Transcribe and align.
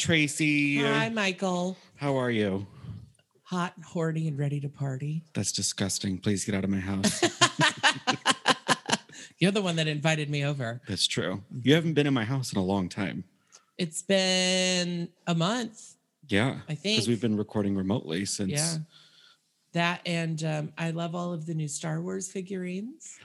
Tracy. 0.00 0.78
Hi, 0.78 1.10
Michael. 1.10 1.76
How 1.96 2.16
are 2.16 2.30
you? 2.30 2.66
Hot, 3.50 3.72
and 3.74 3.84
horny, 3.84 4.28
and 4.28 4.38
ready 4.38 4.60
to 4.60 4.68
party. 4.68 5.24
That's 5.34 5.50
disgusting. 5.50 6.18
Please 6.18 6.44
get 6.44 6.54
out 6.54 6.62
of 6.62 6.70
my 6.70 6.78
house. 6.78 7.20
You're 9.38 9.50
the 9.50 9.60
one 9.60 9.74
that 9.74 9.88
invited 9.88 10.30
me 10.30 10.44
over. 10.44 10.80
That's 10.86 11.08
true. 11.08 11.42
You 11.64 11.74
haven't 11.74 11.94
been 11.94 12.06
in 12.06 12.14
my 12.14 12.24
house 12.24 12.52
in 12.52 12.60
a 12.60 12.64
long 12.64 12.88
time. 12.88 13.24
It's 13.76 14.02
been 14.02 15.08
a 15.26 15.34
month. 15.34 15.96
Yeah. 16.28 16.60
I 16.68 16.76
think. 16.76 16.98
Because 16.98 17.08
we've 17.08 17.20
been 17.20 17.36
recording 17.36 17.74
remotely 17.74 18.24
since. 18.24 18.52
Yeah. 18.52 18.74
That 19.72 20.02
and 20.06 20.44
um, 20.44 20.72
I 20.78 20.92
love 20.92 21.16
all 21.16 21.32
of 21.32 21.46
the 21.46 21.54
new 21.54 21.66
Star 21.66 22.00
Wars 22.00 22.30
figurines. 22.30 23.18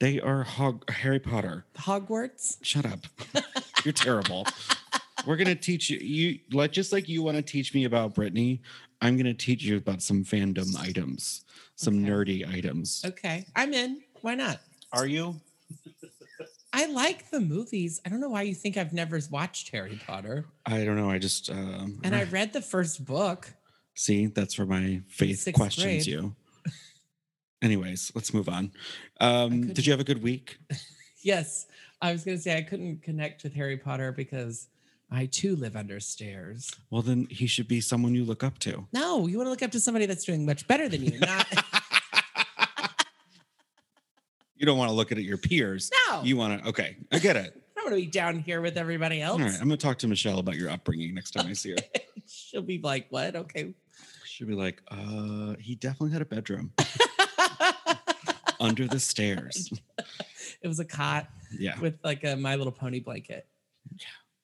They 0.00 0.18
are 0.18 0.42
Hog- 0.42 0.90
Harry 0.90 1.20
Potter. 1.20 1.66
Hogwarts. 1.76 2.56
Shut 2.62 2.84
up. 2.84 2.98
You're 3.84 3.92
terrible. 3.92 4.44
We're 5.26 5.36
gonna 5.36 5.54
teach 5.54 5.90
you. 5.90 5.98
You 5.98 6.38
like 6.52 6.72
just 6.72 6.92
like 6.92 7.08
you 7.08 7.22
want 7.22 7.36
to 7.36 7.42
teach 7.42 7.74
me 7.74 7.84
about 7.84 8.14
Britney. 8.14 8.60
I'm 9.00 9.16
gonna 9.16 9.34
teach 9.34 9.62
you 9.62 9.76
about 9.76 10.02
some 10.02 10.24
fandom 10.24 10.76
items, 10.78 11.44
some 11.76 11.98
Okay. 12.04 12.10
nerdy 12.42 12.48
items. 12.54 13.02
Okay. 13.04 13.46
I'm 13.54 13.72
in. 13.72 14.02
Why 14.22 14.34
not? 14.34 14.60
Are 14.92 15.06
you? 15.06 15.40
I 16.72 16.86
like 16.86 17.30
the 17.30 17.40
movies. 17.40 18.00
I 18.04 18.08
don't 18.08 18.20
know 18.20 18.28
why 18.28 18.42
you 18.42 18.54
think 18.54 18.76
I've 18.76 18.92
never 18.92 19.18
watched 19.30 19.70
Harry 19.70 19.98
Potter. 20.06 20.46
I 20.66 20.84
don't 20.84 20.96
know. 20.96 21.10
I 21.10 21.18
just 21.18 21.50
um, 21.50 22.00
And 22.04 22.14
I 22.14 22.24
read 22.30 22.52
the 22.52 22.60
first 22.60 23.04
book. 23.04 23.52
see 23.94 24.26
that's 24.26 24.58
where 24.58 24.66
my 24.66 25.00
faith 25.08 25.40
Sixth 25.40 25.56
questions 25.58 25.84
grade. 25.84 26.06
you. 26.06 26.34
Anyways, 27.62 28.12
let's 28.14 28.32
move 28.34 28.48
on. 28.48 28.72
Um, 29.20 29.68
did 29.72 29.86
you 29.86 29.92
have 29.92 30.00
a 30.00 30.04
good 30.04 30.22
week? 30.22 30.58
Yes. 31.20 31.66
I 32.00 32.12
was 32.12 32.22
going 32.24 32.36
to 32.36 32.42
say 32.42 32.56
I 32.56 32.62
couldn't 32.62 33.02
connect 33.02 33.42
with 33.42 33.52
Harry 33.54 33.76
Potter 33.76 34.12
because 34.12 34.68
I 35.10 35.26
too 35.26 35.56
live 35.56 35.74
under 35.74 36.00
stairs. 36.00 36.70
Well, 36.90 37.00
then 37.02 37.26
he 37.30 37.46
should 37.46 37.66
be 37.66 37.80
someone 37.80 38.14
you 38.14 38.24
look 38.24 38.44
up 38.44 38.58
to. 38.60 38.86
No, 38.92 39.26
you 39.26 39.38
want 39.38 39.46
to 39.46 39.50
look 39.50 39.62
up 39.62 39.70
to 39.72 39.80
somebody 39.80 40.04
that's 40.06 40.24
doing 40.24 40.44
much 40.44 40.66
better 40.68 40.88
than 40.88 41.02
you, 41.04 41.18
not 41.18 41.46
You 44.56 44.66
don't 44.66 44.76
want 44.76 44.88
to 44.90 44.94
look 44.94 45.12
at 45.12 45.18
your 45.18 45.38
peers. 45.38 45.90
no. 46.10 46.22
You 46.22 46.36
want 46.36 46.60
to. 46.62 46.68
Okay, 46.70 46.96
I 47.12 47.18
get 47.20 47.36
it. 47.36 47.54
I 47.76 47.80
don't 47.80 47.92
want 47.92 47.96
to 48.00 48.06
be 48.06 48.10
down 48.10 48.40
here 48.40 48.60
with 48.60 48.76
everybody 48.76 49.22
else. 49.22 49.40
All 49.40 49.46
right, 49.46 49.54
I'm 49.54 49.68
gonna 49.68 49.76
talk 49.76 49.98
to 49.98 50.08
Michelle 50.08 50.40
about 50.40 50.56
your 50.56 50.68
upbringing 50.68 51.14
next 51.14 51.30
time 51.30 51.46
I 51.46 51.52
see 51.52 51.70
her. 51.70 51.76
She'll 52.26 52.62
be 52.62 52.78
like, 52.78 53.06
"What? 53.10 53.36
Okay." 53.36 53.72
She'll 54.24 54.48
be 54.48 54.54
like, 54.54 54.82
"Uh, 54.88 55.54
he 55.60 55.76
definitely 55.76 56.10
had 56.10 56.22
a 56.22 56.26
bedroom 56.26 56.72
under 58.60 58.88
the 58.88 58.98
stairs." 58.98 59.70
it 60.60 60.66
was 60.66 60.80
a 60.80 60.84
cot 60.84 61.28
Yeah. 61.56 61.78
with 61.78 61.98
like 62.02 62.24
a 62.24 62.34
My 62.36 62.56
Little 62.56 62.72
Pony 62.72 62.98
blanket. 62.98 63.46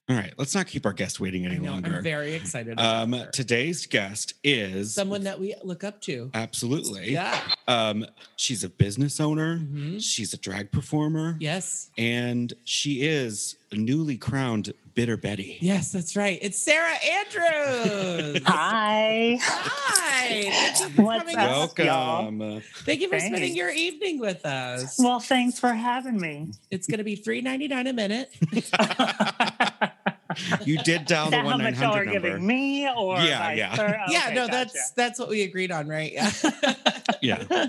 All 0.07 0.17
right, 0.17 0.35
let's 0.37 0.55
not 0.55 0.67
keep 0.67 0.85
our 0.85 0.93
guest 0.93 1.19
waiting 1.19 1.47
any 1.47 1.59
know, 1.59 1.73
longer. 1.73 1.97
I'm 1.97 2.03
very 2.03 2.35
excited. 2.35 2.75
About 2.75 3.03
Um, 3.05 3.13
her. 3.15 3.31
today's 3.31 3.87
guest 3.87 4.35
is 4.45 4.93
someone 4.93 5.23
that 5.25 5.41
we 5.41 5.55
look 5.65 5.83
up 5.83 6.03
to. 6.03 6.31
absolutely. 6.35 7.11
Yeah. 7.13 7.41
Um, 7.67 8.05
she's 8.37 8.63
a 8.65 8.69
business 8.69 9.19
owner. 9.19 9.59
Mhm. 9.61 10.03
She's 10.05 10.35
a 10.35 10.37
drag 10.37 10.71
performer. 10.73 11.39
Yes. 11.41 11.89
And 11.97 12.53
she 12.65 13.01
is 13.01 13.57
a 13.73 13.77
newly 13.77 14.19
crowned 14.19 14.75
Bitter 14.95 15.17
Betty. 15.17 15.57
Yes, 15.61 15.91
that's 15.91 16.15
right. 16.15 16.39
It's 16.43 16.59
Sarah 16.59 16.95
Andrews. 17.03 18.43
Hi. 18.47 19.39
Hi. 19.41 20.29
Thank 20.29 20.81
you 20.81 20.89
for 20.97 21.03
What's 21.03 21.35
up? 21.35 21.79
in. 21.81 21.87
Welcome. 21.87 22.43
Uh, 22.43 22.61
Thank 22.85 23.01
you 23.01 23.09
for 23.09 23.19
spending 23.19 23.57
your 23.57 23.71
evening 23.71 24.21
with 24.21 24.45
us. 24.47 24.97
Well, 24.99 25.19
thanks 25.19 25.59
for 25.59 25.73
having 25.73 26.21
me. 26.21 26.51
It's 26.71 26.87
going 26.87 26.99
to 26.99 27.05
be 27.05 27.17
three 27.17 27.41
ninety 27.41 27.67
nine 27.69 27.87
a 27.89 27.93
minute. 27.95 28.31
Is 30.37 30.55
You 30.67 30.79
did 30.79 31.07
dial 31.07 31.27
the 31.27 31.31
that 31.33 31.45
one 31.45 31.59
nine 31.59 31.73
much 31.73 31.81
y'all 31.83 31.95
are 31.95 32.05
number. 32.05 32.21
giving 32.21 32.47
me 32.47 32.89
or 32.89 33.19
Yeah, 33.19 33.39
vice 33.39 33.59
yeah. 33.59 33.77
versa? 33.77 34.05
yeah, 34.09 34.25
Okay, 34.27 34.35
no, 34.35 34.47
gotcha. 34.47 34.51
that's 34.53 34.91
that's 34.93 35.19
what 35.19 35.29
we 35.29 35.43
agreed 35.43 35.71
on, 35.73 35.89
right? 35.89 36.13
Yeah. 36.13 36.31
Yeah. 37.23 37.69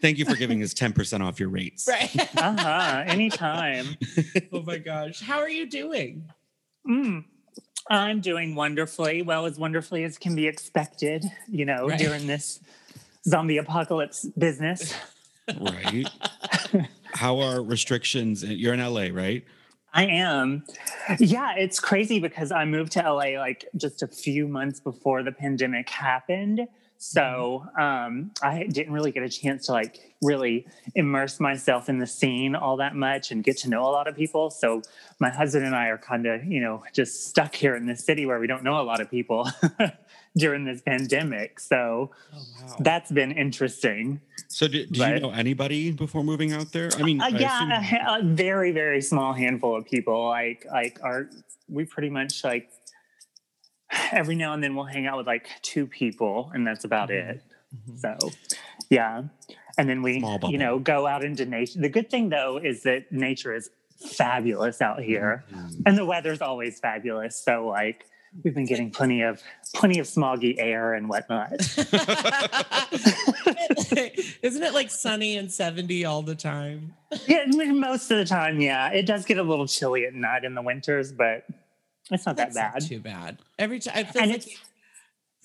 Thank 0.00 0.18
you 0.18 0.24
for 0.24 0.36
giving 0.36 0.62
us 0.62 0.72
ten 0.74 0.92
percent 0.92 1.22
off 1.22 1.40
your 1.40 1.48
rates. 1.48 1.88
right. 1.88 2.10
uh-huh. 2.36 3.04
Anytime. 3.06 3.96
oh 4.52 4.62
my 4.62 4.78
gosh. 4.78 5.20
How 5.20 5.38
are 5.38 5.48
you 5.48 5.66
doing? 5.68 6.24
Mm. 6.88 7.24
I'm 7.90 8.20
doing 8.20 8.54
wonderfully, 8.54 9.22
well 9.22 9.46
as 9.46 9.58
wonderfully 9.58 10.04
as 10.04 10.18
can 10.18 10.34
be 10.36 10.46
expected, 10.46 11.24
you 11.48 11.64
know, 11.64 11.88
Right. 11.88 11.98
during 11.98 12.26
this 12.26 12.60
zombie 13.26 13.56
apocalypse 13.58 14.24
business. 14.38 14.94
Right. 15.58 16.06
How 17.14 17.40
are 17.40 17.62
restrictions? 17.62 18.44
You're 18.44 18.74
in 18.74 18.80
LA, 18.80 19.08
right? 19.12 19.42
I 19.92 20.06
am. 20.06 20.64
Yeah, 21.18 21.54
it's 21.56 21.80
crazy 21.80 22.20
because 22.20 22.52
I 22.52 22.64
moved 22.64 22.92
to 22.92 23.00
LA 23.00 23.38
like 23.38 23.64
just 23.76 24.02
a 24.02 24.06
few 24.06 24.46
months 24.46 24.80
before 24.80 25.22
the 25.22 25.32
pandemic 25.32 25.88
happened. 25.88 26.68
So 26.98 27.64
um, 27.78 28.32
I 28.42 28.64
didn't 28.64 28.92
really 28.92 29.12
get 29.12 29.22
a 29.22 29.28
chance 29.28 29.66
to 29.66 29.72
like 29.72 30.16
really 30.20 30.66
immerse 30.96 31.38
myself 31.38 31.88
in 31.88 31.98
the 31.98 32.06
scene 32.06 32.56
all 32.56 32.76
that 32.78 32.96
much 32.96 33.30
and 33.30 33.44
get 33.44 33.56
to 33.58 33.70
know 33.70 33.82
a 33.82 33.90
lot 33.90 34.08
of 34.08 34.16
people. 34.16 34.50
So 34.50 34.82
my 35.20 35.30
husband 35.30 35.64
and 35.64 35.76
I 35.76 35.86
are 35.86 35.98
kind 35.98 36.26
of, 36.26 36.44
you 36.44 36.60
know, 36.60 36.82
just 36.92 37.28
stuck 37.28 37.54
here 37.54 37.76
in 37.76 37.86
this 37.86 38.04
city 38.04 38.26
where 38.26 38.40
we 38.40 38.48
don't 38.48 38.64
know 38.64 38.80
a 38.80 38.82
lot 38.82 39.00
of 39.00 39.08
people 39.08 39.48
during 40.36 40.64
this 40.64 40.80
pandemic. 40.82 41.58
So 41.60 42.10
Oh 42.34 42.36
wow. 42.62 42.76
that's 42.80 43.10
been 43.10 43.32
interesting. 43.32 44.20
So 44.48 44.68
did, 44.68 44.92
did 44.92 44.96
you 45.14 45.20
know 45.20 45.30
anybody 45.30 45.90
before 45.92 46.22
moving 46.24 46.52
out 46.52 46.72
there? 46.72 46.90
I 46.98 47.02
mean, 47.02 47.20
Uh, 47.20 47.26
I 47.26 47.28
yeah, 47.28 47.80
assume- 47.80 47.98
a, 48.06 48.18
a 48.30 48.34
very 48.34 48.72
very 48.72 49.00
small 49.00 49.32
handful 49.32 49.76
of 49.76 49.84
people. 49.84 50.26
Like 50.28 50.64
like 50.70 50.98
are 51.02 51.28
we 51.68 51.84
pretty 51.84 52.10
much 52.10 52.44
like 52.44 52.70
every 54.12 54.34
now 54.34 54.52
and 54.52 54.62
then 54.62 54.74
we'll 54.74 54.84
hang 54.84 55.06
out 55.06 55.16
with 55.18 55.26
like 55.26 55.48
two 55.62 55.86
people, 55.86 56.50
and 56.54 56.66
that's 56.66 56.84
about 56.84 57.08
Mhm. 57.08 57.30
it. 57.30 57.42
Mhm. 57.90 57.98
So 57.98 58.30
yeah, 58.90 59.22
and 59.76 59.88
then 59.88 60.02
we 60.02 60.24
you 60.48 60.58
know 60.58 60.78
go 60.78 61.06
out 61.06 61.24
into 61.24 61.44
nature. 61.46 61.80
The 61.80 61.88
good 61.88 62.10
thing 62.10 62.28
though 62.28 62.58
is 62.58 62.82
that 62.84 63.10
nature 63.12 63.54
is 63.54 63.70
fabulous 63.98 64.80
out 64.80 65.02
here, 65.02 65.44
Mhm. 65.52 65.82
and 65.86 65.98
the 65.98 66.04
weather's 66.06 66.40
always 66.40 66.78
fabulous. 66.80 67.42
So 67.42 67.66
like. 67.66 68.04
We've 68.42 68.54
been 68.54 68.66
getting 68.66 68.90
plenty 68.90 69.22
of 69.22 69.42
plenty 69.74 69.98
of 69.98 70.06
smoggy 70.06 70.56
air 70.58 70.94
and 70.94 71.08
whatnot. 71.08 71.52
Isn't 74.42 74.62
it 74.62 74.74
like 74.74 74.90
sunny 74.90 75.36
and 75.36 75.52
70 75.52 76.04
all 76.04 76.22
the 76.22 76.34
time? 76.34 76.94
Yeah, 77.26 77.44
most 77.46 78.10
of 78.10 78.18
the 78.18 78.24
time, 78.24 78.60
yeah. 78.60 78.90
It 78.90 79.06
does 79.06 79.24
get 79.24 79.38
a 79.38 79.42
little 79.42 79.66
chilly 79.66 80.06
at 80.06 80.14
night 80.14 80.44
in 80.44 80.54
the 80.54 80.62
winters, 80.62 81.12
but 81.12 81.44
it's 82.10 82.26
not 82.26 82.36
that 82.36 82.52
That's 82.52 82.56
not 82.56 82.72
bad. 82.74 82.82
too 82.88 83.00
bad. 83.00 83.38
Every 83.58 83.80
time 83.80 83.94
I 83.96 84.04
feel 84.04 84.22
like 84.22 84.36
it's 84.36 84.48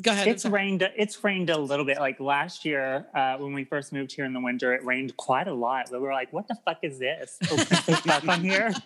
go 0.02 0.12
ahead. 0.12 0.28
It's 0.28 0.46
rained. 0.46 0.88
It's 0.98 1.24
rained 1.24 1.50
a 1.50 1.58
little 1.58 1.86
bit. 1.86 2.00
Like 2.00 2.20
last 2.20 2.66
year, 2.66 3.06
uh, 3.16 3.38
when 3.38 3.54
we 3.54 3.64
first 3.64 3.94
moved 3.94 4.12
here 4.14 4.26
in 4.26 4.34
the 4.34 4.40
winter, 4.40 4.74
it 4.74 4.84
rained 4.86 5.16
quite 5.18 5.48
a 5.48 5.54
lot. 5.54 5.88
But 5.92 6.02
We 6.02 6.08
were 6.08 6.14
like, 6.14 6.32
"What 6.34 6.48
the 6.48 6.56
fuck 6.66 6.80
is 6.84 7.00
this? 7.00 7.38
Oh, 7.52 7.56
can 7.56 7.68
I 7.72 7.76
stay 7.82 7.94
stuck 7.94 8.28
on 8.28 8.42
here?" 8.42 8.74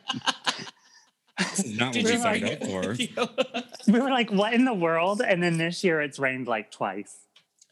This 1.38 1.60
is 1.66 1.78
not 1.78 1.88
what 1.94 1.94
Did 1.94 2.06
we 2.06 2.12
you 2.14 2.18
signed 2.20 2.44
like 2.44 2.62
up 2.62 2.68
for. 2.68 3.64
We 3.92 4.00
were 4.00 4.10
like, 4.10 4.32
"What 4.32 4.54
in 4.54 4.66
the 4.66 4.74
world?" 4.74 5.22
And 5.22 5.42
then 5.42 5.58
this 5.58 5.84
year, 5.84 6.02
it's 6.02 6.20
rained 6.20 6.48
like 6.48 6.72
twice. 6.72 7.16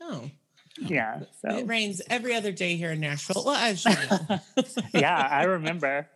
oh, 0.01 0.29
Yeah. 0.79 1.21
So. 1.41 1.49
it 1.49 1.59
So 1.61 1.65
rains 1.65 2.01
every 2.09 2.33
other 2.35 2.51
day 2.51 2.75
here 2.77 2.91
in 2.91 2.99
Nashville. 3.01 3.43
Well, 3.45 3.55
as 3.55 3.83
you 3.83 3.91
know. 4.09 4.39
yeah, 4.93 5.17
I 5.31 5.43
remember. 5.43 6.07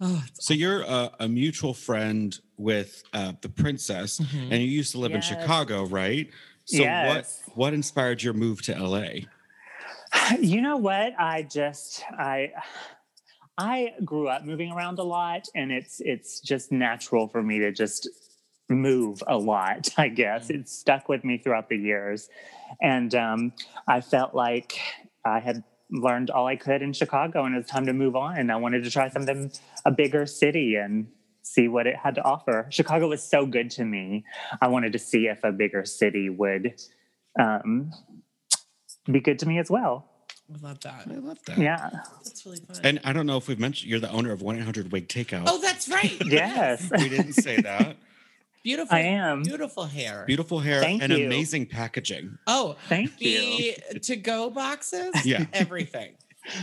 oh, 0.00 0.22
it's 0.28 0.46
So 0.46 0.52
you're 0.54 0.82
a, 0.82 1.10
a 1.20 1.28
mutual 1.28 1.74
friend 1.74 2.38
with 2.58 3.02
uh, 3.14 3.32
the 3.40 3.48
princess, 3.48 4.18
Mhm. 4.20 4.48
and 4.50 4.62
you 4.62 4.68
used 4.68 4.92
to 4.92 4.98
live 4.98 5.12
Yes. 5.12 5.30
in 5.30 5.38
Chicago, 5.40 5.84
right? 5.86 6.28
So 6.66 6.82
Yes. 6.82 7.40
what 7.46 7.56
what 7.56 7.74
inspired 7.74 8.22
your 8.22 8.34
move 8.34 8.62
to 8.62 8.72
LA? 8.78 9.26
You 10.38 10.60
know 10.60 10.76
what? 10.76 11.14
I 11.18 11.42
just 11.42 12.02
I 12.10 12.52
I 13.60 13.92
grew 14.02 14.26
up 14.26 14.46
moving 14.46 14.72
around 14.72 14.98
a 14.98 15.02
lot 15.02 15.46
and 15.54 15.70
it's 15.70 16.00
it's 16.00 16.40
just 16.40 16.72
natural 16.72 17.28
for 17.28 17.42
me 17.42 17.58
to 17.58 17.70
just 17.70 18.08
move 18.70 19.22
a 19.26 19.36
lot, 19.36 19.90
I 19.98 20.08
guess. 20.08 20.48
Mm. 20.48 20.60
It's 20.60 20.72
stuck 20.72 21.10
with 21.10 21.24
me 21.24 21.36
throughout 21.36 21.68
the 21.68 21.76
years. 21.76 22.30
And 22.80 23.14
um, 23.14 23.52
I 23.86 24.00
felt 24.00 24.34
like 24.34 24.78
I 25.26 25.40
had 25.40 25.62
learned 25.90 26.30
all 26.30 26.46
I 26.46 26.56
could 26.56 26.80
in 26.80 26.94
Chicago 26.94 27.44
and 27.44 27.54
it 27.54 27.58
was 27.58 27.66
time 27.66 27.84
to 27.84 27.92
move 27.92 28.16
on. 28.16 28.38
And 28.38 28.50
I 28.50 28.56
wanted 28.56 28.82
to 28.84 28.90
try 28.90 29.10
something 29.10 29.52
a 29.84 29.90
bigger 29.90 30.24
city 30.24 30.76
and 30.76 31.08
see 31.42 31.68
what 31.68 31.86
it 31.86 31.96
had 31.96 32.14
to 32.14 32.22
offer. 32.22 32.66
Chicago 32.70 33.08
was 33.08 33.22
so 33.22 33.44
good 33.44 33.70
to 33.72 33.84
me. 33.84 34.24
I 34.62 34.68
wanted 34.68 34.92
to 34.94 34.98
see 34.98 35.26
if 35.26 35.44
a 35.44 35.52
bigger 35.52 35.84
city 35.84 36.30
would 36.30 36.80
um, 37.38 37.90
be 39.04 39.20
good 39.20 39.38
to 39.40 39.46
me 39.46 39.58
as 39.58 39.70
well. 39.70 40.09
I 40.52 40.66
love 40.66 40.80
that. 40.80 41.06
I 41.08 41.14
love 41.14 41.38
that. 41.46 41.58
Yeah. 41.58 41.90
That's 42.24 42.44
really 42.44 42.58
fun. 42.58 42.76
And 42.82 43.00
I 43.04 43.12
don't 43.12 43.26
know 43.26 43.36
if 43.36 43.46
we've 43.48 43.58
mentioned 43.58 43.90
you're 43.90 44.00
the 44.00 44.10
owner 44.10 44.32
of 44.32 44.42
1 44.42 44.56
800 44.58 44.90
Wig 44.92 45.08
Takeout. 45.08 45.44
oh, 45.46 45.60
that's 45.60 45.88
right. 45.88 46.16
Yes. 46.26 46.90
we 46.90 47.08
didn't 47.08 47.34
say 47.34 47.60
that. 47.60 47.96
Beautiful. 48.62 48.94
I 48.94 49.00
am. 49.00 49.42
Beautiful 49.42 49.84
hair. 49.84 50.24
Beautiful 50.26 50.58
hair 50.60 50.80
Thank 50.80 51.02
and 51.02 51.12
you. 51.12 51.24
amazing 51.26 51.64
packaging. 51.66 52.36
Oh, 52.46 52.76
Thank 52.88 53.18
you. 53.20 53.72
to 54.02 54.16
go 54.16 54.50
boxes. 54.50 55.24
Yeah. 55.24 55.46
Everything. 55.54 56.12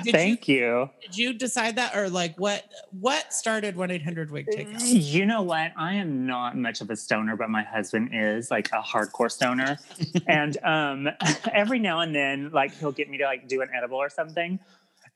Did 0.04 0.12
Thank 0.12 0.48
you, 0.48 0.58
you. 0.58 0.90
Did 1.02 1.18
you 1.18 1.34
decide 1.34 1.76
that, 1.76 1.96
or 1.96 2.10
like 2.10 2.36
what? 2.38 2.66
What 3.00 3.32
started 3.34 3.76
one 3.76 3.92
eight 3.92 4.04
hundred 4.04 4.32
wig 4.32 4.48
takeout? 4.48 4.82
You 4.84 5.26
know 5.26 5.44
what? 5.44 5.72
I 5.78 5.94
am 5.94 6.26
not 6.26 6.58
much 6.58 6.82
of 6.82 6.90
a 6.90 6.96
stoner, 6.96 7.36
but 7.36 7.50
my 7.50 7.64
husband 7.64 8.10
is 8.12 8.50
like 8.50 8.70
a 8.70 8.82
hardcore 8.82 9.32
stoner. 9.32 9.78
and 10.28 10.58
um, 10.64 11.10
every 11.54 11.80
now 11.80 12.02
and 12.02 12.16
then, 12.16 12.52
like 12.52 12.76
he'll 12.78 12.92
get 12.92 13.10
me 13.10 13.18
to 13.20 13.26
like 13.26 13.48
do 13.48 13.62
an 13.62 13.70
edible 13.76 13.98
or 13.98 14.10
something. 14.10 14.60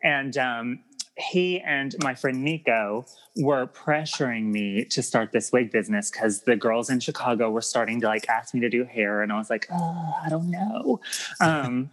And 0.03 0.37
um, 0.37 0.79
he 1.17 1.59
and 1.59 1.95
my 2.03 2.15
friend 2.15 2.43
Nico 2.43 3.05
were 3.35 3.67
pressuring 3.67 4.45
me 4.45 4.85
to 4.85 5.01
start 5.01 5.31
this 5.31 5.51
wig 5.51 5.71
business 5.71 6.09
because 6.11 6.41
the 6.41 6.55
girls 6.55 6.89
in 6.89 6.99
Chicago 6.99 7.49
were 7.49 7.61
starting 7.61 8.01
to 8.01 8.07
like 8.07 8.27
ask 8.29 8.53
me 8.53 8.59
to 8.61 8.69
do 8.69 8.85
hair, 8.85 9.21
and 9.21 9.31
I 9.31 9.37
was 9.37 9.49
like, 9.49 9.67
oh, 9.71 10.13
I 10.23 10.29
don't 10.29 10.49
know. 10.49 10.99
Um, 11.39 11.89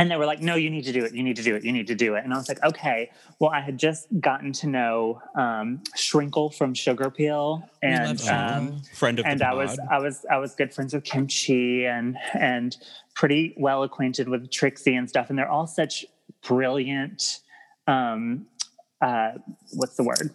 and 0.00 0.10
they 0.10 0.16
were 0.16 0.24
like, 0.24 0.40
no, 0.40 0.54
you 0.54 0.70
need 0.70 0.84
to 0.84 0.92
do 0.92 1.04
it. 1.04 1.14
You 1.14 1.22
need 1.22 1.36
to 1.36 1.42
do 1.42 1.54
it. 1.54 1.62
You 1.62 1.72
need 1.72 1.86
to 1.88 1.94
do 1.94 2.14
it. 2.14 2.24
And 2.24 2.32
I 2.32 2.36
was 2.38 2.48
like, 2.48 2.62
okay. 2.64 3.10
Well, 3.38 3.50
I 3.50 3.60
had 3.60 3.78
just 3.78 4.08
gotten 4.18 4.52
to 4.54 4.66
know 4.66 5.20
um, 5.34 5.82
Shrinkle 5.94 6.54
from 6.54 6.72
Sugar 6.72 7.10
Peel, 7.10 7.68
and 7.82 8.20
um, 8.28 8.80
Friend 8.94 9.18
of 9.18 9.26
and 9.26 9.40
the 9.40 9.46
I 9.46 9.52
was. 9.52 9.78
I 9.90 9.98
was 9.98 10.24
I 10.30 10.38
was 10.38 10.54
good 10.54 10.72
friends 10.72 10.94
with 10.94 11.04
Kimchi 11.04 11.86
and 11.86 12.16
and 12.32 12.76
pretty 13.14 13.54
well 13.58 13.82
acquainted 13.82 14.28
with 14.28 14.50
Trixie 14.50 14.94
and 14.94 15.08
stuff. 15.08 15.28
And 15.28 15.38
they're 15.38 15.50
all 15.50 15.66
such 15.66 16.06
brilliant. 16.46 17.40
Um, 17.86 18.46
uh, 19.02 19.32
what's 19.74 19.96
the 19.96 20.04
word? 20.04 20.30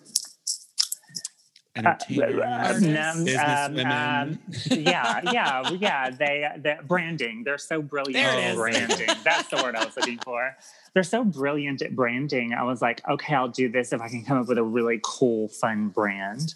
Entertainers. 1.75 2.42
Artists. 2.42 2.86
um, 2.86 3.25
Businesswomen. 3.25 4.22
um, 4.22 4.39
yeah, 4.72 5.22
yeah, 5.31 5.69
yeah. 5.80 6.10
They, 6.10 6.48
they 6.57 6.77
branding. 6.88 7.44
They're 7.44 7.57
so 7.57 7.81
brilliant 7.81 8.25
at 8.25 8.56
branding. 8.56 9.10
That's 9.24 9.50
the 9.50 9.57
word 9.57 9.75
I 9.75 9.83
was 9.86 9.95
looking 9.98 10.19
for. 10.19 10.56
They're 10.94 11.04
so 11.04 11.24
brilliant 11.25 11.81
at 11.81 11.95
branding. 11.95 12.54
I 12.54 12.63
was 12.63 12.81
like, 12.81 13.01
okay, 13.10 13.36
I'll 13.36 13.50
do 13.50 13.69
this 13.69 13.92
if 13.92 14.01
I 14.01 14.07
can 14.07 14.24
come 14.24 14.39
up 14.39 14.48
with 14.48 14.57
a 14.57 14.63
really 14.63 15.00
cool, 15.04 15.50
fun 15.50 15.89
brand. 15.89 16.56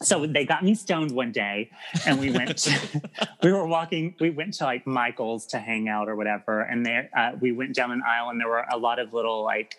So 0.00 0.26
they 0.26 0.44
got 0.44 0.62
me 0.62 0.74
stoned 0.74 1.10
one 1.10 1.32
day, 1.32 1.70
and 2.06 2.20
we 2.20 2.30
went. 2.30 2.56
To, 2.58 3.02
we 3.42 3.52
were 3.52 3.66
walking. 3.66 4.14
We 4.20 4.30
went 4.30 4.54
to 4.54 4.64
like 4.64 4.86
Michael's 4.86 5.46
to 5.46 5.58
hang 5.58 5.88
out 5.88 6.08
or 6.08 6.14
whatever, 6.14 6.60
and 6.60 6.86
there 6.86 7.10
uh, 7.16 7.32
we 7.40 7.50
went 7.50 7.74
down 7.74 7.90
an 7.90 8.02
aisle, 8.06 8.28
and 8.28 8.40
there 8.40 8.48
were 8.48 8.64
a 8.70 8.76
lot 8.76 9.00
of 9.00 9.12
little 9.12 9.42
like 9.42 9.76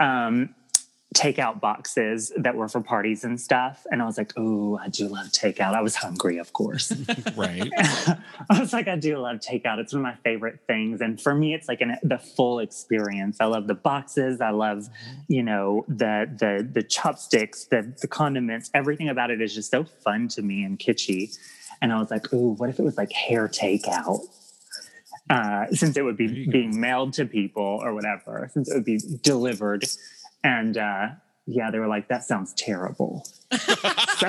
um, 0.00 0.54
takeout 1.14 1.60
boxes 1.60 2.32
that 2.36 2.54
were 2.56 2.68
for 2.68 2.80
parties 2.80 3.24
and 3.24 3.40
stuff. 3.40 3.86
And 3.90 4.02
I 4.02 4.04
was 4.04 4.18
like, 4.18 4.36
"Ooh, 4.38 4.76
I 4.76 4.88
do 4.88 5.08
love 5.08 5.28
takeout." 5.28 5.74
I 5.74 5.80
was 5.80 5.94
hungry, 5.94 6.38
of 6.38 6.52
course. 6.52 6.92
right. 7.36 7.70
I 7.76 8.60
was 8.60 8.72
like, 8.72 8.88
I 8.88 8.96
do 8.96 9.16
love 9.18 9.38
takeout. 9.38 9.78
It's 9.78 9.92
one 9.92 10.00
of 10.00 10.04
my 10.04 10.16
favorite 10.22 10.60
things. 10.66 11.00
And 11.00 11.20
for 11.20 11.34
me, 11.34 11.54
it's 11.54 11.68
like 11.68 11.80
an, 11.80 11.96
the 12.02 12.18
full 12.18 12.58
experience. 12.58 13.38
I 13.40 13.46
love 13.46 13.66
the 13.66 13.74
boxes. 13.74 14.40
I 14.40 14.50
love, 14.50 14.88
you 15.28 15.42
know, 15.42 15.84
the 15.88 16.28
the 16.38 16.68
the 16.70 16.82
chopsticks, 16.82 17.64
the 17.66 17.94
the 18.00 18.08
condiments. 18.08 18.70
Everything 18.74 19.08
about 19.08 19.30
it 19.30 19.40
is 19.40 19.54
just 19.54 19.70
so 19.70 19.84
fun 19.84 20.28
to 20.28 20.42
me 20.42 20.64
and 20.64 20.78
kitschy. 20.78 21.36
And 21.80 21.92
I 21.92 21.98
was 21.98 22.10
like, 22.10 22.32
ooh, 22.32 22.50
what 22.50 22.70
if 22.70 22.78
it 22.78 22.82
was 22.82 22.96
like 22.96 23.12
hair 23.12 23.48
takeout? 23.48 24.20
Uh, 25.30 25.66
since 25.70 25.96
it 25.96 26.02
would 26.02 26.18
be 26.18 26.46
being 26.50 26.78
mailed 26.78 27.14
to 27.14 27.24
people 27.24 27.80
or 27.82 27.94
whatever, 27.94 28.50
since 28.52 28.70
it 28.70 28.74
would 28.74 28.84
be 28.84 29.00
delivered. 29.22 29.84
And 30.44 30.76
uh, 30.76 31.08
yeah, 31.46 31.70
they 31.72 31.78
were 31.80 31.88
like, 31.88 32.08
that 32.08 32.22
sounds 32.22 32.54
terrible. 32.54 33.26
so, 33.50 33.58
so 33.74 34.28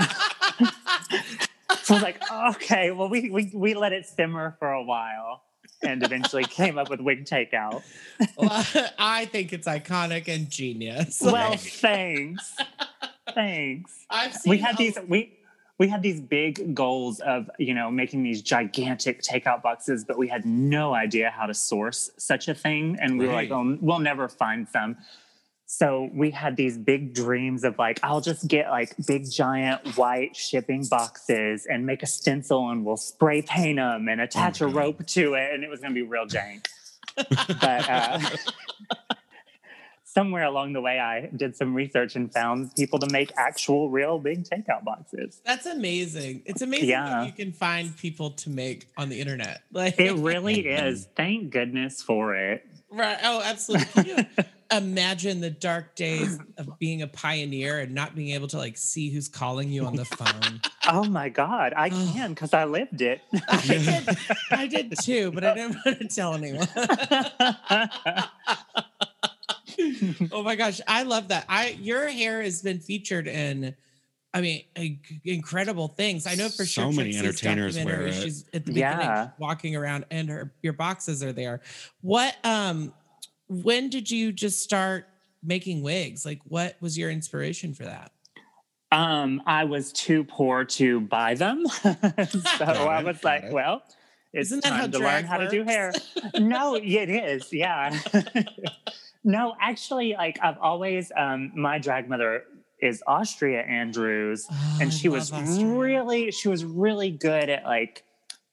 I 1.10 1.94
was 1.94 2.02
like, 2.02 2.20
okay, 2.56 2.90
well, 2.92 3.10
we, 3.10 3.30
we, 3.30 3.52
we 3.54 3.74
let 3.76 3.94
it 3.94 4.06
simmer 4.08 4.56
for 4.58 4.72
a 4.72 4.82
while 4.84 5.44
and 5.84 6.02
eventually 6.04 6.46
came 6.46 6.78
up 6.78 6.90
with 6.90 7.02
wig 7.02 7.26
takeout. 7.26 7.84
Well, 8.38 8.50
I 8.98 9.26
think 9.26 9.54
it's 9.54 9.68
iconic 9.68 10.28
and 10.28 10.50
genius. 10.50 11.20
Well, 11.22 11.58
thanks. 11.58 12.56
Thanks. 13.34 14.06
I've 14.10 14.34
seen 14.34 14.50
We 14.52 14.58
had 14.58 14.76
a- 14.76 14.78
these, 14.78 14.98
we, 15.08 15.38
we 15.78 15.90
had 15.90 16.02
these 16.02 16.22
big 16.22 16.74
goals 16.74 17.20
of, 17.20 17.50
you 17.60 17.74
know, 17.74 17.92
making 17.92 18.24
these 18.24 18.42
gigantic 18.42 19.22
takeout 19.22 19.62
boxes, 19.62 20.06
but 20.06 20.18
we 20.18 20.30
had 20.30 20.46
no 20.46 20.94
idea 20.94 21.30
how 21.30 21.46
to 21.46 21.54
source 21.54 22.10
such 22.18 22.48
a 22.48 22.56
thing. 22.56 22.98
And 23.02 23.20
we 23.20 23.28
were 23.28 23.34
like, 23.34 23.52
oh, 23.52 23.78
we'll 23.82 24.00
never 24.00 24.30
find 24.30 24.70
some. 24.70 24.96
So 25.78 26.10
we 26.14 26.32
had 26.32 26.56
these 26.56 26.78
big 26.78 27.14
dreams 27.14 27.66
of 27.66 27.78
like, 27.78 28.00
I'll 28.02 28.22
just 28.22 28.48
get 28.48 28.70
like 28.70 28.94
big 29.06 29.30
giant 29.30 29.98
white 29.98 30.34
shipping 30.34 30.86
boxes 30.90 31.66
and 31.70 31.86
make 31.86 32.02
a 32.02 32.06
stencil 32.08 32.70
and 32.70 32.86
we'll 32.86 32.96
spray 32.96 33.42
paint 33.42 33.76
them 33.76 34.08
and 34.08 34.22
attach 34.22 34.62
my 34.62 34.68
a 34.68 34.70
God. 34.72 34.78
rope 34.80 35.06
to 35.08 35.34
it. 35.34 35.54
And 35.54 35.66
it 35.66 35.70
was 35.70 35.82
going 35.82 35.94
to 35.94 35.96
be 35.96 36.08
real 36.08 36.28
jank. 36.28 36.68
but 37.18 37.90
uh, 37.90 38.20
somewhere 40.06 40.46
along 40.46 40.72
the 40.72 40.80
way, 40.82 40.98
I 40.98 41.30
did 41.36 41.58
some 41.58 41.74
research 41.74 42.16
and 42.16 42.32
found 42.32 42.74
people 42.76 43.00
to 43.00 43.10
make 43.12 43.34
actual 43.38 43.90
real 43.90 44.18
big 44.18 44.46
takeout 44.46 44.86
boxes. 44.86 45.42
That's 45.46 45.66
amazing. 45.66 46.44
It's 46.46 46.62
amazing 46.62 46.88
Yeah. 46.88 47.26
you 47.26 47.34
can 47.34 47.52
find 47.52 47.96
people 47.98 48.32
to 48.32 48.50
make 48.50 48.88
on 48.98 49.10
the 49.10 49.20
internet. 49.20 49.64
Like 49.74 50.00
It 50.00 50.14
really 50.14 50.68
is. 50.70 51.10
Thank 51.18 51.52
goodness 51.52 52.02
for 52.02 52.34
it. 52.34 52.66
right. 52.90 53.18
Oh, 53.24 53.42
absolutely. 53.44 54.04
Can 54.04 54.06
you 54.38 54.44
imagine 54.72 55.42
the 55.42 55.50
dark 55.50 55.96
days 55.96 56.40
of 56.58 56.78
being 56.80 57.02
a 57.02 57.08
pioneer 57.08 57.80
and 57.80 57.94
not 57.94 58.16
being 58.16 58.30
able 58.36 58.48
to 58.50 58.58
like 58.58 58.78
see 58.78 59.10
who's 59.10 59.28
calling 59.28 59.70
you 59.72 59.86
on 59.86 59.96
the 59.96 60.06
phone? 60.06 60.62
Oh 60.88 61.04
my 61.04 61.30
God, 61.30 61.74
I 61.76 61.90
can 61.90 62.32
because 62.34 62.54
I 62.54 62.66
lived 62.66 63.02
it. 63.02 63.22
I 63.50 63.62
did, 63.68 64.18
I 64.52 64.68
did 64.68 64.94
too, 65.02 65.32
but 65.32 65.44
I 65.44 65.54
didn't 65.54 65.78
want 65.86 66.00
to 66.00 66.08
tell 66.08 66.34
anyone. 66.34 66.68
oh 70.32 70.44
my 70.44 70.56
gosh, 70.56 70.82
I 70.88 71.04
love 71.04 71.30
that. 71.30 71.46
I 71.50 71.78
your 71.80 72.08
hair 72.08 72.42
has 72.42 72.62
been 72.62 72.80
featured 72.80 73.28
in, 73.28 73.76
I 74.34 74.42
mean, 74.42 74.64
a- 74.78 75.00
incredible 75.24 75.90
things. 75.90 76.28
I 76.28 76.36
know 76.36 76.50
for 76.50 76.66
sure. 76.66 76.86
So 76.86 76.92
many 76.92 77.14
Trixie's 77.14 77.46
entertainers 77.46 77.78
wear 77.84 78.08
it. 78.08 78.14
She's 78.14 78.46
at 78.54 78.66
the 78.66 78.74
beginning 78.74 79.00
Yeah. 79.00 79.30
walking 79.38 79.76
around, 79.76 80.06
and 80.12 80.30
her 80.30 80.54
your 80.62 80.74
boxes 80.74 81.24
are 81.24 81.34
there. 81.34 81.62
What 82.02 82.36
um, 82.44 82.94
when 83.48 83.90
did 83.90 84.10
you 84.12 84.32
just 84.32 84.62
start 84.62 85.06
making 85.44 85.82
wigs? 85.82 86.26
Like, 86.26 86.40
what 86.46 86.76
was 86.82 86.98
your 86.98 87.10
inspiration 87.12 87.74
for 87.74 87.84
that? 87.86 88.12
um, 88.92 89.42
I 89.46 89.66
was 89.66 89.92
too 89.92 90.24
poor 90.24 90.64
to 90.64 91.02
buy 91.02 91.34
them, 91.34 91.66
so 91.68 91.96
I 92.66 93.04
was 93.04 93.24
like, 93.24 93.52
well. 93.52 93.84
It's 94.32 94.50
Isn't 94.50 94.64
that 94.64 94.70
time 94.70 94.92
to 94.92 94.98
learn 95.00 95.24
drag 95.24 95.26
how 95.26 95.38
to 95.38 95.50
do 95.50 95.64
hair. 95.64 95.94
no, 96.40 96.76
it 96.76 97.10
is. 97.10 97.54
Yeah. 97.54 97.98
no, 99.24 99.56
actually, 99.62 100.12
like 100.14 100.38
I've 100.44 100.58
always, 100.58 101.10
um, 101.16 101.54
my 101.56 101.78
drag 101.80 102.10
mother 102.10 102.44
is 102.82 103.02
Austria 103.08 103.62
Andrews, 103.62 104.46
Oh, 104.52 104.78
and 104.82 104.94
she 104.94 105.08
was 105.08 105.32
Austria. 105.32 105.66
really 105.74 106.32
she 106.32 106.50
was 106.50 106.66
really 106.66 107.12
good 107.12 107.50
at 107.50 107.64
like 107.64 108.04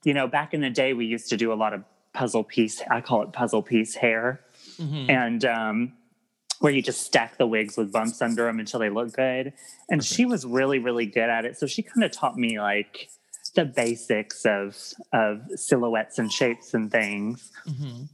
you 0.05 0.15
know 0.15 0.29
back 0.29 0.55
in 0.55 0.61
the 0.61 0.71
day 0.71 0.93
we 0.93 1.07
used 1.07 1.29
to 1.31 1.37
do 1.37 1.53
a 1.53 1.55
lot 1.55 1.75
of 1.75 1.83
puzzle 2.15 2.45
piece 2.45 2.81
i 2.91 3.01
call 3.01 3.23
it 3.23 3.33
puzzle 3.33 3.63
piece 3.63 3.95
hair 3.97 4.41
Mhm. 4.79 5.09
and 5.11 5.45
um 5.45 5.93
where 6.61 6.73
you 6.73 6.81
just 6.83 7.03
stack 7.03 7.39
the 7.39 7.47
wigs 7.47 7.77
with 7.77 7.91
bumps 7.93 8.23
under 8.23 8.45
them 8.45 8.61
until 8.61 8.79
they 8.79 8.89
look 8.91 9.13
good 9.15 9.53
and 9.89 10.05
she 10.05 10.25
was 10.25 10.47
really 10.47 10.79
really 10.79 11.07
good 11.07 11.29
at 11.29 11.45
it 11.45 11.59
so 11.59 11.67
she 11.67 11.83
kind 11.83 12.05
of 12.05 12.11
taught 12.13 12.37
me 12.37 12.61
like 12.61 13.09
the 13.57 13.65
basics 13.65 14.45
of 14.45 14.77
of 15.13 15.41
silhouettes 15.57 16.19
and 16.19 16.31
shapes 16.33 16.73
and 16.75 16.91
things 16.93 17.51
Mhm. 17.67 18.09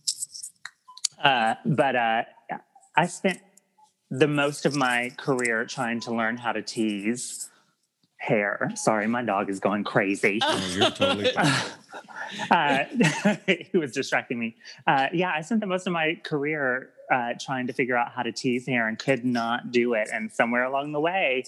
uh, 1.23 1.55
but 1.65 1.95
uh, 1.97 2.23
I 2.97 3.07
spent 3.07 3.41
the 4.11 4.27
most 4.29 4.65
of 4.67 4.75
my 4.75 5.11
career 5.19 5.65
trying 5.67 6.01
to 6.01 6.15
learn 6.15 6.37
how 6.39 6.53
to 6.53 6.63
tease 6.63 7.51
hair. 8.17 8.71
Sorry, 8.75 9.07
my 9.07 9.23
dog 9.23 9.51
is 9.51 9.61
going 9.61 9.85
crazy. 9.85 10.39
Oh, 10.43 10.73
you're 10.75 10.91
totally 10.91 11.31
fine. 11.35 11.53
Uh, 12.51 12.85
he 13.47 13.77
was 13.77 13.93
distracting 13.93 14.39
me. 14.39 14.57
Uh, 14.87 15.09
yeah, 15.13 15.33
I 15.35 15.41
spent 15.43 15.61
the 15.61 15.67
most 15.67 15.87
of 15.87 15.93
my 15.93 16.21
career 16.23 16.91
uh, 17.13 17.35
trying 17.41 17.67
to 17.67 17.73
figure 17.73 17.97
out 17.97 18.13
how 18.13 18.23
to 18.23 18.33
tease 18.33 18.67
hair 18.67 18.89
and 18.89 18.99
could 18.99 19.25
not 19.25 19.71
do 19.73 19.95
it. 19.95 20.09
And 20.13 20.31
somewhere 20.33 20.65
along 20.65 20.93
the 20.93 21.01
way, 21.01 21.45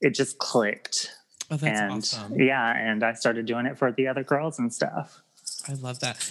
it 0.00 0.14
just 0.14 0.38
clicked. 0.38 1.14
Oh, 1.50 1.56
that's 1.56 1.80
and 1.80 1.92
awesome. 1.92 2.40
yeah, 2.40 2.76
and 2.76 3.02
I 3.02 3.14
started 3.14 3.46
doing 3.46 3.66
it 3.66 3.78
for 3.78 3.90
the 3.90 4.06
other 4.08 4.22
girls 4.22 4.58
and 4.58 4.72
stuff. 4.72 5.22
I 5.66 5.74
love 5.74 6.00
that. 6.00 6.30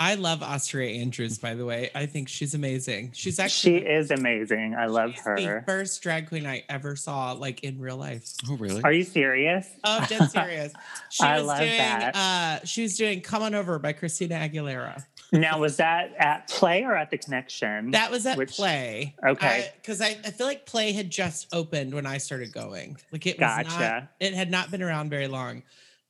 I 0.00 0.14
love 0.14 0.44
Austria 0.44 1.00
Andrews, 1.00 1.38
by 1.38 1.54
the 1.54 1.64
way. 1.64 1.90
I 1.92 2.06
think 2.06 2.28
she's 2.28 2.54
amazing. 2.54 3.10
She's 3.14 3.40
actually 3.40 3.80
She 3.80 3.84
is 3.86 4.10
amazing. 4.12 4.76
I 4.78 4.86
love 4.86 5.14
she's 5.14 5.24
the 5.24 5.42
her. 5.44 5.64
first 5.66 6.00
drag 6.02 6.28
queen 6.28 6.46
I 6.46 6.62
ever 6.68 6.94
saw, 6.94 7.32
like 7.32 7.64
in 7.64 7.80
real 7.80 7.96
life. 7.96 8.24
Oh, 8.48 8.56
really? 8.56 8.80
Are 8.82 8.92
you 8.92 9.02
serious? 9.02 9.68
Oh, 9.82 10.04
dead 10.08 10.30
serious. 10.30 10.72
She 11.10 11.24
I 11.24 11.38
was 11.38 11.46
love 11.46 11.58
doing 11.58 11.76
that. 11.78 12.14
uh 12.16 12.64
she 12.66 12.82
was 12.82 12.96
doing 12.96 13.22
Come 13.22 13.42
On 13.42 13.54
Over 13.54 13.78
by 13.78 13.92
Christina 13.92 14.36
Aguilera. 14.36 15.04
Now, 15.32 15.58
was 15.58 15.76
that 15.78 16.14
at 16.18 16.48
Play 16.48 16.84
or 16.84 16.94
at 16.94 17.10
the 17.10 17.18
Connection? 17.18 17.90
That 17.90 18.10
was 18.10 18.24
at 18.26 18.36
Which- 18.38 18.56
Play. 18.56 19.14
Okay. 19.26 19.70
Because 19.76 20.00
I, 20.00 20.16
I, 20.24 20.30
feel 20.30 20.46
like 20.46 20.64
Play 20.64 20.92
had 20.92 21.10
just 21.10 21.48
opened 21.52 21.92
when 21.92 22.06
I 22.06 22.18
started 22.18 22.52
going. 22.52 22.96
Like 23.12 23.26
it 23.26 23.38
was 23.38 23.66
not 23.66 24.08
it 24.20 24.32
had 24.34 24.50
not 24.50 24.70
been 24.70 24.82
around 24.82 25.10
very 25.10 25.28
long. 25.28 25.64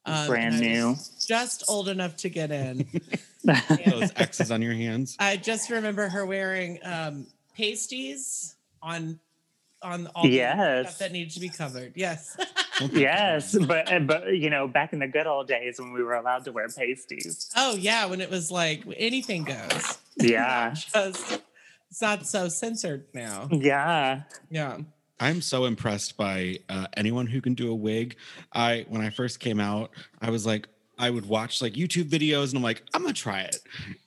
Um, 0.05 0.27
Brand 0.27 0.61
new. 0.61 0.97
Just 1.27 1.65
old 1.69 1.89
enough 1.89 2.17
to 2.19 2.29
get 2.29 2.51
in. 2.51 2.87
Those 3.87 4.13
X's 4.17 4.51
on 4.51 4.63
your 4.63 4.75
hands. 4.75 5.17
I 5.19 5.37
just 5.37 5.71
remember 5.71 6.09
her 6.09 6.25
wearing 6.27 6.79
um 6.85 7.27
pasties 7.57 8.55
on 8.83 9.19
on 9.83 10.09
all 10.15 10.25
the 10.25 10.31
Yes. 10.31 10.87
stuff 10.89 10.99
that 10.99 11.13
needed 11.13 11.33
to 11.35 11.41
be 11.41 11.49
covered. 11.49 11.93
Yes. 11.95 12.37
yes, 12.93 13.57
but 13.67 13.89
but 14.07 14.29
you 14.37 14.51
know, 14.51 14.67
back 14.69 14.93
in 14.93 14.99
the 14.99 15.07
good 15.09 15.27
old 15.27 15.49
days 15.49 15.79
when 15.79 15.93
we 15.93 16.03
were 16.03 16.15
allowed 16.15 16.45
to 16.45 16.53
wear 16.53 16.69
pasties. 16.69 17.51
oh 17.57 17.75
yeah, 17.77 18.07
when 18.07 18.21
it 18.21 18.31
was 18.31 18.51
like 18.51 18.85
anything 18.97 19.45
goes. 19.45 19.99
Yeah, 20.17 20.71
Just 20.75 21.41
it's 21.91 22.03
not 22.03 22.27
so 22.27 22.49
censored 22.49 23.07
now. 23.15 23.49
yeah. 23.53 24.23
Yeah. 24.51 24.79
I'm 25.21 25.41
so 25.43 25.65
impressed 25.65 26.17
by 26.17 26.59
uh, 26.69 26.87
anyone 26.97 27.27
who 27.27 27.41
can 27.41 27.55
do 27.55 27.71
a 27.73 27.75
wig. 27.75 28.15
I 28.53 28.85
when 28.89 29.01
I 29.03 29.11
first 29.11 29.41
came 29.41 29.59
out, 29.59 29.91
I 30.21 30.31
was 30.31 30.47
like, 30.47 30.69
I 30.99 31.11
would 31.11 31.27
watch 31.27 31.63
like 31.63 31.75
YouTube 31.75 32.05
videos, 32.09 32.49
and 32.49 32.57
I'm 32.57 32.63
like, 32.63 32.83
I'm 32.95 33.03
gonna 33.03 33.15
try 33.15 33.41
it. 33.41 33.57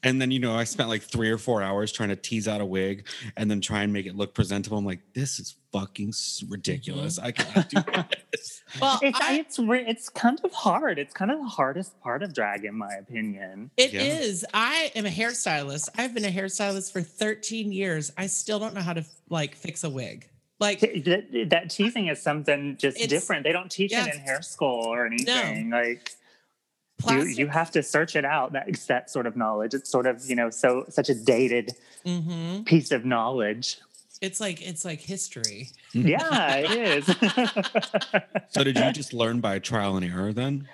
And 0.03 0.21
then 0.21 0.31
you 0.31 0.39
know, 0.39 0.53
I 0.55 0.63
spent 0.65 0.89
like 0.89 1.01
three 1.01 1.29
or 1.31 1.37
four 1.37 1.61
hours 1.61 1.91
trying 1.91 2.09
to 2.09 2.15
tease 2.15 2.47
out 2.47 2.61
a 2.61 2.65
wig, 2.65 3.07
and 3.37 3.49
then 3.49 3.61
try 3.61 3.83
and 3.83 3.93
make 3.93 4.05
it 4.05 4.15
look 4.15 4.33
presentable. 4.33 4.77
I'm 4.77 4.85
like, 4.85 4.99
this 5.13 5.39
is 5.39 5.55
fucking 5.71 6.13
ridiculous. 6.49 7.17
Mm-hmm. 7.17 7.25
I 7.27 7.31
cannot 7.31 7.69
do 7.69 8.05
this. 8.33 8.61
Well, 8.81 8.99
It's 9.01 9.19
I- 9.21 9.33
it's 9.35 9.57
it's 9.59 10.09
kind 10.09 10.39
of 10.43 10.51
hard. 10.53 10.99
It's 10.99 11.13
kind 11.13 11.31
of 11.31 11.39
the 11.39 11.47
hardest 11.47 11.99
part 12.01 12.23
of 12.23 12.33
drag, 12.33 12.65
in 12.65 12.75
my 12.75 12.93
opinion. 12.99 13.71
It 13.77 13.93
Yeah. 13.93 14.01
is. 14.01 14.45
I 14.53 14.91
am 14.95 15.05
a 15.05 15.09
hairstylist. 15.09 15.89
I've 15.97 16.13
been 16.13 16.25
a 16.25 16.31
hairstylist 16.31 16.91
for 16.91 17.01
13 17.01 17.71
years. 17.71 18.11
I 18.17 18.27
still 18.27 18.59
don't 18.59 18.73
know 18.73 18.81
how 18.81 18.93
to 18.93 19.05
like 19.29 19.55
fix 19.55 19.83
a 19.83 19.89
wig. 19.89 20.27
Like 20.59 20.81
That, 20.81 21.47
that 21.49 21.69
teasing 21.71 22.07
is 22.07 22.21
something 22.21 22.77
just 22.77 22.97
different. 23.09 23.43
They 23.43 23.51
don't 23.51 23.71
teach 23.71 23.91
yes. 23.91 24.07
it 24.07 24.13
in 24.15 24.19
hair 24.21 24.41
school 24.43 24.85
or 24.85 25.05
anything. 25.07 25.69
Like 25.71 26.11
you, 26.11 26.15
plastic. 27.01 27.37
you 27.37 27.47
have 27.47 27.71
to 27.71 27.83
search 27.83 28.15
it 28.15 28.25
out. 28.25 28.53
That 28.53 28.71
that 28.87 29.09
sort 29.09 29.27
of 29.27 29.35
knowledge. 29.35 29.73
It's 29.73 29.89
sort 29.89 30.05
of 30.07 30.23
you 30.25 30.35
know 30.35 30.49
so 30.49 30.85
such 30.89 31.09
a 31.09 31.15
dated 31.15 31.73
Mhm. 32.05 32.65
piece 32.65 32.91
of 32.91 33.05
knowledge. 33.05 33.77
It's 34.21 34.39
like 34.39 34.61
it's 34.61 34.85
like 34.85 34.99
history. 35.01 35.69
Yeah, 35.93 36.55
it 36.55 36.71
is. 36.71 37.05
So 38.49 38.63
did 38.65 38.77
you 38.77 38.91
just 38.91 39.13
learn 39.13 39.39
by 39.39 39.59
trial 39.59 39.95
and 39.95 40.05
error 40.05 40.33
then? 40.33 40.67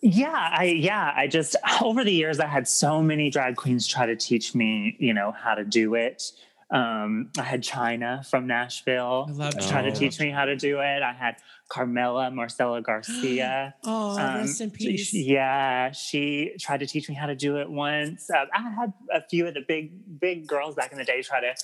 Yeah, 0.00 0.30
I 0.52 0.64
yeah, 0.64 1.12
I 1.14 1.26
just 1.26 1.56
over 1.82 2.04
the 2.04 2.12
years 2.12 2.40
I 2.40 2.46
had 2.46 2.66
so 2.68 3.02
many 3.02 3.30
drag 3.30 3.56
queens 3.56 3.86
try 3.86 4.06
to 4.06 4.16
teach 4.16 4.54
me, 4.54 4.96
you 4.98 5.12
know, 5.12 5.32
how 5.32 5.54
to 5.54 5.64
do 5.64 5.94
it. 5.94 6.32
Um, 6.70 7.30
I 7.38 7.42
had 7.42 7.62
China 7.62 8.22
from 8.28 8.46
Nashville 8.46 9.26
I 9.28 9.32
love 9.32 9.58
try 9.68 9.82
to 9.82 9.92
teach 9.92 10.18
me 10.18 10.30
how 10.30 10.44
to 10.46 10.56
do 10.56 10.80
it. 10.80 11.02
I 11.02 11.12
had 11.12 11.36
Carmela 11.68 12.30
Marcella 12.30 12.80
Garcia. 12.80 13.74
Oh, 13.84 14.18
Um, 14.18 14.36
rest 14.38 14.60
in 14.60 14.70
she- 14.70 14.76
peace. 14.76 15.14
yeah, 15.14 15.90
she 15.92 16.52
tried 16.60 16.80
to 16.80 16.86
teach 16.86 17.08
me 17.08 17.14
how 17.14 17.26
to 17.26 17.34
do 17.34 17.56
it 17.58 17.70
once. 17.70 18.28
Uh, 18.30 18.44
I 18.54 18.62
had 18.70 18.92
a 19.12 19.22
few 19.28 19.46
of 19.46 19.54
the 19.54 19.62
big 19.66 20.20
big 20.20 20.46
girls 20.46 20.74
back 20.74 20.92
in 20.92 20.98
the 20.98 21.04
day 21.04 21.22
try 21.22 21.40
to 21.40 21.54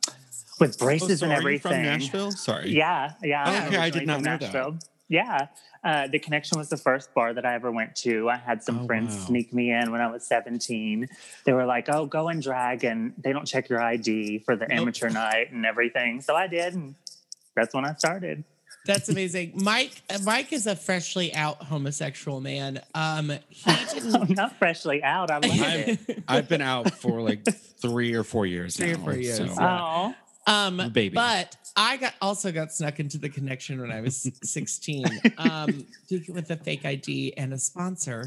with 0.59 0.77
Oh, 0.81 0.85
braces 0.85 1.19
so 1.19 1.25
and 1.25 1.33
are 1.33 1.41
you 1.41 1.47
everything. 1.47 1.71
from 1.71 1.81
Nashville? 1.83 2.31
Sorry. 2.31 2.69
Yeah, 2.71 3.13
yeah. 3.23 3.43
Oh, 3.45 3.51
I'm 3.51 3.67
okay, 3.67 3.77
I 3.77 3.89
did 3.89 4.07
not 4.07 4.15
from 4.17 4.23
know 4.23 4.31
that. 4.37 4.41
Nashville. 4.41 4.77
Yeah. 5.09 5.47
Uh, 5.83 6.07
the 6.07 6.19
connection 6.19 6.57
was 6.57 6.69
the 6.69 6.77
first 6.77 7.13
bar 7.13 7.33
that 7.33 7.45
I 7.45 7.53
ever 7.55 7.71
went 7.71 7.95
to. 7.97 8.29
I 8.29 8.37
had 8.37 8.63
some 8.63 8.79
Oh, 8.79 8.85
friends 8.85 9.15
wow. 9.15 9.25
sneak 9.25 9.53
me 9.53 9.71
in 9.71 9.91
when 9.91 10.01
I 10.01 10.07
was 10.11 10.25
17. 10.25 11.07
They 11.45 11.53
were 11.53 11.65
like, 11.65 11.87
oh, 11.89 12.05
go 12.05 12.27
and 12.29 12.41
drag, 12.41 12.83
and 12.83 13.13
they 13.17 13.31
don't 13.33 13.45
check 13.45 13.69
your 13.69 13.81
ID 13.81 14.39
for 14.39 14.55
the 14.55 14.67
Nope. 14.67 14.79
amateur 14.79 15.09
night 15.09 15.51
and 15.51 15.65
everything. 15.65 16.21
So 16.21 16.35
I 16.35 16.47
did, 16.47 16.73
and 16.73 16.95
that's 17.55 17.73
when 17.73 17.85
I 17.85 17.93
started. 17.93 18.43
That's 18.85 19.09
amazing. 19.09 19.51
Mike 19.55 20.01
uh, 20.09 20.19
Mike 20.23 20.53
is 20.53 20.65
a 20.65 20.75
freshly 20.75 21.33
out 21.33 21.61
homosexual 21.63 22.39
man. 22.39 22.79
Um 22.95 23.33
he 23.49 23.69
I'm 23.71 23.87
didn't 23.93 24.29
not 24.37 24.57
freshly 24.57 25.03
out. 25.03 25.29
I 25.29 25.35
love 25.35 25.43
it. 26.07 26.23
I've 26.27 26.47
been 26.47 26.61
out 26.61 26.91
for 26.93 27.21
like 27.21 27.45
three 27.81 28.13
or 28.13 28.23
four 28.23 28.45
years 28.45 28.77
Three 28.77 28.93
or 28.93 28.97
now. 28.97 29.03
four 29.03 29.15
years, 29.15 29.37
so- 29.37 29.43
yeah. 29.45 30.13
Oh, 30.47 30.51
Um, 30.51 30.77
Baby. 30.93 31.15
But 31.15 31.57
I 31.77 31.95
got 31.97 32.15
also 32.21 32.51
got 32.51 32.73
snuck 32.73 32.99
into 32.99 33.17
the 33.19 33.29
connection 33.29 33.79
when 33.79 33.91
I 33.91 34.01
was 34.01 34.29
16 34.43 35.05
um, 35.37 35.85
with 36.29 36.49
a 36.51 36.57
fake 36.57 36.85
ID 36.85 37.35
and 37.37 37.53
a 37.53 37.57
sponsor. 37.57 38.25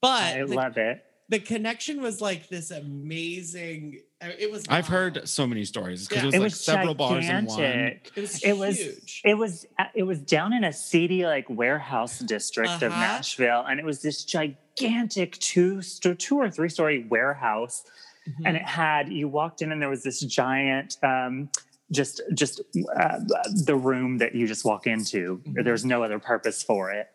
But 0.00 0.22
I 0.22 0.38
the, 0.44 0.54
love 0.54 0.76
it. 0.76 1.04
the 1.28 1.40
connection 1.40 2.00
was 2.00 2.20
like 2.20 2.48
this 2.48 2.70
amazing. 2.70 4.00
uh, 4.22 4.28
It 4.38 4.52
was. 4.52 4.64
I've 4.68 4.88
wild. 4.90 5.16
heard 5.16 5.28
so 5.28 5.46
many 5.46 5.64
stories 5.64 6.06
because 6.06 6.22
Yeah. 6.22 6.24
it 6.24 6.26
was 6.26 6.34
It 6.34 6.38
like 6.38 6.44
was 6.46 6.60
several 6.60 6.94
bars 6.94 7.28
in 7.28 7.46
one. 7.46 7.60
It 7.60 8.10
was. 8.16 8.42
It 8.44 8.56
was- 8.56 8.78
huge. 8.78 9.22
It 9.24 9.34
was 9.34 9.66
uh, 9.78 9.84
it 9.94 10.02
was 10.04 10.20
down 10.20 10.52
in 10.52 10.62
a 10.64 10.72
seedy 10.72 11.24
like 11.24 11.46
warehouse 11.50 12.20
district 12.20 12.82
of 12.82 12.92
Uh-huh. 12.92 13.00
Nashville, 13.00 13.64
and 13.68 13.80
it 13.80 13.84
was 13.86 14.00
this 14.02 14.24
gigantic 14.24 15.32
two 15.38 15.82
sto- 15.82 16.14
two 16.14 16.36
or 16.36 16.50
three 16.50 16.68
story 16.68 17.04
warehouse, 17.08 17.82
Mhm. 18.28 18.42
and 18.46 18.56
it 18.56 18.62
had 18.62 19.08
you 19.12 19.26
walked 19.28 19.60
in 19.62 19.72
and 19.72 19.82
there 19.82 19.90
was 19.90 20.02
this 20.04 20.20
giant. 20.20 20.98
Um, 21.02 21.48
just, 21.92 22.20
just 22.34 22.60
uh, 22.98 23.18
the 23.64 23.76
room 23.76 24.18
that 24.18 24.34
you 24.34 24.46
just 24.46 24.64
walk 24.64 24.86
into. 24.86 25.40
Mhm. 25.46 25.64
There's 25.64 25.84
no 25.84 26.02
other 26.02 26.18
purpose 26.18 26.62
for 26.62 26.90
it. 26.90 27.08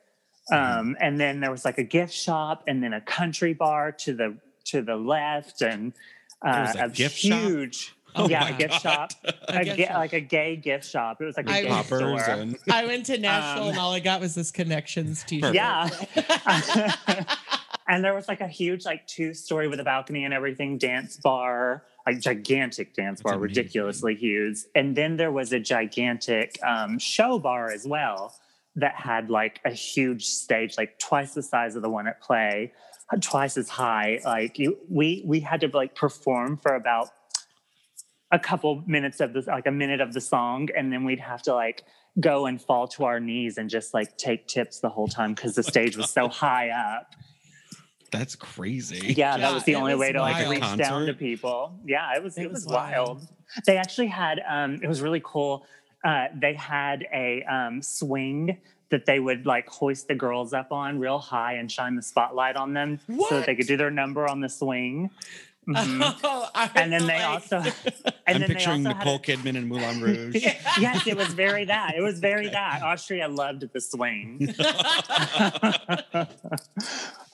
Um, 0.51 0.97
and 0.99 1.19
then 1.19 1.39
there 1.41 1.51
was 1.51 1.63
like 1.65 1.77
a 1.77 1.83
gift 1.83 2.13
shop, 2.13 2.63
and 2.67 2.81
then 2.83 2.93
a 2.93 3.01
country 3.01 3.53
bar 3.53 3.91
to 3.91 4.13
the 4.13 4.37
to 4.65 4.81
the 4.81 4.95
left, 4.95 5.61
and 5.61 5.93
uh, 6.45 6.73
a 6.79 6.89
gift 6.89 7.17
shop? 7.17 7.39
huge, 7.41 7.93
Oh 8.15 8.27
yeah, 8.27 8.47
a 8.49 8.53
gift 8.57 8.81
shop 8.81 9.11
A 9.23 9.57
a 9.59 9.63
gift 9.65 9.77
ga- 9.77 9.85
shop. 9.89 9.97
like 9.97 10.13
a 10.13 10.19
gay 10.19 10.55
gift 10.55 10.85
shop. 10.89 11.21
It 11.21 11.25
was 11.25 11.37
like 11.37 11.47
a 11.47 11.51
I 11.51 11.61
gay 11.63 11.83
store. 11.83 12.19
and 12.21 12.57
I 12.71 12.85
went 12.87 13.05
to 13.07 13.19
Nashville 13.19 13.65
Um, 13.65 13.69
and 13.69 13.77
all 13.77 13.93
I 13.93 13.99
got 13.99 14.21
was 14.21 14.33
this 14.33 14.49
connections 14.49 15.23
t-shirt. 15.27 15.53
Yeah. 15.53 15.87
and 17.87 18.03
there 18.03 18.13
was 18.13 18.27
like 18.27 18.41
a 18.41 18.47
huge, 18.47 18.85
like 18.85 19.05
two 19.07 19.33
story 19.33 19.67
with 19.67 19.79
a 19.79 19.83
balcony 19.83 20.23
and 20.25 20.33
everything 20.33 20.77
dance 20.77 21.17
bar, 21.17 21.83
like 22.11 22.21
gigantic 22.21 22.93
dance 22.95 23.21
bar, 23.21 23.37
ridiculously 23.37 24.15
huge. 24.15 24.57
And 24.75 24.95
then 24.95 25.17
there 25.17 25.31
was 25.31 25.53
a 25.53 25.59
gigantic 25.59 26.57
um, 26.63 26.97
show 26.97 27.39
bar 27.39 27.71
as 27.71 27.85
well 27.87 28.35
that 28.75 28.95
had 28.95 29.29
like 29.29 29.59
a 29.65 29.71
huge 29.71 30.25
stage, 30.25 30.77
like 30.77 30.97
twice 30.99 31.33
the 31.33 31.43
size 31.43 31.75
of 31.75 31.81
the 31.81 31.89
one 31.89 32.07
at 32.07 32.21
Play, 32.21 32.73
uh, 33.13 33.17
twice 33.21 33.57
as 33.57 33.69
high. 33.69 34.19
Like 34.25 34.57
you, 34.57 34.77
we 34.89 35.23
we 35.25 35.39
had 35.39 35.61
to 35.61 35.67
like 35.67 35.95
perform 35.95 36.57
for 36.57 36.75
about 36.75 37.09
a 38.31 38.39
couple 38.39 38.83
minutes 38.87 39.19
of 39.19 39.33
this, 39.33 39.47
like 39.47 39.67
a 39.67 39.71
minute 39.71 40.01
of 40.01 40.13
the 40.13 40.21
song, 40.21 40.69
and 40.75 40.91
then 40.91 41.03
we'd 41.03 41.19
have 41.19 41.41
to 41.43 41.53
like 41.53 41.83
go 42.19 42.47
and 42.47 42.61
fall 42.61 42.87
to 42.87 43.05
our 43.05 43.19
knees 43.19 43.57
and 43.57 43.69
just 43.69 43.93
like 43.93 44.17
take 44.17 44.47
tips 44.47 44.79
the 44.79 44.89
whole 44.89 45.07
time 45.07 45.33
because 45.33 45.55
the 45.55 45.63
stage 45.73 45.95
was 45.95 46.09
so 46.09 46.27
high 46.27 46.69
up. 46.69 47.15
That's 48.11 48.35
crazy. 48.35 49.13
Yeah, 49.13 49.37
that 49.37 49.39
Yeah, 49.39 49.53
was 49.53 49.63
the 49.63 49.75
only 49.75 49.93
was 49.93 49.99
way 50.01 50.11
to 50.13 50.21
like 50.21 50.49
reach 50.49 50.59
Concert? 50.61 50.83
down 50.83 51.05
to 51.07 51.13
people. 51.13 51.73
Yeah, 51.85 52.15
it 52.15 52.23
was 52.23 52.37
It 52.37 52.43
it, 52.43 52.51
was 52.51 52.65
was, 52.65 52.73
wild. 52.73 53.27
They 53.65 53.77
actually 53.77 54.07
had 54.07 54.41
um 54.47 54.79
it 54.83 54.87
was 54.87 55.01
really 55.01 55.21
cool. 55.23 55.65
Uh 56.03 56.27
they 56.35 56.53
had 56.53 57.05
a 57.13 57.43
um 57.43 57.81
swing 57.81 58.57
that 58.89 59.05
they 59.05 59.19
would 59.19 59.45
like 59.45 59.67
hoist 59.69 60.07
the 60.07 60.15
girls 60.15 60.51
up 60.53 60.71
on 60.71 60.97
real 60.99 61.19
high 61.19 61.53
and 61.53 61.71
shine 61.71 61.95
the 61.95 62.01
spotlight 62.01 62.55
on 62.55 62.73
them 62.73 62.99
so 63.07 63.27
that 63.37 63.45
they 63.45 63.55
could 63.55 63.67
do 63.67 63.77
their 63.77 63.91
number 63.91 64.27
on 64.27 64.39
the 64.41 64.49
swing. 64.49 65.09
Mhm. 65.67 66.01
Oh, 66.23 66.49
and 66.73 66.91
then 66.91 67.01
feel 67.01 67.07
they 67.09 67.21
also 67.21 67.57
and 67.63 67.71
I'm 68.25 68.39
then 68.39 68.41
they 68.41 68.47
picturing 68.55 68.87
also 68.87 68.97
Nicole 68.97 69.15
a- 69.17 69.19
Kidman 69.19 69.55
in 69.55 69.67
Moulin 69.67 70.01
Rouge. 70.05 70.37
yes, 70.79 71.05
it 71.05 71.15
was 71.15 71.27
very 71.27 71.65
that. 71.65 71.93
It 71.95 72.01
was 72.01 72.19
very 72.19 72.47
that. 72.49 72.81
Austria 72.81 73.27
loved 73.27 73.69
the 73.71 73.79
swing. 73.79 74.51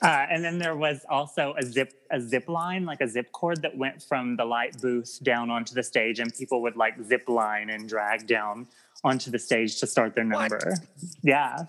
Uh, 0.02 0.26
and 0.30 0.44
then 0.44 0.58
there 0.58 0.76
was 0.76 1.04
also 1.08 1.54
a 1.58 1.62
zip 1.64 1.92
a 2.10 2.20
zip 2.20 2.48
line, 2.48 2.84
like 2.84 3.00
a 3.00 3.08
zip 3.08 3.32
cord 3.32 3.62
that 3.62 3.76
went 3.76 4.02
from 4.02 4.36
the 4.36 4.44
light 4.44 4.80
booth 4.80 5.18
down 5.22 5.50
onto 5.50 5.74
the 5.74 5.82
stage, 5.82 6.18
and 6.20 6.32
people 6.34 6.62
would 6.62 6.76
like 6.76 6.94
zip 7.02 7.28
line 7.28 7.70
and 7.70 7.88
drag 7.88 8.26
down 8.26 8.66
onto 9.04 9.30
the 9.30 9.38
stage 9.38 9.78
to 9.80 9.86
start 9.86 10.14
their 10.14 10.26
What? 10.26 10.50
number. 10.50 10.74
Yeah, 11.22 11.66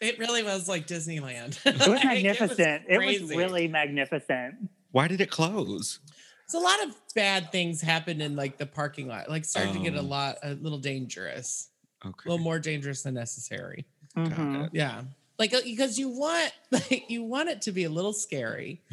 It 0.00 0.18
really 0.18 0.42
was 0.42 0.68
like 0.68 0.86
Disneyland. 0.86 1.58
it 1.66 1.88
was 1.88 2.04
magnificent. 2.04 2.84
it 2.88 2.98
was, 2.98 3.06
crazy. 3.18 3.36
really 3.36 3.68
magnificent. 3.68 4.54
Why 4.92 5.08
did 5.08 5.20
it 5.20 5.30
close? 5.30 6.00
So 6.48 6.60
a 6.60 6.62
lot 6.62 6.82
of 6.84 6.94
bad 7.14 7.50
things 7.50 7.80
happened 7.80 8.22
in 8.22 8.36
like 8.36 8.56
the 8.56 8.66
parking 8.66 9.08
lot. 9.08 9.28
Like 9.28 9.44
started 9.44 9.72
to 9.74 9.80
get 9.80 9.94
a 9.94 9.98
Oh. 10.00 10.02
lot 10.02 10.36
a 10.42 10.54
little 10.54 10.78
dangerous. 10.78 11.68
Okay. 12.04 12.28
A 12.28 12.30
little 12.30 12.44
more 12.44 12.58
dangerous 12.60 13.02
than 13.02 13.14
necessary. 13.14 13.84
Mhm. 14.16 14.70
Yeah. 14.72 15.02
Like 15.38 15.52
uh, 15.52 15.60
because 15.64 15.98
you 15.98 16.08
want 16.08 16.52
like 16.70 17.10
you 17.10 17.22
want 17.22 17.48
it 17.50 17.62
to 17.62 17.72
be 17.72 17.84
a 17.84 17.90
little 17.90 18.12
scary. 18.12 18.80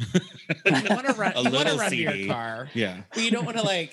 You 0.66 0.72
want 0.90 1.06
to 1.06 1.14
run 1.14 1.32
A 1.36 1.42
you 1.42 1.44
want 1.44 1.46
to 1.46 1.50
little 1.74 1.78
run 1.78 1.90
to 1.90 1.96
your 1.96 2.26
car. 2.26 2.68
Yeah. 2.74 3.00
But 3.14 3.22
you 3.22 3.30
don't 3.30 3.46
want 3.46 3.56
to 3.56 3.62
like 3.64 3.92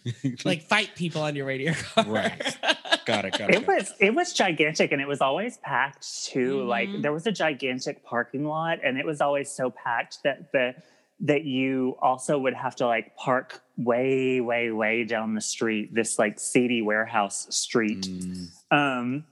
like 0.44 0.62
fight 0.62 0.90
people 0.94 1.22
on 1.22 1.34
your 1.34 1.46
way 1.46 1.58
to 1.58 1.64
your 1.64 1.74
car. 1.74 2.04
Right. 2.06 2.56
Got 3.04 3.24
it. 3.24 3.36
Got 3.38 3.50
it. 3.50 3.56
It 3.56 3.66
was 3.66 3.92
it 3.98 4.14
was 4.14 4.32
gigantic 4.32 4.92
and 4.92 5.00
it 5.02 5.08
was 5.08 5.20
always 5.20 5.56
packed 5.58 6.24
too. 6.26 6.62
Like 6.64 6.88
Mhm. 6.88 7.02
there 7.02 7.12
was 7.12 7.26
a 7.26 7.32
gigantic 7.32 8.04
parking 8.04 8.44
lot 8.44 8.78
and 8.84 8.96
it 8.96 9.04
was 9.06 9.20
always 9.20 9.50
so 9.50 9.70
packed 9.70 10.18
that 10.22 10.52
the 10.52 10.74
that 11.20 11.42
you 11.44 11.96
also 12.00 12.38
would 12.38 12.54
have 12.54 12.76
to 12.76 12.86
like 12.86 13.16
park 13.16 13.60
way 13.76 14.40
way 14.40 14.70
way 14.70 15.02
down 15.04 15.34
the 15.34 15.40
street 15.40 15.92
this 15.92 16.16
like 16.18 16.38
seedy 16.38 16.80
warehouse 16.80 17.48
street 17.50 18.02
Mm, 18.02 18.48
um 18.70 19.24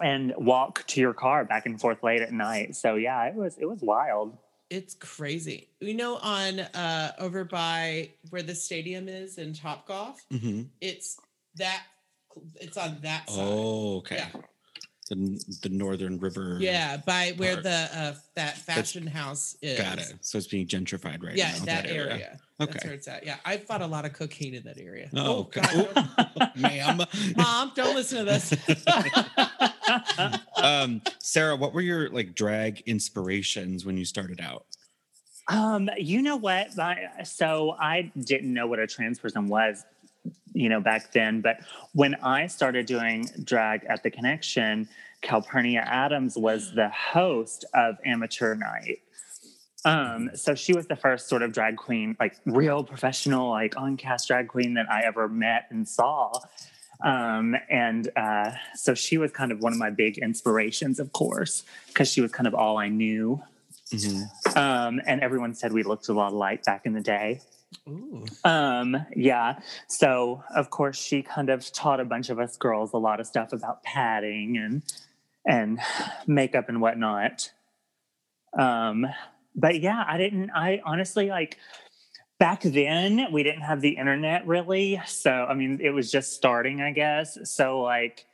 and 0.00 0.34
walk 0.36 0.86
to 0.88 1.00
your 1.00 1.14
car 1.14 1.44
back 1.44 1.66
and 1.66 1.80
forth 1.80 2.02
late 2.02 2.22
at 2.22 2.32
night. 2.32 2.76
So 2.76 2.94
yeah, 2.96 3.24
it 3.26 3.34
was 3.34 3.56
it 3.58 3.66
was 3.66 3.80
wild. 3.80 4.36
It's 4.70 4.94
crazy. 4.94 5.68
You 5.80 5.94
know, 5.94 6.16
on 6.16 6.60
uh 6.60 7.12
over 7.18 7.44
by 7.44 8.10
where 8.30 8.42
the 8.42 8.54
stadium 8.54 9.08
is 9.08 9.38
in 9.38 9.54
Top 9.54 9.86
Golf, 9.86 10.24
mhm. 10.32 10.66
it's 10.80 11.18
that 11.56 11.82
it's 12.60 12.76
on 12.76 12.98
that 13.02 13.28
side. 13.30 13.38
Oh, 13.40 13.96
okay. 13.98 14.16
Yeah. 14.16 14.40
The, 15.10 15.42
the 15.62 15.68
Northern 15.70 16.18
River. 16.18 16.58
Yeah, 16.60 16.98
by 16.98 17.32
where 17.38 17.54
part. 17.54 17.64
the 17.64 17.88
uh 17.94 18.14
that 18.34 18.58
fashion 18.58 19.06
house 19.06 19.56
is. 19.62 19.78
Got 19.78 19.98
it. 19.98 20.12
So 20.20 20.36
it's 20.36 20.46
being 20.46 20.66
gentrified 20.66 21.22
right 21.22 21.34
now. 21.34 21.44
Yeah, 21.46 21.58
now. 21.58 21.64
that, 21.64 21.86
area. 21.86 22.38
That's 22.58 22.70
Okay. 22.76 22.88
where 22.88 22.94
it's 22.94 23.08
at. 23.08 23.24
Yeah, 23.24 23.36
I 23.44 23.56
fought 23.56 23.80
a 23.80 23.86
lot 23.86 24.04
of 24.04 24.12
cocaine 24.12 24.54
in 24.54 24.64
that 24.64 24.78
area. 24.78 25.08
Oh, 25.14 25.48
okay. 25.56 25.60
God, 25.62 26.50
Ma'am. 26.56 27.00
Mom, 27.36 27.72
don't 27.74 27.94
listen 27.94 28.18
to 28.18 28.24
this. 28.24 28.52
um, 30.62 31.02
Sarah, 31.20 31.56
what 31.56 31.72
were 31.72 31.80
your 31.80 32.08
like 32.10 32.34
drag 32.34 32.82
inspirations 32.86 33.84
when 33.84 33.96
you 33.96 34.04
started 34.04 34.40
out? 34.40 34.66
Um, 35.48 35.88
you 35.96 36.20
know 36.22 36.36
what? 36.36 36.72
So 37.24 37.76
I 37.78 38.12
didn't 38.22 38.52
know 38.52 38.66
what 38.66 38.78
a 38.78 38.86
trans 38.86 39.18
person 39.18 39.48
was, 39.48 39.84
you 40.52 40.68
know, 40.68 40.80
back 40.80 41.12
then. 41.12 41.40
But 41.40 41.60
when 41.94 42.14
I 42.16 42.46
started 42.46 42.86
doing 42.86 43.28
drag 43.44 43.84
at 43.84 44.02
the 44.02 44.10
Connection, 44.10 44.88
Calpernia 45.22 45.80
Addams 45.80 46.36
was 46.36 46.72
the 46.74 46.90
host 46.90 47.64
of 47.74 47.96
Amateur 48.04 48.54
Night. 48.54 48.98
Um, 49.84 50.30
so 50.34 50.54
she 50.54 50.74
was 50.74 50.86
the 50.86 50.96
first 50.96 51.28
sort 51.28 51.42
of 51.42 51.52
drag 51.52 51.76
queen, 51.76 52.16
like 52.20 52.36
real 52.44 52.84
professional, 52.84 53.48
like 53.50 53.76
on 53.76 53.96
cast 53.96 54.28
drag 54.28 54.48
queen 54.48 54.74
that 54.74 54.90
I 54.90 55.02
ever 55.02 55.28
met 55.28 55.66
and 55.70 55.88
saw. 55.88 56.32
Um, 57.04 57.54
and 57.70 58.08
uh, 58.16 58.52
so 58.74 58.94
she 58.94 59.18
was 59.18 59.30
kind 59.30 59.52
of 59.52 59.60
one 59.60 59.72
of 59.72 59.78
my 59.78 59.90
big 59.90 60.18
inspirations, 60.18 60.98
of 60.98 61.12
course, 61.12 61.64
because 61.88 62.10
she 62.10 62.20
was 62.20 62.32
kind 62.32 62.46
of 62.46 62.54
all 62.54 62.78
I 62.78 62.88
knew. 62.88 63.42
Mhm. 63.92 64.56
Um, 64.56 65.00
and 65.06 65.20
everyone 65.20 65.54
said 65.54 65.72
we 65.72 65.82
looked 65.82 66.08
a 66.08 66.12
lot 66.12 66.32
alike 66.32 66.64
back 66.64 66.84
in 66.84 66.92
the 66.92 67.00
day. 67.00 67.40
Ooh. 67.88 68.24
Um, 68.44 68.96
yeah. 69.14 69.58
So 69.88 70.42
of 70.54 70.70
course 70.70 70.98
she 70.98 71.22
kind 71.22 71.50
of 71.50 71.70
taught 71.72 72.00
a 72.00 72.04
bunch 72.04 72.30
of 72.30 72.38
us 72.38 72.56
girls 72.56 72.92
a 72.92 72.98
lot 72.98 73.20
of 73.20 73.26
stuff 73.26 73.52
about 73.52 73.82
padding 73.82 74.56
and 74.56 74.82
and 75.46 75.80
makeup 76.26 76.68
and 76.68 76.80
whatnot. 76.80 77.50
Um, 78.58 79.06
but 79.54 79.80
yeah, 79.80 80.04
I 80.06 80.18
didn't 80.18 80.50
I 80.50 80.80
honestly 80.84 81.28
like 81.28 81.58
back 82.38 82.62
then 82.62 83.26
we 83.32 83.42
didn't 83.42 83.62
have 83.62 83.80
the 83.80 83.90
internet 83.90 84.46
really. 84.46 85.00
So 85.06 85.30
I 85.30 85.54
mean 85.54 85.80
it 85.82 85.90
was 85.90 86.10
just 86.10 86.32
starting, 86.34 86.80
I 86.80 86.92
guess. 86.92 87.38
So 87.50 87.80
like 87.82 88.26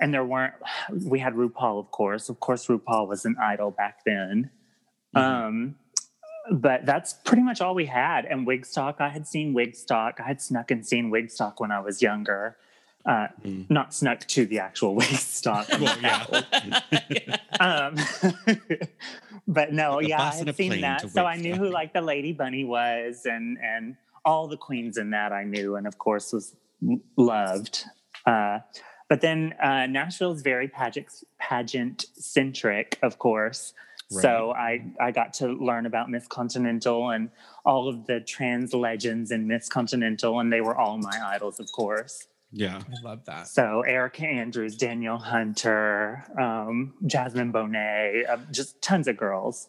and 0.00 0.12
there 0.12 0.24
weren't 0.24 0.54
we 1.04 1.18
had 1.18 1.34
RuPaul, 1.34 1.78
of 1.80 1.90
course. 1.90 2.28
Of 2.28 2.40
course 2.40 2.66
RuPaul 2.66 3.08
was 3.08 3.24
an 3.24 3.36
idol 3.42 3.70
back 3.70 4.00
then. 4.04 4.50
Mhm. 5.14 5.20
Um, 5.20 5.74
but 6.52 6.86
that's 6.86 7.12
pretty 7.12 7.42
much 7.42 7.60
all 7.60 7.74
we 7.74 7.86
had. 7.86 8.24
And 8.24 8.46
Wigstock, 8.46 9.00
I 9.00 9.08
had 9.08 9.26
seen 9.26 9.52
Wigstock. 9.52 10.20
I 10.20 10.28
had 10.28 10.40
snuck 10.40 10.70
and 10.70 10.86
seen 10.86 11.10
Wigstock 11.10 11.54
when 11.58 11.72
I 11.72 11.80
was 11.80 12.00
younger. 12.02 12.56
Uh, 13.04 13.28
Mhm. 13.44 13.68
Not 13.70 13.94
snuck 13.94 14.20
to 14.28 14.46
the 14.46 14.58
actual 14.60 14.94
Wigstock. 15.00 15.68
Well, 15.80 15.98
yeah. 16.00 17.36
um, 17.60 17.96
but 19.46 19.72
no, 19.72 19.96
Like 19.96 20.08
yeah, 20.08 20.22
I 20.22 20.34
had 20.34 20.56
seen 20.56 20.80
that. 20.80 21.10
So 21.10 21.24
I 21.24 21.36
knew 21.36 21.54
who 21.54 21.70
like 21.70 21.92
the 21.92 22.00
Lady 22.00 22.32
Bunny 22.32 22.64
was, 22.64 23.22
and 23.24 23.58
and 23.62 23.96
all 24.24 24.48
the 24.48 24.56
queens 24.56 24.98
in 24.98 25.10
that 25.10 25.32
I 25.32 25.44
knew, 25.44 25.76
and 25.76 25.86
of 25.86 25.98
course 25.98 26.32
was 26.32 26.54
loved. 27.16 27.84
Uh, 28.26 28.58
but 29.08 29.20
then 29.20 29.54
uh, 29.62 29.86
Nashville 29.86 30.32
is 30.32 30.42
very 30.42 30.68
pageant 30.68 31.08
pageant 31.38 32.06
centric, 32.14 32.98
of 33.02 33.18
course. 33.18 33.72
So 34.08 34.52
I 34.52 34.84
I 35.00 35.10
got 35.10 35.34
to 35.34 35.48
learn 35.48 35.86
about 35.86 36.08
Miss 36.10 36.28
Continental 36.28 37.10
and 37.10 37.28
all 37.64 37.88
of 37.88 38.06
the 38.06 38.20
trans 38.20 38.72
legends 38.72 39.32
in 39.32 39.48
Miss 39.48 39.68
Continental, 39.68 40.38
and 40.38 40.52
they 40.52 40.60
were 40.60 40.76
all 40.76 40.98
my 40.98 41.18
idols, 41.24 41.58
of 41.58 41.70
course. 41.72 42.28
Yeah. 42.56 42.80
I 42.88 43.02
love 43.04 43.24
that. 43.26 43.48
So 43.48 43.82
Erica 43.82 44.24
Andrews, 44.26 44.76
Daniel 44.76 45.18
Hunter, 45.18 46.24
um, 46.40 46.94
Jasmine 47.06 47.52
Bonet, 47.52 48.28
uh, 48.28 48.38
just 48.50 48.80
tons 48.80 49.06
of 49.08 49.16
girls. 49.18 49.68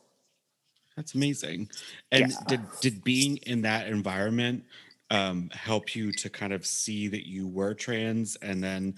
That's 0.95 1.13
amazing. 1.13 1.69
And 2.11 2.31
Yeah. 2.31 2.37
did 2.47 2.61
did 2.81 3.03
being 3.03 3.37
in 3.37 3.61
that 3.63 3.87
environment 3.87 4.63
um, 5.09 5.49
help 5.53 5.95
you 5.95 6.11
to 6.11 6.29
kind 6.29 6.51
of 6.51 6.65
see 6.65 7.07
that 7.07 7.27
you 7.27 7.47
were 7.47 7.73
trans 7.73 8.35
and 8.37 8.61
then 8.63 8.95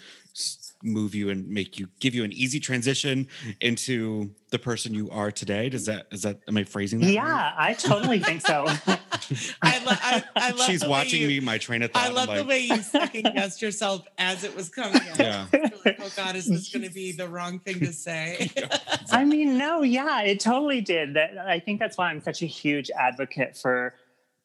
move 0.82 1.13
you 1.13 1.30
and 1.30 1.47
make 1.47 1.78
you 1.78 1.88
give 1.99 2.15
you 2.15 2.23
an 2.23 2.32
easy 2.32 2.60
transition 2.60 3.28
into 3.62 4.32
the 4.49 4.60
person 4.60 4.93
you 4.93 5.10
are 5.10 5.32
today? 5.32 5.67
Does 5.69 5.86
that 5.88 6.08
is 6.12 6.21
that 6.21 6.39
am 6.47 6.58
I 6.58 6.63
phrasing 6.63 6.99
that? 6.99 7.08
right? 7.08 7.13
Yeah, 7.13 7.54
I 7.58 7.73
totally 7.73 8.19
think 8.19 8.41
so. 8.41 8.67
I, 9.62 9.80
lo- 9.84 9.92
I, 9.92 10.24
I 10.36 10.50
love 10.52 10.62
She's 10.68 10.86
watching 10.86 11.22
you- 11.22 11.28
me, 11.28 11.39
my 11.39 11.58
train 11.58 11.82
of 11.84 11.92
thought. 11.92 12.04
I 12.04 12.08
I'm 12.08 12.13
love 12.15 12.28
the 12.28 12.36
like, 12.39 12.48
way 12.48 12.60
you 12.62 12.78
second 12.82 13.24
guessed 13.34 13.62
yourself 13.62 14.06
as 14.18 14.44
it 14.44 14.56
was 14.56 14.70
coming 14.70 15.02
out. 15.02 15.20
Yeah. 15.20 15.46
Like, 15.86 16.00
oh 16.02 16.12
God, 16.15 16.36
is 16.36 16.46
this 16.48 16.70
going 16.72 16.88
to 16.88 16.94
be 16.94 17.12
the 17.12 17.28
wrong 17.28 17.60
thing 17.60 17.80
to 17.80 17.94
say? 17.94 18.52
I 19.12 19.26
mean, 19.26 19.58
no, 19.58 19.82
yeah, 19.82 20.22
it 20.22 20.39
totally 20.39 20.82
did. 20.82 21.13
That 21.15 21.38
I 21.38 21.60
think 21.60 21.80
that's 21.80 21.98
why 21.98 22.10
I'm 22.10 22.22
such 22.22 22.42
a 22.42 22.46
huge 22.48 22.89
advocate 22.92 23.58
for 23.58 23.96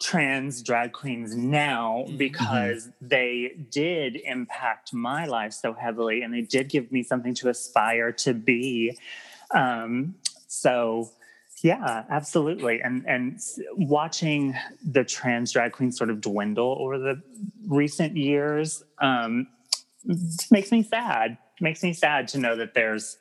trans 0.03 0.61
drag 0.63 0.93
queens 0.93 1.37
now 1.37 2.05
Mhm. 2.09 2.19
because 2.19 2.91
they 3.01 3.53
did 3.71 4.17
impact 4.17 4.93
my 4.93 5.25
life 5.25 5.53
so 5.53 5.73
heavily 5.73 6.23
and 6.23 6.35
they 6.35 6.41
did 6.43 6.69
give 6.69 6.91
me 6.91 7.03
something 7.03 7.33
to 7.35 7.49
aspire 7.49 8.11
to 8.13 8.35
be. 8.35 8.99
Um, 9.53 10.17
so 10.49 11.11
yeah, 11.65 12.05
absolutely. 12.11 12.83
And 12.83 13.07
and 13.07 13.41
watching 13.73 14.55
the 14.85 15.03
trans 15.03 15.51
drag 15.51 15.73
queens 15.73 15.97
sort 15.97 16.11
of 16.11 16.21
dwindle 16.21 16.77
over 16.79 16.99
the 16.99 17.23
recent 17.67 18.19
years 18.19 18.85
um, 19.01 19.47
makes 20.51 20.71
me 20.71 20.83
sad. 20.83 21.39
Makes 21.63 21.83
me 21.83 21.95
sad 21.95 22.29
to 22.29 22.39
know 22.39 22.55
that 22.57 22.75
there's 22.75 23.17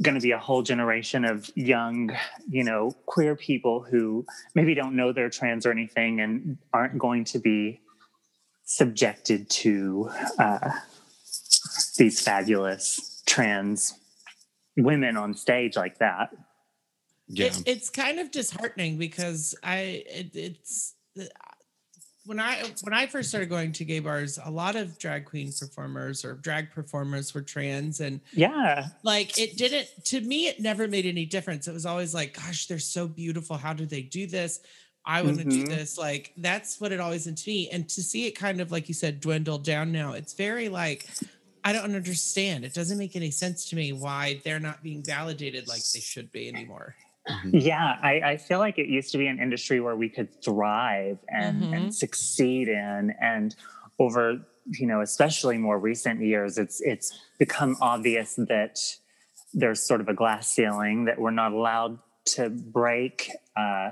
going 0.00 0.14
to 0.14 0.20
be 0.20 0.30
a 0.30 0.38
whole 0.38 0.62
generation 0.62 1.24
of 1.24 1.50
young, 1.56 2.16
you 2.48 2.62
know, 2.62 2.92
queer 3.06 3.34
people 3.34 3.82
who 3.82 4.24
maybe 4.54 4.72
don't 4.72 4.94
know 4.94 5.12
they're 5.12 5.28
trans 5.28 5.66
or 5.66 5.72
anything 5.72 6.20
and 6.20 6.58
aren't 6.72 6.96
going 6.96 7.24
to 7.24 7.40
be 7.40 7.80
subjected 8.66 9.50
to 9.50 10.08
uh, 10.38 10.70
these 11.96 12.22
fabulous 12.22 13.20
trans 13.26 13.94
women 14.76 15.16
on 15.16 15.34
stage 15.34 15.76
like 15.76 15.98
that. 15.98 16.30
Yeah. 17.32 17.46
It, 17.46 17.62
it's 17.66 17.90
kind 17.90 18.18
of 18.20 18.30
disheartening 18.30 18.98
because 18.98 19.54
I 19.62 20.04
it, 20.08 20.36
it's 20.36 20.94
when 22.24 22.38
I 22.38 22.62
when 22.82 22.94
I 22.94 23.06
first 23.06 23.30
started 23.30 23.48
going 23.48 23.72
to 23.72 23.84
gay 23.84 23.98
bars, 23.98 24.38
a 24.44 24.50
lot 24.50 24.76
of 24.76 24.96
drag 24.98 25.24
queen 25.24 25.50
performers 25.58 26.24
or 26.24 26.34
drag 26.34 26.70
performers 26.70 27.34
were 27.34 27.42
trans, 27.42 27.98
and 28.00 28.20
Yeah. 28.32 28.86
like 29.02 29.38
it 29.38 29.56
didn't 29.56 29.88
to 30.06 30.20
me. 30.20 30.46
It 30.46 30.60
never 30.60 30.86
made 30.86 31.04
any 31.06 31.26
difference. 31.26 31.66
It 31.66 31.72
was 31.72 31.84
always 31.86 32.14
like, 32.14 32.34
gosh, 32.34 32.66
they're 32.66 32.78
so 32.78 33.08
beautiful. 33.08 33.56
How 33.56 33.72
do 33.72 33.86
they 33.86 34.02
do 34.02 34.26
this? 34.28 34.60
I 35.04 35.22
want 35.22 35.38
to 35.38 35.44
do 35.44 35.64
Mhm. 35.64 35.68
this. 35.68 35.98
Like 35.98 36.32
that's 36.36 36.80
what 36.80 36.92
it 36.92 37.00
always 37.00 37.24
been 37.24 37.34
to 37.34 37.50
me. 37.50 37.68
And 37.70 37.88
to 37.88 38.02
see 38.04 38.26
it 38.26 38.32
kind 38.38 38.60
of 38.60 38.70
like 38.70 38.86
you 38.86 38.94
said, 38.94 39.20
dwindle 39.20 39.58
down 39.58 39.90
now, 39.90 40.12
it's 40.12 40.34
very 40.34 40.68
like 40.68 41.08
I 41.64 41.72
don't 41.72 41.92
understand. 41.94 42.64
It 42.64 42.72
doesn't 42.74 42.98
make 42.98 43.16
any 43.16 43.30
sense 43.32 43.64
to 43.70 43.76
me 43.76 43.92
why 43.92 44.40
they're 44.44 44.60
not 44.60 44.82
being 44.82 45.02
validated 45.02 45.66
like 45.66 45.82
they 45.92 45.98
should 46.00 46.30
be 46.30 46.48
anymore. 46.48 46.94
Yeah, 47.52 47.96
I, 48.02 48.20
I 48.32 48.36
feel 48.36 48.58
like 48.58 48.78
it 48.78 48.88
used 48.88 49.12
to 49.12 49.18
be 49.18 49.26
an 49.26 49.38
industry 49.38 49.80
where 49.80 49.96
we 49.96 50.08
could 50.08 50.42
thrive 50.44 51.18
and, 51.28 51.62
Mhm. 51.62 51.72
and 51.76 51.94
succeed 51.94 52.68
in. 52.68 53.14
And 53.20 53.54
over, 53.98 54.40
you 54.66 54.86
know, 54.86 55.00
especially 55.02 55.56
more 55.58 55.78
recent 55.78 56.20
years, 56.20 56.58
it's 56.58 56.80
it's 56.80 57.12
become 57.38 57.76
obvious 57.80 58.34
that 58.36 58.78
there's 59.54 59.80
sort 59.86 60.00
of 60.00 60.08
a 60.08 60.14
glass 60.14 60.48
ceiling 60.48 61.04
that 61.04 61.18
we're 61.20 61.30
not 61.30 61.52
allowed 61.52 61.98
to 62.34 62.48
break. 62.50 63.30
Uh, 63.56 63.90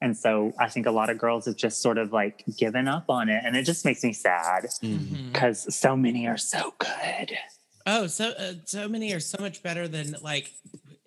and 0.00 0.16
so 0.16 0.52
I 0.60 0.68
think 0.68 0.86
a 0.86 0.90
lot 0.92 1.10
of 1.10 1.18
girls 1.18 1.46
have 1.46 1.56
just 1.56 1.82
sort 1.82 1.98
of 1.98 2.12
like 2.12 2.44
given 2.56 2.86
up 2.86 3.06
on 3.08 3.28
it. 3.28 3.42
And 3.44 3.56
it 3.56 3.64
just 3.64 3.84
makes 3.84 4.04
me 4.04 4.12
sad 4.12 4.64
Mhm. 4.82 4.98
Mhm. 4.98 5.32
because 5.32 5.74
so 5.74 5.96
many 5.96 6.28
are 6.28 6.36
so 6.38 6.74
good. 6.78 7.36
Oh, 7.86 8.06
so 8.06 8.30
uh, 8.30 8.52
so 8.66 8.86
many 8.88 9.12
are 9.14 9.20
so 9.20 9.38
much 9.40 9.62
better 9.62 9.88
than 9.88 10.14
like 10.22 10.52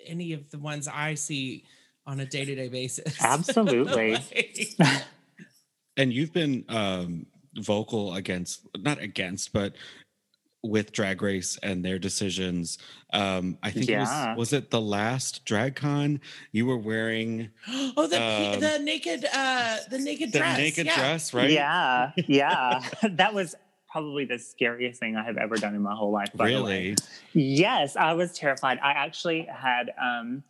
any 0.06 0.34
of 0.34 0.50
the 0.52 0.60
ones 0.60 0.88
I 0.88 1.14
see 1.16 1.64
on 2.06 2.20
a 2.20 2.26
day 2.26 2.46
to 2.46 2.56
day 2.56 2.68
basis. 2.70 3.16
Absolutely. 3.24 4.14
Like- 4.80 5.04
And 5.98 6.14
you've 6.14 6.34
been 6.34 6.64
um, 6.70 7.26
vocal 7.56 8.16
against, 8.16 8.66
not 8.78 9.00
against, 9.00 9.52
but 9.54 9.74
with 10.64 10.92
Drag 10.92 11.22
Race 11.22 11.58
and 11.64 11.84
their 11.84 11.98
decisions. 12.00 12.78
Um, 13.14 13.58
I 13.64 13.72
think 13.72 13.88
Yeah. 13.90 14.34
it 14.34 14.38
was, 14.38 14.52
was 14.52 14.54
it 14.54 14.70
the 14.72 14.80
last 14.82 15.44
Drag 15.44 15.76
Con 15.76 16.22
you 16.52 16.66
were 16.66 16.78
wearing 16.78 17.50
oh, 17.98 18.08
the 18.08 18.22
Um, 18.22 18.60
the 18.60 18.80
naked 18.80 19.26
uh 19.34 19.78
the 19.90 19.98
naked 19.98 20.32
the 20.32 20.38
dress. 20.40 20.58
naked 20.58 20.86
yeah. 20.86 20.96
dress, 20.96 21.34
right? 21.34 21.50
Yeah, 21.50 22.12
yeah. 22.28 22.84
that 23.12 23.34
was 23.34 23.56
probably 23.92 24.26
the 24.26 24.40
scariest 24.40 25.00
thing 25.00 25.16
I 25.16 25.24
have 25.24 25.38
ever 25.38 25.56
done 25.58 25.76
in 25.76 25.82
my 25.82 25.94
whole 25.96 26.12
life. 26.12 26.30
By 26.34 26.52
the 26.52 26.64
way. 26.64 26.82
Really? 26.90 26.96
Yes, 27.34 27.96
I 27.96 28.14
was 28.14 28.34
terrified. 28.34 28.80
I 28.82 28.92
actually 28.92 29.44
had 29.52 29.92
um, 30.02 30.44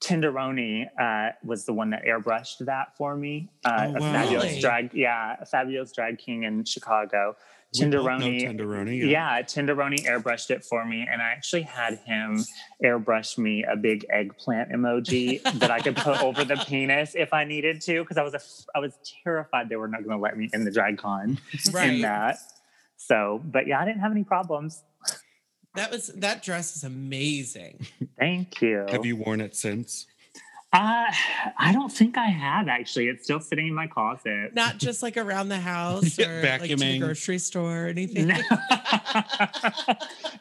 Tenderoni 0.00 0.86
uh, 1.00 1.32
was 1.42 1.64
the 1.64 1.72
one 1.72 1.90
that 1.90 2.04
airbrushed 2.04 2.58
that 2.66 2.96
for 2.96 3.16
me. 3.16 3.48
Uh, 3.64 3.86
Oh, 3.88 3.96
a 3.96 4.00
wow. 4.00 4.12
fabulous 4.12 4.44
Really? 4.50 4.60
drag, 4.60 4.94
yeah, 4.94 5.36
a 5.40 5.46
fabulous 5.46 5.92
drag 5.92 6.18
king 6.18 6.44
in 6.44 6.64
Chicago. 6.64 7.36
Know 7.76 7.86
Tenderoni, 7.88 8.42
Tenderoni. 8.42 9.10
yeah, 9.10 9.42
Tenderoni 9.42 10.04
airbrushed 10.06 10.50
it 10.52 10.64
for 10.64 10.84
me, 10.84 11.08
and 11.10 11.20
I 11.20 11.30
actually 11.30 11.62
had 11.62 11.98
him 12.06 12.44
airbrush 12.84 13.36
me 13.36 13.64
a 13.64 13.74
big 13.74 14.06
eggplant 14.10 14.70
emoji 14.70 15.42
that 15.58 15.72
I 15.72 15.80
could 15.80 15.96
put 15.96 16.22
over 16.22 16.44
the 16.44 16.54
penis 16.68 17.16
if 17.16 17.32
I 17.32 17.42
needed 17.42 17.80
to, 17.82 18.00
because 18.02 18.16
I 18.16 18.22
was 18.22 18.34
a, 18.34 18.40
I 18.76 18.78
was 18.78 18.96
terrified 19.24 19.68
they 19.68 19.74
were 19.74 19.88
not 19.88 20.04
going 20.04 20.16
to 20.16 20.22
let 20.22 20.36
me 20.38 20.50
in 20.52 20.64
the 20.64 20.70
drag 20.70 20.98
con 20.98 21.40
in 21.82 22.02
that. 22.02 22.36
So, 23.06 23.40
but 23.44 23.66
yeah, 23.66 23.80
I 23.80 23.84
didn't 23.84 24.00
have 24.00 24.12
any 24.12 24.24
problems. 24.24 24.82
That 25.74 25.90
was 25.90 26.08
that 26.08 26.42
dress 26.42 26.76
is 26.76 26.84
amazing. 26.84 27.86
Thank 28.18 28.62
you. 28.62 28.86
Have 28.88 29.04
you 29.04 29.16
worn 29.16 29.40
it 29.40 29.56
since? 29.56 30.06
Uh, 30.72 31.06
I 31.56 31.72
don't 31.72 31.92
think 31.92 32.16
I 32.18 32.26
have 32.26 32.66
actually. 32.66 33.08
It's 33.08 33.24
still 33.24 33.40
sitting 33.40 33.68
in 33.68 33.74
my 33.74 33.86
closet. 33.86 34.54
Not 34.54 34.78
just 34.78 35.02
like 35.02 35.16
around 35.16 35.48
the 35.48 35.58
house 35.58 36.18
or 36.18 36.42
like 36.42 36.62
to 36.62 36.76
the 36.76 36.98
grocery 36.98 37.38
store 37.38 37.84
or 37.84 37.86
anything. 37.86 38.28
No. 38.28 38.36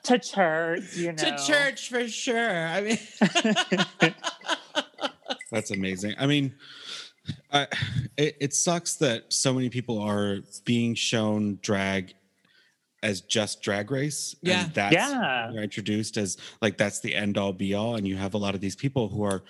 to 0.04 0.20
church, 0.20 0.96
you 0.96 1.12
know. 1.12 1.16
to 1.16 1.38
church 1.46 1.90
for 1.90 2.08
sure. 2.08 2.68
I 2.68 2.82
mean, 2.82 2.98
That's 5.52 5.70
amazing. 5.70 6.16
I 6.18 6.26
mean, 6.26 6.56
I, 7.52 7.68
it, 8.18 8.38
it 8.40 8.54
sucks 8.56 8.96
that 8.96 9.32
so 9.32 9.54
many 9.54 9.70
people 9.70 10.00
are 10.00 10.40
being 10.66 10.96
shown 10.96 11.60
drag 11.62 12.16
as 13.04 13.22
just 13.22 13.62
drag 13.62 13.92
race. 13.92 14.36
Yeah. 14.42 14.64
And 14.66 14.74
that's 14.74 14.96
Yeah. 14.96 15.52
you're 15.52 15.62
introduced 15.64 16.18
as 16.18 16.38
like 16.62 16.78
that's 16.78 17.00
the 17.02 17.14
end 17.14 17.38
all 17.38 17.54
be 17.54 17.74
all. 17.76 17.96
And 17.96 18.08
you 18.08 18.16
have 18.18 18.34
a 18.34 18.38
lot 18.40 18.56
of 18.56 18.62
these 18.62 18.76
people 18.76 19.10
who 19.10 19.24
are 19.24 19.44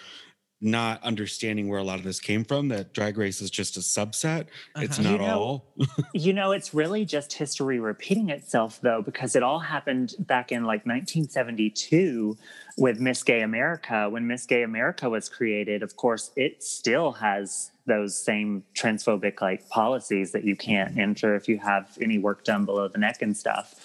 not 0.65 1.03
understanding 1.03 1.67
where 1.67 1.79
a 1.79 1.83
lot 1.83 1.99
of 1.99 2.05
this 2.05 2.21
came 2.21 2.43
from, 2.45 2.69
that 2.69 2.93
drag 2.93 3.17
race 3.17 3.41
is 3.41 3.49
just 3.51 3.75
a 3.75 3.81
subset. 3.81 4.47
It's 4.77 4.97
Uh-huh. 4.97 5.09
not 5.09 5.21
You 5.21 5.27
know, 5.27 5.39
all. 5.39 5.73
You 6.13 6.31
know, 6.33 6.51
it's 6.53 6.73
really 6.73 7.03
just 7.05 7.33
history 7.33 7.79
repeating 7.79 8.29
itself, 8.29 8.79
though, 8.81 9.01
because 9.01 9.35
it 9.35 9.43
all 9.43 9.59
happened 9.59 10.15
back 10.19 10.51
in 10.53 10.63
like 10.63 10.85
1972 10.85 12.37
with 12.77 12.99
Miss 12.99 13.23
Gay 13.23 13.41
America. 13.41 14.09
When 14.09 14.25
Miss 14.27 14.45
Gay 14.45 14.63
America 14.63 15.09
was 15.09 15.29
created, 15.29 15.83
of 15.83 15.95
course, 15.95 16.31
it 16.35 16.63
still 16.63 17.11
has 17.13 17.71
those 17.85 18.15
same 18.17 18.63
transphobic 18.75 19.41
like 19.41 19.67
policies 19.69 20.31
that 20.31 20.43
you 20.43 20.55
can't 20.55 20.97
enter 20.97 21.35
if 21.35 21.47
you 21.47 21.59
have 21.59 21.97
any 22.01 22.17
work 22.17 22.43
done 22.43 22.65
below 22.65 22.87
the 22.87 22.97
neck 22.97 23.21
and 23.21 23.35
stuff. 23.37 23.75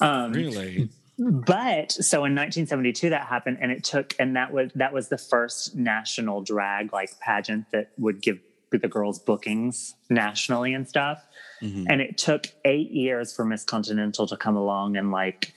Um, 0.00 0.32
really? 0.32 0.88
but 1.16 1.92
so 1.92 2.18
in 2.24 2.34
1972 2.34 3.10
that 3.10 3.24
happened 3.28 3.56
and 3.60 3.70
it 3.70 3.84
took 3.84 4.16
and 4.18 4.34
that 4.34 4.52
was 4.52 4.72
that 4.74 4.92
was 4.92 5.08
the 5.10 5.16
first 5.16 5.76
national 5.76 6.40
drag 6.42 6.92
like 6.92 7.08
pageant 7.20 7.64
that 7.70 7.92
would 7.98 8.20
give 8.20 8.40
the 8.72 8.88
girls 8.88 9.20
bookings 9.20 9.94
nationally 10.10 10.74
and 10.74 10.88
stuff 10.88 11.24
Mhm. 11.62 11.86
and 11.88 12.00
it 12.00 12.18
took 12.18 12.48
eight 12.64 12.90
years 12.90 13.32
for 13.32 13.44
miss 13.44 13.62
continental 13.62 14.26
to 14.26 14.36
come 14.36 14.56
along 14.56 14.96
and 14.96 15.12
like 15.12 15.54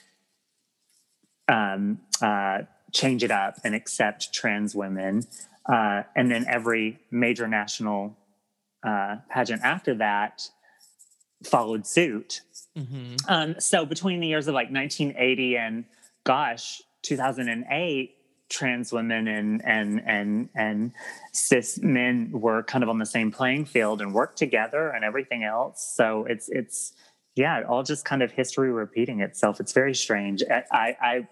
um 1.48 2.00
uh 2.22 2.60
change 2.94 3.24
it 3.24 3.32
up 3.32 3.56
and 3.64 3.76
accept 3.76 4.34
trans 4.34 4.76
women 4.76 5.24
uh 5.70 6.04
and 6.16 6.32
then 6.32 6.46
every 6.48 7.00
major 7.12 7.48
national 7.48 8.18
uh 8.84 9.18
pageant 9.30 9.62
after 9.64 9.94
that 9.96 10.50
followed 11.44 11.86
suit 11.86 12.42
mhm. 12.78 13.16
um, 13.28 13.56
so 13.60 13.86
between 13.86 14.20
the 14.20 14.28
years 14.28 14.48
of 14.48 14.56
like 14.56 14.72
1980 14.72 15.58
and 15.58 15.86
gosh, 16.28 16.82
2008, 17.04 18.14
trans 18.50 18.94
women 18.94 19.28
and 19.28 19.62
and 19.66 20.02
and 20.06 20.50
and 20.56 20.92
cis 21.34 21.80
men 21.82 22.30
were 22.32 22.64
kind 22.64 22.82
of 22.82 22.90
on 22.90 22.98
the 22.98 23.06
same 23.06 23.30
playing 23.30 23.66
field 23.66 24.02
and 24.02 24.14
worked 24.14 24.38
together 24.38 24.90
and 24.90 25.04
everything 25.04 25.44
else. 25.44 25.94
So 25.96 26.26
it's 26.30 26.50
it's 26.50 26.94
yeah, 27.36 27.64
all 27.68 27.84
just 27.84 28.04
kind 28.04 28.22
of 28.22 28.32
history 28.32 28.72
repeating 28.72 29.22
itself. 29.22 29.60
It's 29.60 29.72
very 29.72 29.94
strange. 29.94 30.44
I, 30.50 30.96
I 31.02 31.28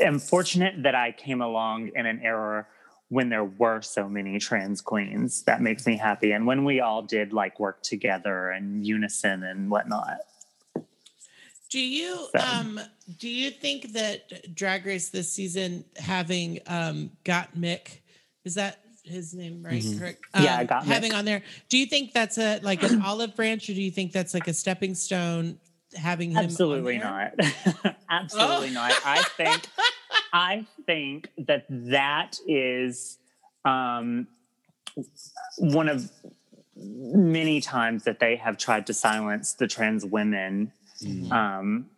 am 0.00 0.18
fortunate 0.18 0.82
that 0.82 0.94
I 0.94 1.12
came 1.12 1.40
along 1.42 1.90
in 1.94 2.06
an 2.06 2.20
era 2.22 2.66
when 3.08 3.28
there 3.28 3.44
were 3.44 3.82
so 3.82 4.08
many 4.08 4.38
trans 4.38 4.80
queens. 4.80 5.42
That 5.44 5.60
makes 5.60 5.86
me 5.86 5.96
happy. 5.96 6.32
And 6.32 6.46
when 6.46 6.64
we 6.64 6.80
all 6.80 7.02
did 7.02 7.32
like 7.32 7.60
work 7.60 7.82
together 7.82 8.50
and 8.50 8.84
unison 8.86 9.42
and 9.44 9.70
whatnot. 9.70 10.18
Do 11.70 11.80
you 11.80 12.28
So- 12.32 12.38
um 12.38 12.80
do 13.18 13.28
you 13.28 13.50
think 13.50 13.92
that 13.92 14.54
Drag 14.54 14.86
Race 14.86 15.08
this 15.10 15.30
season 15.32 15.84
having 15.96 16.60
um 16.66 17.10
Gottmik 17.24 18.00
is 18.44 18.54
that 18.54 18.80
his 19.04 19.34
name 19.34 19.62
right 19.64 19.82
Mhm. 19.82 19.98
correct 19.98 20.20
Yeah, 20.34 20.58
Um, 20.60 20.66
Gottmik. 20.66 20.84
having 20.84 21.12
on 21.12 21.24
there 21.24 21.42
do 21.68 21.78
you 21.78 21.86
think 21.86 22.12
that's 22.12 22.38
a 22.38 22.58
like 22.60 22.82
an 22.82 23.02
olive 23.02 23.34
branch 23.36 23.68
or 23.68 23.74
do 23.74 23.82
you 23.82 23.90
think 23.92 24.10
that's 24.12 24.34
like 24.34 24.48
a 24.48 24.54
stepping 24.54 24.94
stone 24.94 25.58
having 25.96 26.30
him 26.32 26.38
Absolutely 26.38 26.98
there? 26.98 27.32
not. 27.36 27.96
Absolutely 28.10 28.68
Oh. 28.68 28.72
not. 28.72 28.92
I 29.04 29.22
think 29.22 29.66
I 30.32 30.66
think 30.86 31.30
that 31.38 31.64
that 31.70 32.38
is 32.46 33.18
um, 33.64 34.26
one 35.58 35.88
of 35.88 36.10
many 36.76 37.60
times 37.60 38.04
that 38.04 38.20
they 38.20 38.36
have 38.36 38.58
tried 38.58 38.86
to 38.86 38.94
silence 38.94 39.54
the 39.54 39.66
trans 39.66 40.04
women 40.04 40.72
Mhm. 41.02 41.30
um, 41.30 41.90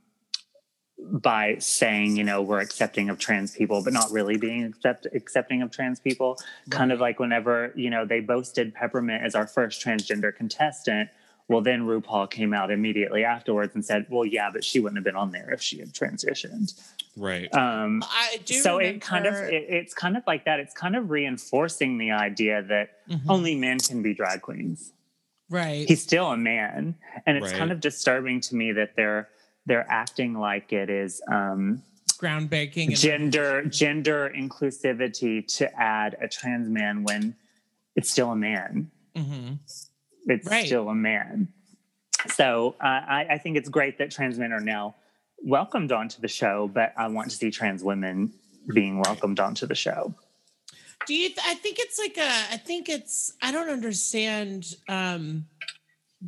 by 0.99 1.57
saying, 1.61 2.17
you 2.17 2.25
know, 2.25 2.43
we're 2.43 2.59
accepting 2.61 3.09
of 3.09 3.19
trans 3.19 3.55
people, 3.55 3.83
but 3.85 3.93
not 3.93 4.11
really 4.11 4.37
being 4.37 4.65
accept, 4.65 5.07
accepting 5.15 5.63
of 5.63 5.71
trans 5.71 6.01
people. 6.01 6.37
Kind 6.71 6.91
of 6.91 6.99
like 7.01 7.21
whenever, 7.21 7.73
you 7.77 7.89
know, 7.91 8.05
they 8.05 8.19
boasted 8.21 8.75
Peppermint 8.75 9.23
as 9.23 9.37
our 9.37 9.47
first 9.47 9.81
transgender 9.85 10.35
contestant. 10.35 11.09
Well, 11.49 11.63
then 11.63 11.83
RuPaul 11.87 12.31
came 12.31 12.53
out 12.53 12.71
immediately 12.71 13.25
afterwards 13.25 13.75
and 13.75 13.83
said, 13.85 14.07
well, 14.11 14.25
yeah, 14.27 14.51
but 14.53 14.63
she 14.63 14.81
wouldn't 14.81 14.99
have 14.99 15.05
been 15.05 15.17
on 15.17 15.31
there 15.33 15.51
if 15.51 15.63
she 15.63 15.79
had 15.79 15.93
transitioned. 15.95 16.79
Right. 17.17 17.53
Um, 17.55 18.05
I 18.07 18.39
do 18.45 18.55
so 18.61 18.77
it 18.79 19.01
kind 19.01 19.27
of, 19.27 19.35
it, 19.35 19.65
it's 19.69 19.95
kind 19.95 20.17
of 20.19 20.23
like 20.27 20.45
that. 20.45 20.61
It's 20.61 20.75
kind 20.75 20.95
of 20.95 21.09
reinforcing 21.11 21.97
the 21.99 22.11
idea 22.13 22.63
that 22.65 22.91
Mhm. 23.09 23.23
only 23.31 23.55
men 23.55 23.79
can 23.79 24.03
be 24.03 24.13
drag 24.15 24.43
queens 24.43 24.93
right 25.51 25.89
he's 25.89 26.03
still 26.03 26.27
a 26.31 26.37
man 26.37 26.95
and 27.25 27.39
it's 27.39 27.47
Right. 27.53 27.59
kind 27.59 27.73
of 27.73 27.81
disturbing 27.81 28.39
to 28.43 28.55
me 28.55 28.73
that 28.73 28.95
they're 28.97 29.31
they're 29.65 29.87
acting 29.91 30.35
like 30.35 30.75
it 30.75 30.91
is 30.91 31.23
um 31.27 31.83
groundbreaking 32.21 32.89
and 32.89 32.97
gender 32.99 33.65
gender 33.65 34.31
inclusivity 34.37 35.47
to 35.57 35.75
add 35.81 36.19
a 36.21 36.29
trans 36.29 36.69
man 36.69 37.03
when 37.03 37.35
it's 37.97 38.11
still 38.11 38.31
a 38.33 38.37
man 38.37 38.91
Mhm. 39.17 39.59
It's 40.31 40.49
Right. 40.49 40.67
still 40.67 40.89
a 40.89 40.95
man 40.95 41.49
so 42.35 42.75
uh, 42.81 42.85
I, 42.87 43.27
I 43.33 43.39
think 43.39 43.57
it's 43.57 43.69
great 43.69 43.99
that 43.99 44.11
trans 44.11 44.39
men 44.39 44.53
are 44.53 44.61
now 44.61 44.95
welcomed 45.45 45.93
onto 45.93 46.21
the 46.21 46.29
show 46.29 46.69
but 46.73 46.93
i 46.97 47.07
want 47.07 47.31
to 47.31 47.37
see 47.37 47.51
trans 47.51 47.83
women 47.85 48.33
being 48.75 48.99
welcomed 49.01 49.41
onto 49.41 49.67
the 49.67 49.75
show 49.75 50.15
Do 51.07 51.15
you? 51.15 51.29
Th- 51.29 51.39
I 51.47 51.55
think 51.55 51.79
it's 51.79 51.99
like 51.99 52.19
a. 52.19 52.29
I 52.55 52.59
think 52.59 52.89
it's. 52.91 53.33
I 53.41 53.51
don't 53.53 53.71
understand 53.71 54.75
um, 54.89 55.47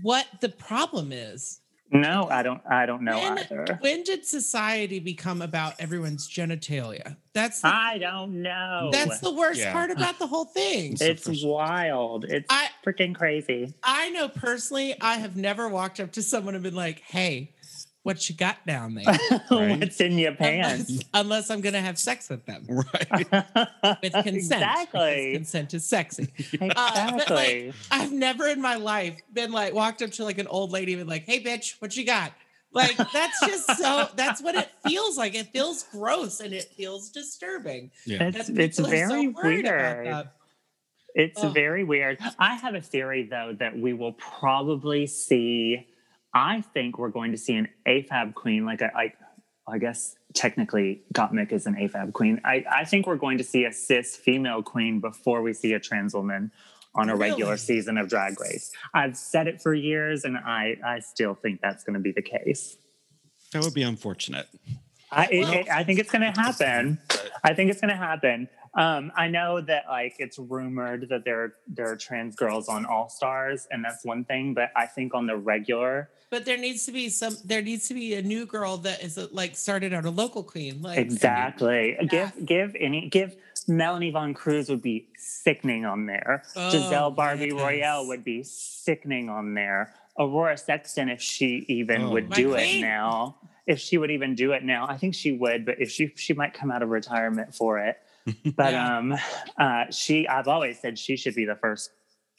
what 0.01 0.27
the 0.41 0.49
problem 0.49 1.13
is. 1.13 1.60
No, 1.93 2.29
I 2.31 2.43
don't. 2.43 2.61
I 2.71 2.87
don't 2.87 3.03
know 3.03 3.19
when, 3.19 3.39
either. 3.39 3.79
when 3.81 4.03
did 4.05 4.25
society 4.25 5.01
become 5.01 5.43
about 5.43 5.75
everyone's 5.81 6.29
genitalia? 6.29 7.17
That's 7.33 7.63
the, 7.63 7.69
I 7.69 7.99
don't 7.99 8.43
know. 8.43 8.91
that's 8.93 9.19
the 9.21 9.33
worst 9.33 9.61
Yeah. 9.61 9.73
part 9.73 9.91
about 9.91 10.19
the 10.19 10.27
whole 10.29 10.45
thing. 10.45 10.97
It's 11.01 11.29
wild. 11.45 12.25
It's 12.27 12.47
I- 12.49 12.69
freaking 12.87 13.15
crazy. 13.15 13.75
I 13.83 14.11
know 14.11 14.29
personally, 14.29 14.95
I 15.01 15.17
have 15.17 15.37
never 15.37 15.69
walked 15.69 15.99
up 16.01 16.13
to 16.13 16.23
someone 16.23 16.55
and 16.55 16.63
been 16.63 16.75
like, 16.77 17.01
"Hey, 17.01 17.53
what 18.03 18.29
you 18.29 18.37
got 18.37 18.65
down 18.67 18.95
there?" 18.95 19.19
What's 19.49 20.01
in 20.01 20.19
your 20.19 20.33
pants? 20.33 20.89
unless, 20.91 21.05
unless 21.15 21.51
I'm 21.51 21.61
gonna 21.61 21.81
have 21.81 21.99
sex 21.99 22.29
with 22.29 22.45
them 22.47 22.67
Right. 22.69 23.11
with 24.03 24.13
consent. 24.13 24.35
Exactly. 24.63 25.33
consent 25.35 25.75
is 25.75 25.85
sexy. 25.87 26.29
Uh, 26.61 26.69
but, 26.75 27.13
Exactly. 27.15 27.73
I've 27.91 28.13
never 28.13 28.47
in 28.49 28.61
my 28.61 28.77
life 28.77 29.21
been 29.33 29.53
like 29.53 29.75
walked 29.75 30.03
up 30.03 30.11
to 30.13 30.25
like 30.25 30.39
an 30.39 30.47
old 30.49 30.71
lady 30.73 30.93
and 30.95 31.01
been 31.01 31.09
like, 31.09 31.25
"Hey, 31.27 31.43
bitch, 31.43 31.75
what 31.81 31.97
you 31.97 32.05
got?" 32.05 32.33
Like 32.73 32.97
that's 32.97 33.41
just 33.47 33.67
so. 33.79 34.09
That's 34.15 34.41
what 34.41 34.55
it 34.55 34.71
feels 34.87 35.19
like. 35.19 35.35
It 35.35 35.49
feels 35.53 35.83
gross 35.91 36.39
and 36.41 36.53
it 36.53 36.65
feels 36.77 37.11
disturbing. 37.11 37.91
Yeah. 38.07 38.29
it's 38.33 38.49
it's 38.49 38.77
people 38.79 38.93
are 38.93 38.97
so 39.09 39.09
very 39.09 39.29
worried 39.29 39.67
about 39.67 39.97
weird. 39.97 40.07
that. 40.07 40.33
It's 41.17 41.43
Ugh. 41.43 41.53
very 41.53 41.83
weird. 41.83 42.19
I 42.39 42.55
have 42.55 42.77
a 42.77 42.81
theory 42.81 43.25
though 43.29 43.57
that 43.59 43.77
we 43.77 43.93
will 43.93 44.13
probably 44.13 45.09
see. 45.09 45.89
I 46.35 46.61
think 46.61 46.99
we're 46.99 47.09
going 47.11 47.33
to 47.33 47.39
see 47.39 47.55
an 47.55 47.69
AFAB 47.87 48.35
queen, 48.35 48.65
like 48.65 48.81
a 48.81 48.91
like. 48.95 49.17
I 49.69 49.79
guess 49.79 50.17
technically 50.35 51.03
Gottmik 51.15 51.53
is 51.53 51.65
an 51.67 51.75
AFAB 51.77 52.13
queen. 52.13 52.41
I, 52.45 52.65
I 52.69 52.85
think 52.85 53.07
we're 53.07 53.15
going 53.17 53.39
to 53.39 53.45
see 53.45 53.67
a 53.67 53.73
cis 53.73 54.17
female 54.17 54.63
queen 54.65 54.99
before 54.99 55.43
we 55.43 55.53
see 55.53 55.75
a 55.75 55.79
trans 55.79 56.13
woman 56.13 56.51
on 56.97 57.09
a 57.09 57.15
regular 57.15 57.57
season 57.57 57.97
of 57.97 58.09
Drag 58.09 58.41
Race. 58.41 58.73
I've 58.95 59.17
said 59.17 59.47
it 59.47 59.63
for 59.63 59.73
years, 59.73 60.25
and 60.25 60.37
I 60.37 60.77
I 60.85 60.99
still 61.01 61.35
think 61.35 61.61
that's 61.61 61.85
going 61.85 61.95
to 61.95 62.01
be 62.01 62.11
the 62.11 62.23
case. 62.23 62.79
That 63.53 63.63
would 63.63 63.75
be 63.75 63.83
unfortunate. 63.83 64.49
I, 65.13 65.27
it, 65.27 65.49
it- 65.49 65.69
I 65.69 65.85
think 65.85 66.01
it's 66.01 66.11
going 66.11 66.23
to 66.33 66.41
happen. 66.41 66.99
I 67.45 67.55
think 67.55 67.71
it's 67.71 67.81
going 67.81 67.91
to 67.91 67.97
happen. 67.97 68.49
Um, 68.75 69.11
I 69.17 69.27
know 69.29 69.61
that 69.61 69.85
like 69.89 70.17
it's 70.21 70.39
rumored 70.39 71.09
that 71.09 71.25
there 71.25 71.55
there 71.67 71.91
are 71.91 71.97
trans 71.97 72.37
girls 72.37 72.69
on 72.69 72.87
All 72.87 73.09
Stars, 73.09 73.67
and 73.71 73.85
that's 73.85 74.05
one 74.05 74.25
thing. 74.25 74.55
But 74.55 74.71
I 74.77 74.87
think 74.87 75.13
on 75.13 75.27
the 75.27 75.37
regular, 75.37 76.09
But 76.31 76.45
there 76.45 76.57
needs 76.57 76.87
to 76.87 76.93
be 76.93 77.09
some. 77.09 77.37
There 77.45 77.63
needs 77.63 77.89
to 77.89 77.95
be 77.95 78.15
a 78.15 78.23
new 78.23 78.47
girl 78.47 78.77
that 78.79 79.03
is 79.03 79.19
uh, 79.19 79.27
like 79.33 79.57
started 79.57 79.93
out 79.93 80.05
a 80.05 80.11
local 80.11 80.45
queen. 80.45 80.83
Like 80.83 80.99
exactly. 80.99 81.97
Yeah. 82.01 82.07
Give 82.07 82.47
give 82.47 82.77
any 82.79 83.09
give 83.09 83.35
Melanie 83.67 84.13
Von 84.13 84.35
Cruz 84.35 84.69
would 84.69 84.83
be 84.83 85.09
sickening 85.17 85.85
on 85.85 86.07
there. 86.07 86.45
Oh, 86.55 86.71
Giselle 86.71 87.11
Barbie 87.11 87.47
yes. 87.47 87.55
Royale 87.55 88.07
would 88.07 88.23
be 88.23 88.45
sickening 88.45 89.29
on 89.29 89.55
there. 89.55 89.95
Aurora 90.17 90.57
Sexton, 90.57 91.09
if 91.09 91.21
she 91.21 91.65
even 91.69 92.03
Oh. 92.03 92.11
would 92.13 92.31
My 92.31 92.37
do 92.37 92.55
it 92.55 92.59
queen. 92.59 92.83
now, 92.83 93.37
if 93.67 93.81
she 93.81 93.99
would 93.99 94.11
even 94.13 94.37
do 94.37 94.53
it 94.53 94.63
now, 94.63 94.87
I 94.89 94.97
think 94.97 95.15
she 95.17 95.33
would. 95.33 95.67
But 95.67 95.81
if 95.81 95.91
she 95.91 96.13
she 96.15 96.35
might 96.35 96.55
come 96.55 96.71
out 96.71 96.83
of 96.85 96.89
retirement 96.91 97.53
for 97.53 97.81
it. 97.81 97.99
But 98.57 98.75
um, 98.75 99.15
uh, 99.59 99.85
she 99.91 100.29
I've 100.29 100.49
always 100.49 100.79
said 100.79 100.99
she 100.99 101.17
should 101.17 101.35
be 101.35 101.45
the 101.45 101.57
first 101.57 101.91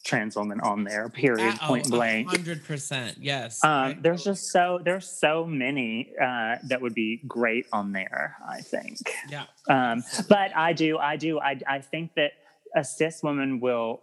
trans 0.03 0.35
woman 0.35 0.59
on 0.61 0.83
there. 0.83 1.09
Period. 1.09 1.55
Uh, 1.61 1.67
point 1.67 1.87
oh, 1.87 1.91
blank. 1.91 2.29
hundred 2.29 2.63
percent. 2.65 3.17
Yes. 3.19 3.63
Um, 3.63 3.97
there's 4.01 4.23
just 4.23 4.51
so 4.51 4.79
there's 4.83 5.07
so 5.07 5.45
many 5.45 6.11
uh, 6.21 6.55
that 6.63 6.81
would 6.81 6.93
be 6.93 7.21
great 7.27 7.65
on 7.71 7.91
there. 7.91 8.35
I 8.47 8.61
think. 8.61 8.97
yeah. 9.29 9.45
Um, 9.69 10.03
but 10.29 10.55
I 10.55 10.73
do, 10.73 10.97
I 10.97 11.17
do, 11.17 11.39
I, 11.39 11.59
I 11.67 11.79
think 11.79 12.15
that 12.15 12.31
a 12.75 12.83
cis 12.83 13.21
woman 13.23 13.59
will 13.59 14.01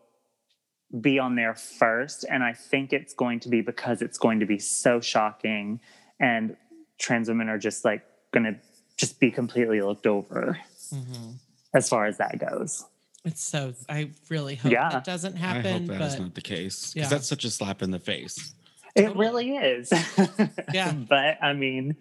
be 1.00 1.18
on 1.18 1.34
there 1.36 1.54
first, 1.54 2.24
and 2.28 2.42
I 2.42 2.54
think 2.54 2.92
it's 2.92 3.14
going 3.14 3.40
to 3.40 3.48
be 3.48 3.60
because 3.60 4.02
it's 4.02 4.18
going 4.18 4.40
to 4.40 4.46
be 4.46 4.58
so 4.58 5.00
shocking, 5.00 5.80
and 6.18 6.56
trans 6.98 7.28
women 7.28 7.48
are 7.48 7.58
just 7.58 7.84
like 7.84 8.02
going 8.32 8.44
to 8.44 8.56
just 8.96 9.20
be 9.20 9.30
completely 9.30 9.80
looked 9.80 10.06
over 10.06 10.58
Mhm. 10.92 11.34
As 11.74 11.88
far 11.88 12.06
as 12.06 12.18
that 12.18 12.38
goes. 12.38 12.84
It's 13.24 13.42
so. 13.42 13.74
I 13.88 14.10
really 14.30 14.54
hope 14.54 14.72
Yeah. 14.72 14.88
that 14.90 15.04
doesn't 15.04 15.36
happen. 15.36 15.66
I 15.66 15.72
hope 15.78 15.86
that 15.88 16.00
is 16.02 16.16
but 16.16 16.22
not 16.22 16.34
the 16.34 16.40
case 16.40 16.92
Yeah. 16.94 17.00
because 17.02 17.10
that's 17.10 17.28
such 17.28 17.44
a 17.44 17.50
slap 17.50 17.82
in 17.82 17.90
the 17.90 17.98
face. 17.98 18.54
It 18.94 19.06
Totally. 19.08 19.26
really 19.26 19.56
is. 19.56 19.92
Yeah. 20.72 20.92
but 20.92 21.42
I 21.42 21.52
mean, 21.52 21.96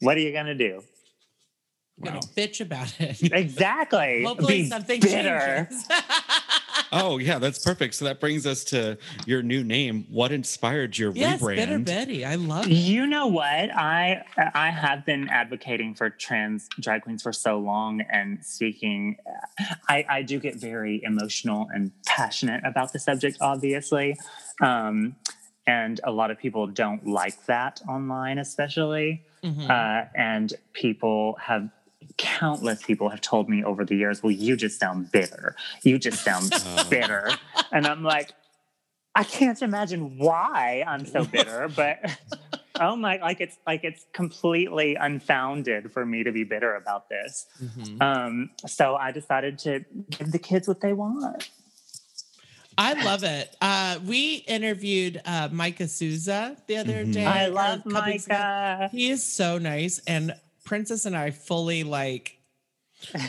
what 0.00 0.16
are 0.16 0.20
you 0.20 0.32
gonna 0.32 0.54
do? 0.54 0.82
I'm 1.98 2.04
gonna 2.04 2.20
bitch 2.36 2.60
about 2.60 2.92
it. 3.00 3.22
Exactly. 3.32 4.24
Hopefully 4.26 4.62
Be 4.62 4.68
something 4.68 5.00
bitter. 5.00 5.68
changes. 5.70 5.86
Oh 6.92 7.18
yeah, 7.18 7.38
that's 7.38 7.58
perfect. 7.58 7.94
So 7.94 8.04
that 8.04 8.20
brings 8.20 8.46
us 8.46 8.64
to 8.64 8.98
your 9.26 9.42
new 9.42 9.64
name. 9.64 10.06
What 10.10 10.30
inspired 10.30 10.96
your 10.96 11.12
yes, 11.12 11.40
rebrand? 11.40 11.56
bitter 11.56 11.78
Betty. 11.78 12.24
I 12.24 12.34
love 12.34 12.66
it. 12.66 12.72
You 12.72 13.06
know 13.06 13.26
what? 13.26 13.46
I 13.46 14.24
I 14.54 14.70
have 14.70 15.06
been 15.06 15.28
advocating 15.28 15.94
for 15.94 16.10
trans 16.10 16.68
drag 16.78 17.02
queens 17.02 17.22
for 17.22 17.32
so 17.32 17.58
long 17.58 18.02
and 18.02 18.44
speaking. 18.44 19.16
I, 19.88 20.04
I 20.08 20.22
do 20.22 20.38
get 20.38 20.56
very 20.56 21.02
emotional 21.02 21.68
and 21.72 21.92
passionate 22.06 22.62
about 22.64 22.92
the 22.92 22.98
subject, 22.98 23.38
obviously, 23.40 24.18
um, 24.60 25.16
and 25.66 26.00
a 26.04 26.12
lot 26.12 26.30
of 26.30 26.38
people 26.38 26.66
don't 26.66 27.06
like 27.06 27.46
that 27.46 27.80
online, 27.88 28.38
especially. 28.38 29.22
Mhm. 29.42 29.68
Uh, 29.68 30.06
and 30.14 30.52
people 30.72 31.36
have 31.40 31.68
countless 32.16 32.82
people 32.82 33.08
have 33.10 33.20
told 33.20 33.48
me 33.48 33.62
over 33.64 33.84
the 33.84 33.96
years, 33.96 34.22
"Well, 34.22 34.32
you 34.32 34.56
just 34.56 34.78
sound 34.80 35.10
bitter. 35.12 35.54
You 35.82 35.98
just 35.98 36.22
sound 36.24 36.52
Oh. 36.66 36.84
bitter," 36.88 37.30
and 37.70 37.86
I'm 37.86 38.02
like. 38.02 38.32
I 39.14 39.24
can't 39.24 39.60
imagine 39.60 40.16
why 40.16 40.82
I'm 40.88 41.04
so 41.04 41.26
bitter, 41.26 41.68
but 41.76 41.98
oh 42.80 42.96
my, 42.96 43.18
like 43.18 43.42
it's 43.42 43.58
like 43.66 43.84
it's 43.84 44.06
completely 44.14 44.94
unfounded 44.94 45.92
for 45.92 46.06
me 46.06 46.22
to 46.22 46.32
be 46.32 46.44
bitter 46.44 46.76
about 46.76 47.10
this. 47.10 47.44
Mhm. 47.62 48.00
Um, 48.00 48.50
so 48.66 48.94
I 48.96 49.12
decided 49.12 49.58
to 49.60 49.84
give 50.08 50.32
the 50.32 50.38
kids 50.38 50.66
what 50.66 50.80
they 50.80 50.94
want. 50.94 51.50
I 52.78 52.94
love 53.04 53.22
it. 53.22 53.54
Uh, 53.60 53.98
we 54.06 54.36
interviewed 54.48 55.20
uh, 55.26 55.50
Micah 55.52 55.88
Souza 55.88 56.56
the 56.66 56.78
other 56.78 57.04
Mhm. 57.04 57.12
day. 57.12 57.26
I 57.26 57.48
love 57.48 57.80
couple 57.84 57.98
ago. 57.98 58.00
Micah. 58.00 58.88
He 58.92 59.10
is 59.10 59.22
so 59.22 59.58
nice, 59.58 59.98
and 60.06 60.34
Princess 60.64 61.04
and 61.06 61.16
I 61.16 61.30
fully 61.30 61.84
like. 61.84 62.38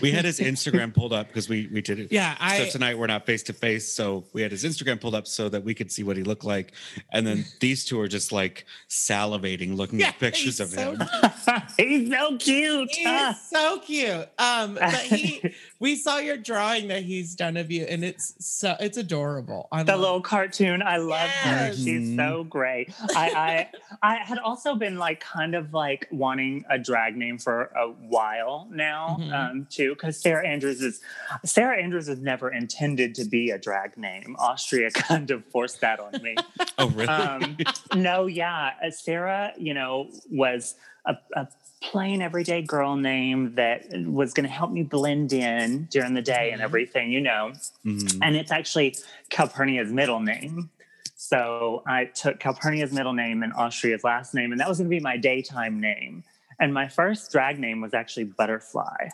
We 0.03 0.11
had 0.11 0.23
his 0.23 0.39
Instagram 0.39 0.93
pulled 0.93 1.13
up 1.13 1.25
because 1.29 1.49
we 1.49 1.67
we 1.73 1.81
did 1.81 1.97
it. 1.97 2.11
Yeah, 2.11 2.35
so 2.55 2.63
I. 2.65 2.69
tonight 2.69 2.95
we're 2.95 3.07
not 3.07 3.25
face 3.25 3.41
to 3.43 3.53
face, 3.53 3.91
so 3.91 4.23
we 4.31 4.43
had 4.43 4.51
his 4.51 4.63
Instagram 4.63 5.01
pulled 5.01 5.15
up 5.15 5.25
so 5.25 5.49
that 5.49 5.63
we 5.63 5.73
could 5.73 5.91
see 5.91 6.03
what 6.03 6.15
he 6.15 6.21
looked 6.21 6.43
like, 6.43 6.73
and 7.11 7.25
then 7.25 7.43
these 7.59 7.83
two 7.83 7.99
are 7.99 8.07
just 8.07 8.31
like 8.31 8.65
salivating, 8.87 9.75
looking 9.75 9.99
Yeah, 9.99 10.09
at 10.09 10.19
pictures 10.19 10.59
of 10.59 10.69
so 10.69 10.91
him. 10.91 11.01
He's 11.77 12.07
so 12.11 12.37
cute. 12.37 12.91
He 12.91 13.03
Ah. 13.07 13.33
so 13.49 13.79
cute. 13.79 14.29
Um, 14.37 14.75
but 14.75 14.93
he, 14.93 15.55
we 15.83 15.97
saw 15.97 16.17
your 16.17 16.37
drawing 16.37 16.87
that 16.87 17.03
he's 17.03 17.35
done 17.35 17.57
of 17.57 17.69
you, 17.69 17.83
and 17.83 18.05
it's 18.05 18.33
so 18.39 18.73
it's 18.79 18.97
adorable. 18.97 19.67
I 19.69 19.83
the 19.83 19.91
love 19.91 19.99
little 19.99 20.21
cartoon. 20.21 20.81
I 20.81 20.95
love 20.95 21.29
her. 21.29 21.67
Yes. 21.67 21.77
She's 21.83 22.15
so 22.15 22.45
great. 22.45 22.93
I, 23.13 23.67
I 24.01 24.13
I 24.13 24.15
had 24.23 24.39
also 24.39 24.75
been 24.75 24.97
like 24.97 25.19
kind 25.19 25.55
of 25.55 25.73
like 25.73 26.07
wanting 26.09 26.63
a 26.69 26.79
drag 26.79 27.17
name 27.17 27.37
for 27.37 27.63
a 27.75 27.87
while 27.89 28.69
now, 28.71 29.17
Mhm. 29.19 29.33
um, 29.33 29.67
too, 29.69 29.89
because 29.89 30.17
Sarah 30.21 30.47
Andrews 30.47 30.81
is 30.81 31.01
Sarah 31.43 31.83
Andrews 31.83 32.07
was 32.07 32.19
never 32.19 32.49
intended 32.49 33.13
to 33.15 33.25
be 33.25 33.49
a 33.49 33.57
drag 33.57 33.97
name. 33.97 34.37
Austria 34.39 34.89
kind 35.11 35.31
of 35.31 35.43
forced 35.47 35.81
that 35.81 35.99
on 35.99 36.13
me. 36.23 36.35
Oh 36.79 36.89
really? 36.89 37.07
um, 37.09 37.57
no, 37.95 38.25
yeah. 38.25 38.71
uh, 38.83 38.89
Sarah, 38.89 39.51
you 39.57 39.73
know, 39.73 40.09
was 40.31 40.75
a, 41.05 41.15
a 41.35 41.47
plain 41.81 42.21
everyday 42.21 42.61
girl 42.61 42.95
name 42.95 43.55
that 43.55 43.85
was 44.05 44.33
going 44.33 44.45
to 44.45 44.49
help 44.51 44.71
me 44.71 44.83
blend 44.83 45.33
in 45.33 45.85
during 45.91 46.13
the 46.13 46.21
day 46.21 46.51
and 46.51 46.61
Mhm. 46.61 46.63
everything, 46.63 47.11
you 47.11 47.19
know. 47.21 47.51
Mhm. 47.85 48.19
And 48.21 48.35
it's 48.35 48.51
actually 48.51 48.95
Calpernia's 49.29 49.91
middle 49.91 50.19
name. 50.21 50.69
So 51.15 51.83
I 51.87 52.05
took 52.05 52.39
Calpernia's 52.39 52.91
middle 52.93 53.13
name 53.13 53.43
and 53.43 53.53
Austria's 53.53 54.03
last 54.03 54.33
name, 54.33 54.51
and 54.51 54.59
that 54.61 54.67
was 54.69 54.77
going 54.77 54.89
to 54.89 54.95
be 54.95 54.99
my 55.01 55.17
daytime 55.17 55.79
name. 55.81 56.23
And 56.59 56.73
my 56.73 56.87
first 56.87 57.31
drag 57.31 57.59
name 57.59 57.81
was 57.81 57.93
actually 57.93 58.25
Butterfly. 58.25 59.09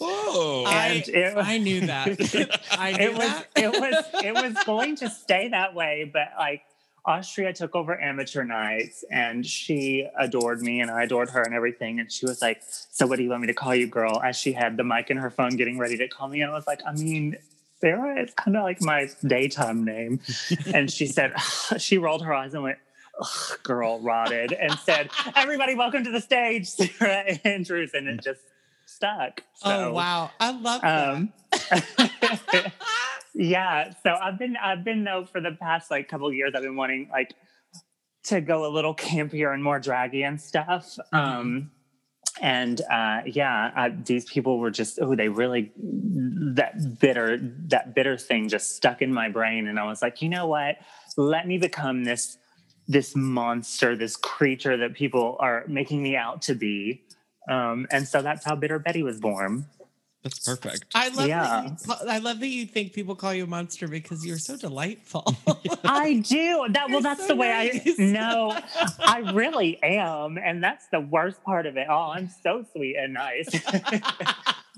Oh. 0.00 0.64
I- 0.66 0.86
and 1.06 1.08
it, 1.08 1.36
I 1.36 1.58
knew 1.58 1.80
that. 1.86 2.08
I 2.72 2.92
knew 2.92 3.04
it 3.04 3.12
was 3.14 3.28
that. 3.28 3.46
it 3.56 3.72
was 3.80 4.04
it 4.24 4.34
was 4.34 4.64
going 4.64 4.96
to 4.96 5.10
stay 5.10 5.48
that 5.48 5.74
way, 5.74 6.08
but 6.10 6.28
like 6.38 6.62
Austria 7.06 7.52
took 7.52 7.76
over 7.76 8.00
amateur 8.00 8.42
nights 8.42 9.04
and 9.10 9.46
she 9.46 10.08
adored 10.18 10.60
me 10.60 10.80
and 10.80 10.90
I 10.90 11.04
adored 11.04 11.30
her 11.30 11.42
and 11.42 11.54
everything. 11.54 12.00
And 12.00 12.10
she 12.10 12.26
was 12.26 12.42
like, 12.42 12.62
So 12.66 13.06
what 13.06 13.16
do 13.16 13.22
you 13.22 13.30
want 13.30 13.42
me 13.42 13.46
to 13.46 13.54
call 13.54 13.74
you, 13.74 13.86
girl? 13.86 14.20
As 14.22 14.36
she 14.36 14.52
had 14.52 14.76
the 14.76 14.84
mic 14.84 15.10
in 15.10 15.16
her 15.16 15.30
phone 15.30 15.56
getting 15.56 15.78
ready 15.78 15.96
to 15.98 16.08
call 16.08 16.28
me. 16.28 16.40
And 16.42 16.50
I 16.50 16.54
was 16.54 16.66
like, 16.66 16.80
I 16.84 16.92
mean, 16.92 17.36
Sarah 17.80 18.22
is 18.22 18.32
kind 18.34 18.56
of 18.56 18.64
like 18.64 18.82
my 18.82 19.08
daytime 19.24 19.84
name. 19.84 20.20
and 20.74 20.90
she 20.90 21.06
said, 21.06 21.32
she 21.78 21.96
rolled 21.96 22.22
her 22.22 22.34
eyes 22.34 22.54
and 22.54 22.64
went, 22.64 22.78
Ugh, 23.20 23.58
girl 23.62 24.00
rotted 24.00 24.52
and 24.52 24.72
said, 24.80 25.10
Everybody, 25.36 25.74
welcome 25.76 26.02
to 26.04 26.10
the 26.10 26.20
stage, 26.20 26.68
Sarah 26.68 27.38
Andrews. 27.44 27.92
And 27.94 28.08
it 28.08 28.22
just 28.22 28.40
stuck. 28.96 29.42
oh 29.64 29.92
wow, 29.92 30.30
I 30.40 30.50
love 30.58 30.80
that. 30.80 31.08
Um, 31.08 31.32
yeah. 33.34 33.92
So 34.02 34.10
I've 34.10 34.38
been 34.38 34.56
I've 34.56 34.84
been 34.84 35.04
though 35.04 35.24
for 35.24 35.40
the 35.40 35.52
past 35.52 35.90
like 35.90 36.08
couple 36.08 36.26
of 36.26 36.34
years 36.34 36.52
I've 36.56 36.62
been 36.62 36.76
wanting 36.76 37.08
like 37.12 37.34
to 38.24 38.40
go 38.40 38.66
a 38.66 38.70
little 38.72 38.94
campier 38.94 39.54
and 39.54 39.62
more 39.62 39.78
draggy 39.78 40.22
and 40.22 40.40
stuff. 40.40 40.98
Mm-hmm. 41.12 41.16
Um, 41.16 41.70
and 42.40 42.80
uh, 42.90 43.20
yeah, 43.24 43.70
I, 43.74 43.88
these 43.90 44.24
people 44.24 44.58
were 44.58 44.70
just 44.70 44.98
oh 45.00 45.14
they 45.14 45.28
really 45.28 45.72
that 45.76 46.98
bitter 47.00 47.38
that 47.68 47.94
bitter 47.94 48.16
thing 48.18 48.48
just 48.48 48.76
stuck 48.76 49.02
in 49.02 49.12
my 49.12 49.28
brain, 49.28 49.68
and 49.68 49.78
I 49.78 49.84
was 49.84 50.02
like, 50.02 50.22
you 50.22 50.28
know 50.28 50.46
what? 50.46 50.76
Let 51.16 51.46
me 51.46 51.58
become 51.58 52.04
this 52.04 52.38
this 52.88 53.16
monster, 53.16 53.96
this 53.96 54.16
creature 54.16 54.76
that 54.76 54.94
people 54.94 55.36
are 55.40 55.64
making 55.66 56.02
me 56.02 56.16
out 56.16 56.42
to 56.42 56.54
be. 56.54 57.02
Um, 57.48 57.86
and 57.90 58.06
so 58.08 58.22
that's 58.22 58.44
how 58.44 58.56
Bitter 58.56 58.78
Betty 58.78 59.02
was 59.02 59.20
born. 59.20 59.66
That's 60.22 60.40
perfect. 60.40 60.86
I 60.92 61.08
love 61.10 61.28
Yeah. 61.28 61.44
that 61.78 61.86
you, 61.86 62.10
I 62.10 62.18
love 62.18 62.40
that 62.40 62.48
you 62.48 62.66
think 62.66 62.92
people 62.92 63.14
call 63.14 63.32
you 63.32 63.44
a 63.44 63.46
monster 63.46 63.86
because 63.86 64.26
you're 64.26 64.38
so 64.38 64.56
delightful. 64.56 65.24
I 65.84 66.14
do. 66.14 66.66
That 66.70 66.86
well, 66.88 66.94
You're 66.94 67.00
that's 67.02 67.20
so 67.20 67.28
the 67.28 67.36
way 67.36 67.48
nice. 67.84 67.96
I 68.00 68.02
no, 68.02 68.58
I 68.98 69.18
really 69.32 69.80
am, 69.84 70.36
and 70.36 70.64
that's 70.64 70.88
the 70.90 70.98
worst 71.00 71.44
part 71.44 71.66
of 71.66 71.76
it. 71.76 71.86
Oh, 71.88 72.10
I'm 72.12 72.28
so 72.42 72.64
sweet 72.72 72.96
and 72.96 73.14
nice. 73.14 73.48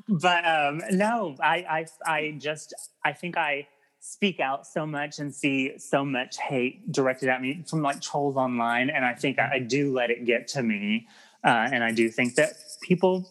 but 0.09 0.45
um, 0.47 0.83
no, 0.91 1.35
I, 1.41 1.87
I, 2.07 2.11
I 2.13 2.35
just, 2.39 2.75
I 3.05 3.13
think 3.15 3.39
I 3.39 3.67
speak 4.01 4.41
out 4.41 4.67
so 4.67 4.87
much 4.87 5.19
and 5.19 5.35
see 5.35 5.73
so 5.79 6.05
much 6.05 6.37
hate 6.39 6.93
directed 6.93 7.29
at 7.31 7.41
me 7.41 7.65
from 7.69 7.81
like 7.83 8.01
trolls 8.03 8.37
online, 8.37 8.91
and 8.91 9.03
I 9.05 9.15
think 9.15 9.39
I, 9.39 9.53
I 9.55 9.59
do 9.61 9.93
let 9.95 10.11
it 10.11 10.27
get 10.27 10.49
to 10.49 10.63
me, 10.63 11.07
uh, 11.45 11.69
and 11.73 11.83
I 11.85 11.93
do 11.93 12.09
think 12.11 12.35
that 12.37 12.53
people 12.83 13.29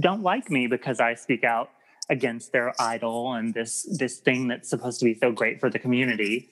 don't 0.00 0.22
like 0.22 0.50
me 0.50 0.66
because 0.66 1.00
I 1.00 1.14
speak 1.14 1.44
out 1.44 1.70
against 2.08 2.52
their 2.52 2.72
idol 2.80 3.32
and 3.34 3.52
this 3.54 3.82
this 3.98 4.18
thing 4.18 4.48
that's 4.48 4.68
supposed 4.68 4.98
to 5.00 5.04
be 5.04 5.14
so 5.18 5.32
great 5.32 5.58
for 5.60 5.70
the 5.70 5.78
community. 5.78 6.48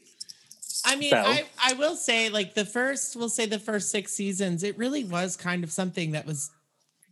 I 0.87 0.97
mean, 0.97 1.11
So- 1.11 1.17
I, 1.19 1.45
I 1.63 1.73
will 1.75 1.97
say, 1.97 2.29
like 2.29 2.55
the 2.55 2.65
first, 2.67 3.17
we'll 3.17 3.29
say 3.31 3.47
the 3.47 3.59
first 3.59 3.91
six 3.91 4.13
seasons, 4.13 4.63
it 4.63 4.77
really 4.77 5.05
was 5.05 5.37
kind 5.37 5.65
of 5.65 5.73
something 5.73 6.11
that 6.13 6.27
was 6.27 6.51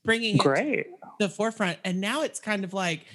bringing 0.04 0.34
it 0.34 0.38
to 0.38 0.44
Great. 0.44 0.86
the 1.18 1.28
forefront, 1.28 1.78
and 1.84 2.00
now 2.00 2.22
it's 2.22 2.40
kind 2.40 2.64
of 2.64 2.74
like 2.74 3.06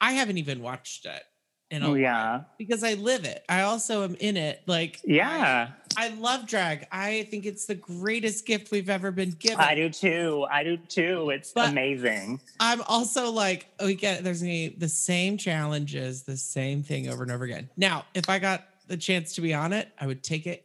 I 0.00 0.12
haven't 0.12 0.38
even 0.38 0.62
watched 0.62 1.06
it 1.06 1.22
in 1.70 1.82
a 1.82 1.88
Oh 1.88 1.94
yeah. 1.94 2.42
because 2.58 2.84
I 2.84 2.94
live 2.94 3.24
it. 3.24 3.42
I 3.48 3.62
also 3.62 4.04
am 4.04 4.14
in 4.20 4.36
it. 4.36 4.62
Like, 4.66 5.00
Yeah. 5.04 5.70
I, 5.70 5.87
I 5.98 6.10
love 6.10 6.46
drag. 6.46 6.86
I 6.92 7.24
think 7.24 7.44
it's 7.44 7.66
the 7.66 7.74
greatest 7.74 8.46
gift 8.46 8.70
we've 8.70 8.88
ever 8.88 9.10
been 9.10 9.32
given. 9.32 9.58
I 9.58 9.74
do 9.74 9.90
too. 9.90 10.46
I 10.48 10.62
do 10.62 10.76
too. 10.76 11.30
It's 11.30 11.50
But- 11.50 11.70
amazing. 11.70 12.40
I'm 12.60 12.82
also 12.82 13.32
like, 13.32 13.66
oh, 13.80 13.86
we 13.86 13.96
get 13.96 14.22
there's 14.22 14.40
be 14.40 14.68
the 14.68 14.88
same 14.88 15.36
challenges, 15.36 16.22
the 16.22 16.36
same 16.36 16.84
thing 16.84 17.08
over 17.08 17.24
and 17.24 17.32
over 17.32 17.42
again. 17.44 17.68
Now, 17.76 18.04
if 18.14 18.28
I 18.28 18.38
got 18.38 18.64
the 18.86 18.96
chance 18.96 19.34
to 19.34 19.40
be 19.40 19.52
on 19.52 19.72
it, 19.72 19.88
I 20.00 20.06
would 20.06 20.22
take 20.22 20.46
it 20.46 20.62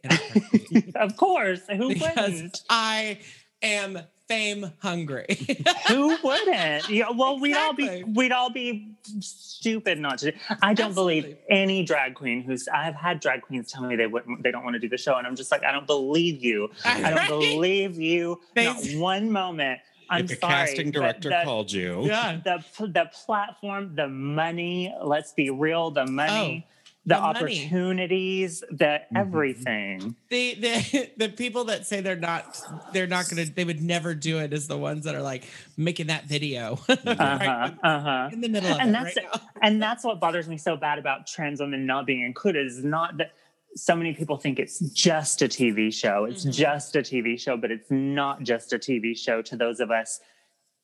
of 0.94 1.16
course. 1.16 1.62
Who 1.68 1.88
because 1.88 2.30
wouldn't? 2.30 2.62
I 2.70 3.18
am 3.60 3.98
fame 4.28 4.72
hungry. 4.78 5.26
Who 5.88 6.16
wouldn't? 6.22 6.88
Yeah, 6.88 7.10
well, 7.14 7.38
we'd 7.38 7.56
all 7.56 7.72
be 7.74 8.02
we'd 8.04 8.32
all 8.32 8.50
be 8.50 8.88
stupid 9.20 9.98
not 9.98 10.18
to. 10.18 10.32
I 10.62 10.74
don't 10.74 10.94
believe 10.94 11.36
any 11.48 11.84
drag 11.84 12.14
queen 12.14 12.42
who's 12.42 12.68
I've 12.68 12.94
had 12.94 13.20
drag 13.20 13.42
queens 13.42 13.70
tell 13.70 13.82
me 13.82 13.96
they 13.96 14.06
wouldn't 14.06 14.42
they 14.42 14.50
don't 14.50 14.64
want 14.64 14.74
to 14.74 14.80
do 14.80 14.88
the 14.88 14.98
show, 14.98 15.16
and 15.16 15.26
I'm 15.26 15.36
just 15.36 15.50
like, 15.50 15.62
I 15.64 15.72
don't 15.72 15.86
believe 15.86 16.42
you. 16.42 16.70
I 16.84 17.10
don't 17.10 17.28
believe 17.28 17.98
you. 17.98 18.40
They- 18.54 18.64
Not 18.64 18.84
one 19.00 19.30
moment. 19.30 19.80
I'm 20.10 20.26
if 20.26 20.32
a 20.32 20.36
sorry, 20.36 20.52
casting 20.52 20.90
director 20.90 21.30
the- 21.30 21.40
called 21.44 21.72
you, 21.72 22.04
yeah. 22.04 22.38
the 22.44 22.62
the 22.86 23.10
platform, 23.24 23.94
the 23.94 24.06
money. 24.06 24.94
Let's 25.02 25.32
be 25.32 25.48
real. 25.48 25.90
The 25.90 26.04
money, 26.06 26.66
oh. 26.68 26.73
The, 27.06 27.14
the 27.16 27.20
money. 27.20 27.38
opportunities, 27.38 28.60
the 28.70 29.00
Mhm. 29.12 29.16
everything. 29.16 30.16
The 30.30 30.54
the 30.54 31.10
the 31.18 31.28
people 31.28 31.64
that 31.64 31.86
say 31.86 32.00
they're 32.00 32.16
not 32.16 32.60
they're 32.92 33.06
not 33.06 33.28
gonna 33.28 33.44
they 33.44 33.64
would 33.64 33.82
never 33.82 34.14
do 34.14 34.38
it 34.38 34.52
is 34.52 34.66
the 34.68 34.78
ones 34.78 35.04
that 35.04 35.14
are 35.14 35.22
like 35.22 35.44
making 35.76 36.06
that 36.08 36.24
video 36.24 36.78
Uh 36.88 36.96
right 37.06 37.48
huh. 37.48 37.70
Uh 37.82 38.00
huh. 38.00 38.28
in 38.32 38.40
the 38.40 38.48
middle 38.48 38.70
of 38.72 38.80
And 38.80 38.90
it 38.90 38.92
that's 38.92 39.16
right 39.16 39.26
now. 39.32 39.40
and 39.62 39.82
that's 39.82 40.02
what 40.04 40.20
bothers 40.20 40.48
me 40.48 40.56
so 40.56 40.76
bad 40.76 40.98
about 40.98 41.26
trans 41.26 41.60
women 41.60 41.84
not 41.86 42.06
being 42.06 42.22
included 42.22 42.66
is 42.66 42.82
not 42.84 43.16
that 43.18 43.32
so 43.76 43.96
many 43.96 44.14
people 44.14 44.36
think 44.36 44.58
it's 44.60 44.78
just 44.78 45.42
a 45.42 45.46
TV 45.48 45.92
show. 45.92 46.24
It's 46.26 46.44
Mhm. 46.46 46.52
just 46.52 46.94
a 46.96 47.00
TV 47.00 47.36
show, 47.38 47.56
but 47.56 47.70
it's 47.72 47.90
not 47.90 48.42
just 48.44 48.72
a 48.72 48.78
TV 48.78 49.14
show 49.18 49.42
to 49.42 49.56
those 49.56 49.80
of 49.80 49.90
us 49.90 50.20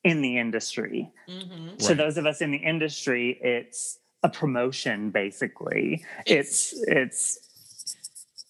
in 0.03 0.23
the 0.23 0.39
industry. 0.39 1.09
Mhm. 1.29 1.79
To 1.79 1.89
Right. 1.89 1.97
those 1.97 2.17
of 2.19 2.27
us 2.27 2.41
in 2.41 2.51
the 2.51 2.59
industry, 2.59 3.39
it's 3.43 3.99
a 4.23 4.29
promotion 4.29 5.11
basically. 5.11 6.05
It's 6.27 6.75
it's, 6.87 7.39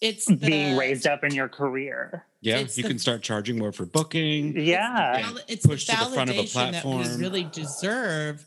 It's 0.00 0.26
the, 0.26 0.34
being 0.36 0.76
raised 0.76 1.06
up 1.06 1.24
in 1.24 1.34
your 1.34 1.48
career. 1.48 2.24
yeah, 2.40 2.56
It's 2.58 2.76
you 2.76 2.82
the- 2.82 2.88
can 2.88 2.98
start 2.98 3.22
charging 3.22 3.58
more 3.58 3.72
for 3.72 3.84
booking. 3.86 4.56
Yeah. 4.58 5.18
It's, 5.18 5.32
the, 5.32 5.52
it's 5.52 5.66
the 5.66 5.76
to 5.76 6.04
the 6.08 6.14
front 6.14 6.30
of 6.30 6.36
a 6.36 6.40
validation 6.42 6.72
that 6.72 6.84
we 6.84 6.92
platform. 6.92 7.20
really 7.20 7.44
deserve 7.44 8.46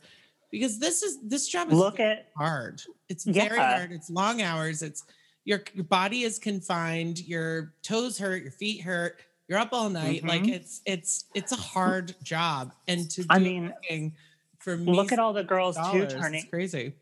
because 0.50 0.78
this 0.78 1.02
is 1.02 1.18
this 1.22 1.48
job 1.48 1.68
is 1.72 1.78
Look 1.78 1.96
very 1.96 2.10
at 2.10 2.28
hard. 2.36 2.82
It's 3.08 3.24
very 3.24 3.56
Yeah. 3.56 3.78
hard. 3.78 3.92
It's 3.92 4.10
long 4.10 4.42
hours. 4.42 4.82
It's 4.82 5.04
your 5.44 5.62
your 5.74 5.84
body 5.84 6.22
is 6.22 6.38
confined. 6.38 7.20
Your 7.26 7.72
toes 7.82 8.18
hurt. 8.18 8.42
Your 8.42 8.52
feet 8.52 8.82
hurt. 8.82 9.18
You're 9.48 9.58
up 9.58 9.70
all 9.72 9.90
night. 9.90 10.24
Like 10.24 10.42
Mhm. 10.42 10.52
it's 10.54 10.80
it's 10.86 11.24
it's 11.34 11.52
a 11.52 11.56
hard 11.56 12.14
job. 12.22 12.72
And 12.88 13.10
to 13.10 13.22
do 13.22 13.26
I 13.30 13.36
it 13.36 13.40
mean, 13.42 13.64
working 13.70 14.14
for 14.58 14.76
look 14.76 15.12
at 15.12 15.18
all 15.18 15.32
the 15.32 15.44
girls 15.44 15.76
too 15.92 16.06
turning 16.06 16.40
It's 16.40 16.50
crazy. 16.50 16.94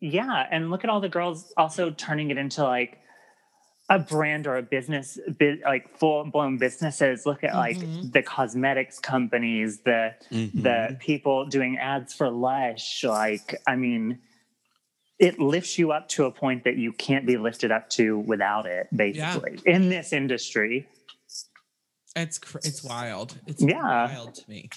Yeah, 0.00 0.46
and 0.50 0.70
look 0.70 0.84
at 0.84 0.90
all 0.90 1.00
the 1.00 1.08
girls 1.08 1.52
also 1.56 1.90
turning 1.90 2.30
it 2.30 2.38
into 2.38 2.62
like 2.62 2.98
a 3.88 3.98
brand 3.98 4.46
or 4.46 4.56
a 4.56 4.62
business, 4.62 5.18
like 5.64 5.96
full 5.98 6.24
blown 6.24 6.58
businesses. 6.58 7.24
Look 7.24 7.44
at 7.44 7.54
like 7.54 7.76
Mhm. 7.78 8.12
the 8.12 8.22
cosmetics 8.22 8.98
companies, 8.98 9.80
the 9.82 10.14
Mhm. 10.30 10.62
the 10.62 10.96
people 11.00 11.46
doing 11.46 11.78
ads 11.78 12.12
for 12.12 12.28
Lush. 12.28 13.04
Like, 13.04 13.54
I 13.66 13.76
mean, 13.76 14.18
it 15.18 15.38
lifts 15.38 15.78
you 15.78 15.92
up 15.92 16.08
to 16.10 16.24
a 16.26 16.30
point 16.32 16.64
that 16.64 16.76
you 16.76 16.92
can't 16.92 17.24
be 17.26 17.36
lifted 17.38 17.70
up 17.70 17.88
to 17.90 18.18
without 18.18 18.66
it. 18.66 18.88
Basically, 18.94 19.58
in 19.64 19.88
this 19.88 20.12
industry. 20.12 20.88
It's 22.14 22.38
cr- 22.38 22.58
it's 22.58 22.82
wild. 22.82 23.38
It's 23.46 23.62
Yeah. 23.62 23.82
wild 24.12 24.34
to 24.34 24.50
me. 24.50 24.68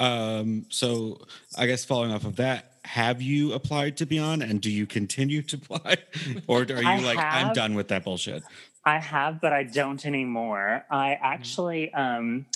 Um, 0.00 0.66
so 0.68 1.26
I 1.56 1.66
guess 1.66 1.84
following 1.84 2.12
off 2.12 2.24
of 2.24 2.36
that, 2.36 2.67
have 2.88 3.20
you 3.20 3.52
applied 3.52 3.98
to 3.98 4.06
be 4.06 4.18
on 4.18 4.40
and 4.40 4.62
do 4.62 4.70
you 4.70 4.86
continue 4.86 5.42
to 5.42 5.56
apply? 5.56 5.96
or 6.46 6.62
are 6.62 6.82
you 6.82 6.88
I 6.88 6.98
like, 7.00 7.18
I'm 7.18 7.52
done 7.52 7.74
with 7.74 7.88
that 7.88 8.02
bullshit? 8.02 8.42
I 8.82 8.98
have, 8.98 9.42
but 9.42 9.52
I 9.52 9.64
don't 9.64 10.04
anymore. 10.06 10.86
I 10.90 11.10
Mm-hmm. 11.10 11.24
actually, 11.24 11.92
um, 11.92 12.46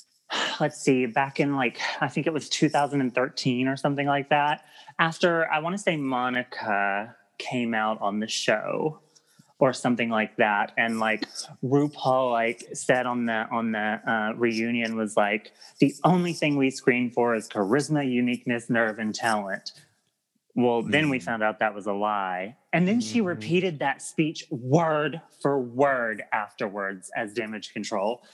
let's 0.60 0.80
see, 0.80 1.04
back 1.04 1.40
in 1.40 1.56
like, 1.56 1.78
I 2.00 2.08
think 2.08 2.26
it 2.26 2.32
was 2.32 2.48
2013 2.48 3.68
or 3.68 3.76
something 3.76 4.06
like 4.06 4.30
that. 4.30 4.64
After 4.98 5.46
I 5.52 5.58
want 5.58 5.74
to 5.76 5.82
say 5.82 5.98
Monica 5.98 7.14
came 7.36 7.74
out 7.74 8.00
on 8.00 8.18
the 8.20 8.28
show 8.28 9.01
or 9.62 9.72
something 9.72 10.08
like 10.10 10.34
that. 10.38 10.72
And 10.76 10.98
like 10.98 11.24
RuPaul 11.62 12.32
like 12.32 12.66
said 12.72 13.06
on 13.06 13.26
the, 13.26 13.46
on 13.52 13.70
the 13.70 14.00
uh, 14.04 14.32
reunion 14.36 14.96
was 14.96 15.16
like, 15.16 15.52
the 15.78 15.94
only 16.02 16.32
thing 16.32 16.56
we 16.56 16.68
screen 16.68 17.12
for 17.12 17.36
is 17.36 17.48
charisma, 17.48 18.04
uniqueness, 18.10 18.68
nerve, 18.68 18.98
and 18.98 19.14
talent. 19.14 19.70
Well, 20.56 20.82
then 20.82 21.08
we 21.10 21.20
Mm. 21.20 21.22
found 21.22 21.42
out 21.44 21.60
that 21.60 21.76
was 21.76 21.86
a 21.86 21.92
lie. 21.92 22.56
And 22.72 22.88
then 22.88 23.00
she 23.00 23.20
Mhm. 23.20 23.26
repeated 23.26 23.78
that 23.78 24.02
speech 24.02 24.44
word 24.50 25.20
for 25.40 25.60
word 25.60 26.24
afterwards 26.32 27.12
as 27.16 27.32
damage 27.32 27.72
control. 27.72 28.24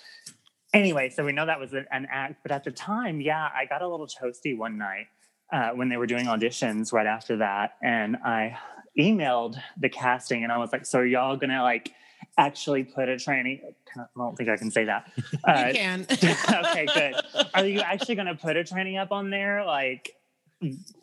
Anyway, 0.72 1.10
so 1.10 1.26
we 1.26 1.32
know 1.32 1.44
that 1.44 1.60
was 1.60 1.74
an 1.74 1.86
act. 2.10 2.36
But 2.42 2.52
at 2.52 2.64
the 2.64 2.70
time, 2.70 3.20
yeah, 3.20 3.50
I 3.54 3.66
got 3.66 3.82
a 3.82 3.88
little 3.88 4.06
toasty 4.06 4.56
one 4.56 4.78
night 4.78 5.08
uh, 5.52 5.70
when 5.72 5.90
they 5.90 5.98
were 5.98 6.06
doing 6.06 6.24
auditions 6.24 6.90
right 6.90 7.06
after 7.06 7.36
that. 7.36 7.72
And 7.82 8.16
I 8.24 8.56
emailed 8.98 9.56
the 9.78 9.88
casting 9.88 10.42
and 10.42 10.52
I 10.52 10.58
was 10.58 10.72
like, 10.72 10.84
so 10.84 10.98
are 10.98 11.06
y'all 11.06 11.36
going 11.36 11.50
to 11.50 11.62
like 11.62 11.92
actually 12.36 12.84
put 12.84 13.08
a 13.08 13.12
tranny? 13.14 13.60
I 13.96 14.04
don't 14.16 14.36
think 14.36 14.48
I 14.48 14.56
can 14.56 14.70
say 14.70 14.84
that. 14.84 15.10
Uh, 15.44 15.66
you 15.68 15.74
can. 15.74 16.06
okay, 16.10 16.86
good. 16.92 17.14
Are 17.54 17.64
you 17.64 17.80
actually 17.80 18.16
going 18.16 18.26
to 18.26 18.34
put 18.34 18.56
a 18.56 18.64
tranny 18.64 19.00
up 19.00 19.12
on 19.12 19.30
there, 19.30 19.64
like, 19.64 20.14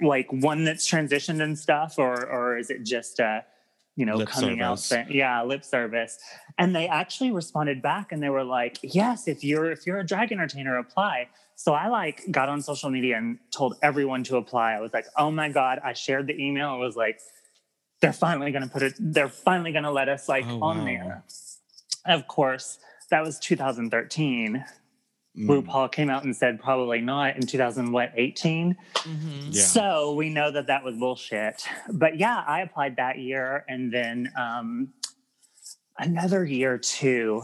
like 0.02 0.32
one 0.32 0.66
that's 0.66 0.88
transitioned 0.90 1.42
and 1.42 1.58
stuff, 1.58 1.96
or 1.98 2.26
or 2.28 2.58
is 2.58 2.70
it 2.70 2.84
just 2.84 3.20
uh, 3.20 3.42
you 3.96 4.06
know, 4.06 4.18
Lip 4.18 4.28
coming 4.28 4.62
out? 4.62 4.80
service. 4.80 4.86
Saying, 4.86 5.08
yeah, 5.12 5.42
lip 5.44 5.64
service. 5.64 6.20
And 6.58 6.76
they 6.76 6.88
actually 6.88 7.32
responded 7.32 7.82
back, 7.82 8.12
and 8.12 8.22
they 8.22 8.30
were 8.30 8.44
like, 8.44 8.78
"Yes, 8.84 9.28
if 9.28 9.44
you're 9.44 9.72
if 9.72 9.88
you're 9.88 10.00
a 10.00 10.06
drag 10.06 10.32
entertainer, 10.32 10.78
apply." 10.78 11.30
So 11.56 11.74
I 11.74 11.88
like 11.88 12.22
got 12.30 12.50
on 12.50 12.62
social 12.62 12.90
media 12.90 13.18
and 13.18 13.40
told 13.52 13.78
everyone 13.82 14.24
to 14.26 14.38
apply. 14.38 14.74
I 14.74 14.82
was 14.82 14.94
like, 14.94 15.06
"Oh 15.18 15.32
my 15.32 15.50
god!" 15.50 15.80
I 15.84 15.94
shared 15.94 16.28
the 16.28 16.38
email. 16.38 16.70
I 16.70 16.78
was 16.78 16.98
like, 16.98 17.20
"They're 18.02 18.14
finally 18.14 18.52
going 18.52 18.64
to 18.64 18.70
put 18.70 18.84
it. 18.84 18.94
They're 19.00 19.30
finally 19.30 19.72
going 19.72 19.84
to 19.86 19.92
let 19.92 20.10
us 20.10 20.28
like 20.30 20.46
Oh, 20.48 20.62
on 20.62 20.80
wow. 20.80 20.86
there." 20.86 21.24
Of 22.06 22.28
course, 22.28 22.80
that 23.10 23.24
was 23.24 23.40
2013 23.40 24.64
Mm. 25.38 25.48
RuPaul 25.66 25.92
came 25.92 26.10
out 26.10 26.24
and 26.24 26.34
said 26.34 26.62
probably 26.62 27.02
not 27.02 27.36
in 27.36 27.46
2018. 27.46 28.78
Mhm. 28.94 29.48
Yeah. 29.54 29.62
So 29.64 30.14
we 30.14 30.30
know 30.30 30.50
that 30.50 30.68
that 30.68 30.82
was 30.86 30.96
bullshit. 30.96 31.62
But 31.92 32.18
yeah, 32.18 32.42
I 32.48 32.62
applied 32.62 32.96
that 32.96 33.18
year 33.20 33.66
and 33.68 33.94
then 33.94 34.32
um, 34.38 34.94
another 36.00 36.46
year 36.46 36.78
too. 36.78 37.44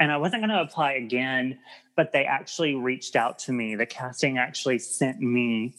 And 0.00 0.10
I 0.10 0.16
wasn't 0.16 0.42
going 0.42 0.50
to 0.50 0.60
apply 0.60 0.94
again, 0.94 1.60
but 1.94 2.10
they 2.10 2.24
actually 2.24 2.74
reached 2.74 3.14
out 3.14 3.38
to 3.40 3.52
me. 3.52 3.76
The 3.76 3.86
casting 3.86 4.36
actually 4.38 4.80
sent 4.80 5.20
me 5.20 5.76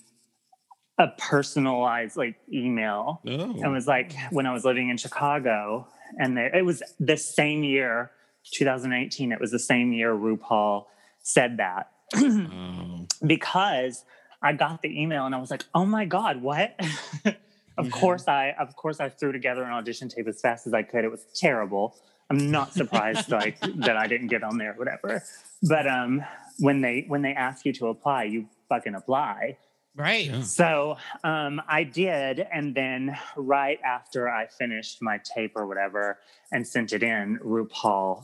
a 0.99 1.07
personalized 1.17 2.17
like 2.17 2.35
email 2.53 3.21
Oh. 3.25 3.63
it 3.63 3.67
was 3.69 3.87
like 3.87 4.13
when 4.31 4.45
I 4.45 4.53
was 4.53 4.65
living 4.65 4.89
in 4.89 4.97
Chicago, 4.97 5.87
and 6.19 6.37
they, 6.37 6.49
it 6.53 6.65
was 6.65 6.83
the 6.99 7.17
same 7.17 7.63
year, 7.63 8.11
2018. 8.53 9.31
It 9.31 9.39
was 9.39 9.51
the 9.51 9.59
same 9.59 9.93
year 9.93 10.13
RuPaul 10.13 10.85
said 11.23 11.57
that 11.57 11.89
Oh. 12.15 13.05
because 13.25 14.03
I 14.41 14.53
got 14.53 14.81
the 14.81 15.01
email 15.01 15.25
and 15.25 15.33
I 15.35 15.39
was 15.39 15.51
like, 15.51 15.65
"Oh 15.73 15.85
my 15.85 16.05
god, 16.05 16.41
what?" 16.41 16.79
of 17.77 17.91
course, 17.91 18.27
I 18.27 18.51
of 18.59 18.75
course 18.75 18.99
I 18.99 19.09
threw 19.09 19.31
together 19.31 19.63
an 19.63 19.71
audition 19.71 20.09
tape 20.09 20.27
as 20.27 20.41
fast 20.41 20.67
as 20.67 20.73
I 20.73 20.83
could. 20.83 21.03
It 21.05 21.11
was 21.11 21.25
terrible. 21.35 21.95
I'm 22.29 22.51
not 22.51 22.73
surprised 22.73 23.29
like 23.41 23.59
that 23.61 23.97
I 23.97 24.07
didn't 24.07 24.27
get 24.27 24.43
on 24.43 24.57
there, 24.57 24.71
or 24.73 24.75
whatever. 24.75 25.23
But 25.63 25.87
um, 25.87 26.23
when 26.59 26.81
they 26.81 27.05
when 27.07 27.21
they 27.21 27.33
ask 27.33 27.65
you 27.65 27.73
to 27.73 27.87
apply, 27.87 28.23
you 28.25 28.47
fucking 28.69 28.95
apply. 28.95 29.57
Right. 29.99 30.27
Yeah. 30.27 30.41
So 30.43 30.95
um, 31.25 31.61
I 31.67 31.83
did, 31.83 32.39
and 32.39 32.73
then 32.73 33.17
right 33.35 33.79
after 33.83 34.29
I 34.29 34.47
finished 34.47 35.01
my 35.01 35.19
tape 35.35 35.51
or 35.55 35.67
whatever 35.67 36.19
and 36.53 36.65
sent 36.65 36.93
it 36.93 37.03
in, 37.03 37.37
RuPaul 37.43 38.23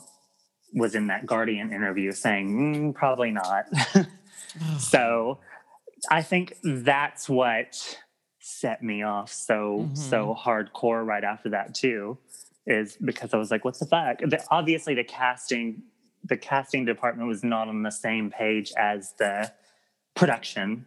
was 0.73 0.95
in 0.95 1.07
that 1.07 1.25
Guardian 1.25 1.73
interview 1.73 2.13
saying, 2.13 2.93
"Mm, 2.93 2.95
"Probably 2.95 3.31
not." 3.31 3.65
So 4.79 5.39
I 6.09 6.21
think 6.21 6.53
that's 6.63 7.27
what 7.27 7.99
set 8.39 8.81
me 8.81 9.03
off 9.03 9.29
so 9.33 9.89
so 9.93 10.33
hardcore 10.39 11.05
right 11.05 11.25
after 11.25 11.49
that 11.49 11.75
too, 11.75 12.17
is 12.65 12.95
because 13.03 13.33
I 13.33 13.37
was 13.37 13.51
like, 13.51 13.65
"What 13.65 13.77
the 13.77 13.85
fuck?" 13.85 14.19
The, 14.19 14.41
obviously, 14.49 14.95
the 14.95 15.03
casting 15.03 15.83
the 16.23 16.37
casting 16.37 16.85
department 16.85 17.27
was 17.27 17.43
not 17.43 17.67
on 17.67 17.83
the 17.83 17.91
same 17.91 18.31
page 18.31 18.71
as 18.77 19.13
the 19.19 19.51
production 20.15 20.85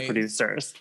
the 0.00 0.06
producers. 0.06 0.74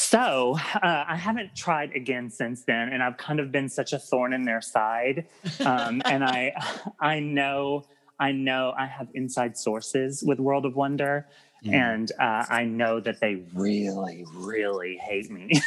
So 0.00 0.56
uh, 0.56 1.04
I 1.06 1.16
haven't 1.16 1.54
tried 1.54 1.92
again 1.94 2.30
since 2.30 2.64
then, 2.64 2.88
and 2.90 3.02
I've 3.02 3.18
kind 3.18 3.40
of 3.40 3.52
been 3.52 3.68
such 3.68 3.92
a 3.92 3.98
thorn 3.98 4.32
in 4.32 4.42
their 4.44 4.62
side. 4.62 5.26
Um, 5.60 6.00
and 6.06 6.24
I, 6.24 6.54
I 6.98 7.20
know, 7.20 7.84
I 8.18 8.32
know, 8.32 8.72
I 8.76 8.86
have 8.86 9.08
inside 9.14 9.58
sources 9.58 10.22
with 10.26 10.38
World 10.40 10.64
of 10.66 10.76
Wonder, 10.76 11.26
Mm. 11.64 11.72
and 11.74 12.12
uh, 12.20 12.44
I 12.48 12.66
know 12.66 13.00
that 13.00 13.18
they 13.18 13.42
really, 13.52 14.24
really 14.32 14.96
hate 14.96 15.28
me, 15.28 15.60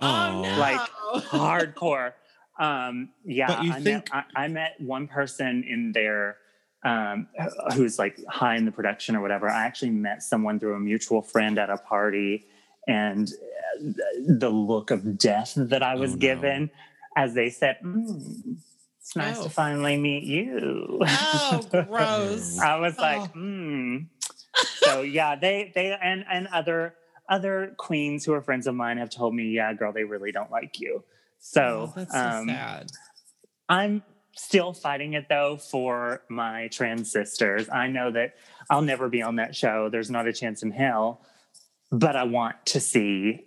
Oh. 0.00 0.42
Like, 0.60 0.78
hardcore. 1.24 2.12
Um, 2.56 3.08
yeah, 3.24 3.50
I, 3.50 3.80
think- 3.80 3.84
met, 4.14 4.26
I, 4.36 4.44
I 4.44 4.46
met 4.46 4.76
one 4.80 5.08
person 5.08 5.64
in 5.68 5.90
there 5.90 6.36
um, 6.84 7.26
who's 7.74 7.98
like 7.98 8.18
high 8.28 8.56
in 8.56 8.64
the 8.64 8.72
production 8.72 9.16
or 9.16 9.20
whatever. 9.22 9.48
I 9.48 9.64
actually 9.64 9.90
met 9.90 10.22
someone 10.22 10.60
through 10.60 10.74
a 10.74 10.80
mutual 10.80 11.22
friend 11.22 11.58
at 11.58 11.70
a 11.70 11.78
party, 11.78 12.46
and 12.86 13.28
uh, 13.28 13.92
the 14.28 14.50
look 14.50 14.90
of 14.90 15.18
death 15.18 15.54
that 15.56 15.82
I 15.82 15.94
was 15.96 16.12
Oh, 16.12 16.14
no. 16.14 16.18
given 16.20 16.70
as 17.16 17.32
they 17.34 17.48
said, 17.50 17.78
mm, 17.82 18.56
"It's 19.00 19.16
nice 19.16 19.38
Oh. 19.38 19.44
to 19.44 19.48
finally 19.50 19.96
meet 19.96 20.24
you." 20.24 20.98
oh, 21.02 21.60
gross. 21.70 22.58
I 22.58 22.76
was 22.78 22.98
like, 22.98 23.20
Oh. 23.22 23.26
hmm. 23.32 23.96
So 24.82 25.02
yeah, 25.02 25.34
they 25.36 25.72
they 25.74 25.96
and 26.00 26.24
and 26.30 26.46
other 26.48 26.94
other 27.28 27.74
queens 27.78 28.24
who 28.24 28.32
are 28.34 28.42
friends 28.42 28.66
of 28.66 28.74
mine 28.74 28.98
have 28.98 29.08
told 29.10 29.34
me, 29.34 29.44
yeah, 29.44 29.72
girl, 29.72 29.92
they 29.92 30.04
really 30.04 30.30
don't 30.30 30.50
like 30.50 30.78
you. 30.78 31.02
So 31.40 31.88
Oh, 31.88 31.92
that's 31.96 32.12
so 32.12 32.18
um, 32.20 32.48
sad. 32.48 32.90
I'm 33.68 34.02
still 34.36 34.72
fighting 34.72 35.14
it 35.14 35.26
though 35.28 35.56
for 35.56 36.22
my 36.28 36.68
trans 36.68 37.10
sisters. 37.10 37.68
I 37.68 37.88
know 37.88 38.10
that 38.12 38.34
I'll 38.70 38.82
never 38.82 39.08
be 39.08 39.22
on 39.22 39.36
that 39.36 39.54
show. 39.54 39.88
There's 39.88 40.10
not 40.10 40.26
a 40.26 40.32
chance 40.32 40.62
in 40.62 40.70
hell, 40.70 41.24
but 41.90 42.16
I 42.16 42.24
want 42.24 42.56
to 42.66 42.80
see 42.80 43.46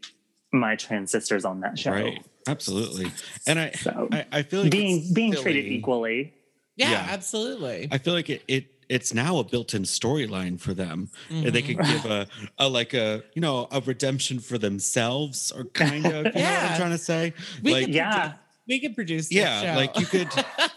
my 0.51 0.75
trans 0.75 1.11
sisters 1.11 1.45
on 1.45 1.61
that 1.61 1.77
show. 1.77 1.91
Right. 1.91 2.25
Absolutely. 2.47 3.11
And 3.45 3.59
I, 3.59 3.71
So 3.71 4.07
I, 4.11 4.25
I 4.31 4.41
feel 4.43 4.61
like 4.63 4.71
being 4.71 5.13
being 5.13 5.33
silly. 5.33 5.43
treated 5.43 5.65
equally. 5.65 6.33
Yeah, 6.75 6.91
yeah. 6.91 7.07
absolutely. 7.09 7.89
I 7.91 7.97
feel 7.97 8.13
like 8.13 8.29
it, 8.29 8.43
it 8.47 8.67
it's 8.89 9.13
now 9.13 9.39
a 9.39 9.43
built-in 9.43 9.83
storyline 9.83 10.59
for 10.59 10.73
them. 10.73 11.09
And 11.29 11.47
they 11.47 11.61
could 11.61 11.77
mm-hmm. 11.77 11.91
give 11.91 12.05
a, 12.05 12.27
a 12.57 12.69
like 12.69 12.93
a 12.93 13.23
you 13.33 13.41
know 13.41 13.67
a 13.71 13.81
redemption 13.81 14.39
for 14.39 14.57
themselves 14.57 15.51
or 15.51 15.65
kind 15.65 16.05
of 16.05 16.05
you 16.05 16.09
know 16.09 16.23
what 16.23 16.35
Yeah. 16.35 16.69
I'm 16.71 16.77
trying 16.77 16.91
to 16.91 16.97
say. 16.97 17.33
We 17.61 17.73
like 17.73 17.85
could 17.85 17.95
Yeah. 17.95 18.33
Produ- 18.67 18.69
we 18.69 18.79
could 18.79 18.95
produce. 18.95 19.31
Yeah, 19.31 19.61
show. 19.73 19.77
like 19.79 19.97
you 19.99 20.05
could 20.05 20.29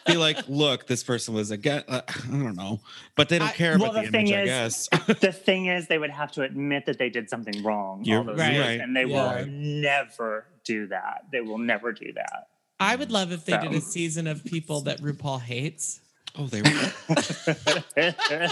be 0.07 0.17
like, 0.17 0.39
look, 0.49 0.87
this 0.87 1.03
person 1.03 1.35
was 1.35 1.51
again. 1.51 1.85
Uh, 1.89 2.03
I 2.09 2.13
don't 2.29 2.57
know, 2.57 2.81
but 3.17 3.29
they 3.29 3.39
don't 3.39 3.49
I- 3.49 3.53
care 3.53 3.79
well, 3.79 3.91
about 3.91 4.01
the, 4.05 4.07
the 4.07 4.13
thing 4.13 4.29
image. 4.29 4.49
I 4.49 4.65
is- 4.65 4.89
guess. 4.91 5.19
the 5.21 5.33
thing 5.33 5.67
is, 5.67 5.89
they 5.89 5.99
would 5.99 6.11
have 6.11 6.33
to 6.33 6.43
admit 6.43 6.87
that 6.87 6.99
they 6.99 7.11
did 7.11 7.29
something 7.29 7.63
wrong. 7.63 8.05
You're 8.05 8.19
all 8.19 8.25
those 8.25 8.39
right. 8.39 8.53
years, 8.53 8.81
and 8.81 8.97
they 8.97 9.05
Yeah. 9.05 9.41
will 9.41 9.47
never 9.47 10.47
do 10.65 10.87
that. 10.89 11.25
They 11.33 11.41
will 11.41 11.59
never 11.59 11.93
do 11.93 12.13
that. 12.15 12.49
I 12.79 12.97
would 12.97 13.11
love 13.13 13.31
if 13.33 13.45
they 13.45 13.59
did 13.59 13.73
a 13.73 13.81
season 13.81 14.27
of 14.27 14.43
people 14.45 14.81
that 14.83 15.01
RuPaul 15.03 15.41
hates. 15.41 16.01
oh, 16.39 16.47
they 16.47 16.63
were. 16.63 16.93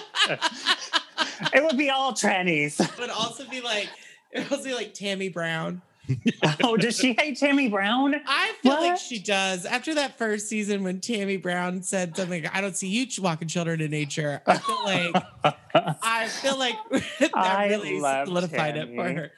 it 1.55 1.63
would 1.65 1.79
be 1.79 1.91
all 1.91 2.13
trannies. 2.13 2.81
It 2.81 2.99
would 2.99 3.11
also 3.11 3.45
be 3.49 3.61
like 3.61 3.89
it 4.33 4.41
would 4.41 4.53
also 4.53 4.65
be 4.65 4.75
like 4.75 4.95
Tammie 4.95 5.29
Brown. 5.33 5.81
Oh, 6.63 6.77
does 6.77 6.97
she 6.99 7.15
hate 7.15 7.39
Tammie 7.39 7.69
Brown? 7.69 8.15
I 8.27 8.53
feel 8.63 8.73
like 8.75 8.99
she 8.99 9.19
does. 9.19 9.65
After 9.65 9.95
that 9.95 10.19
first 10.19 10.49
season, 10.49 10.83
when 10.83 11.01
Tammie 11.01 11.37
Brown 11.37 11.83
said 11.83 12.17
something, 12.17 12.47
I 12.47 12.61
don't 12.61 12.77
see 12.77 12.89
you 12.89 13.07
walking 13.23 13.49
children 13.49 13.81
in 13.81 13.91
nature. 13.91 14.43
I 14.47 14.59
feel 14.59 14.85
like 14.85 15.25
I 16.03 16.29
feel 16.29 16.59
like 16.59 16.77
that 17.21 17.37
I 17.37 17.69
really 17.69 18.01
solidified 18.01 18.77
it 18.77 18.95
for 18.95 19.13
her. 19.13 19.33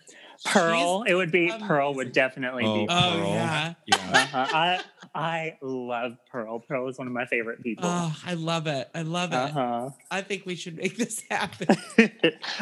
Pearl. 0.45 1.05
It 1.07 1.14
would 1.14 1.30
be 1.30 1.53
Pearl 1.61 1.95
would 1.95 2.12
definitely 2.12 2.64
Oh, 2.64 2.74
be. 2.74 2.86
Oh, 2.88 3.14
Pearl. 3.18 3.28
yeah. 3.28 3.74
Yeah. 3.86 3.97
Uh-huh. 4.12 4.47
I 4.53 4.80
I 5.14 5.57
love 5.61 6.12
Pearl. 6.30 6.61
Pearl 6.61 6.88
is 6.88 6.97
one 6.99 7.07
of 7.09 7.12
my 7.12 7.26
favorite 7.26 7.62
people. 7.62 7.84
Oh, 7.86 8.16
I 8.24 8.34
love 8.34 8.66
it. 8.68 8.88
I 8.95 9.03
love 9.03 9.32
it. 9.32 9.36
uh-huh. 9.36 9.91
I 10.11 10.22
think 10.22 10.47
we 10.47 10.55
should 10.55 10.76
make 10.76 10.97
this 10.97 11.22
happen. 11.30 11.66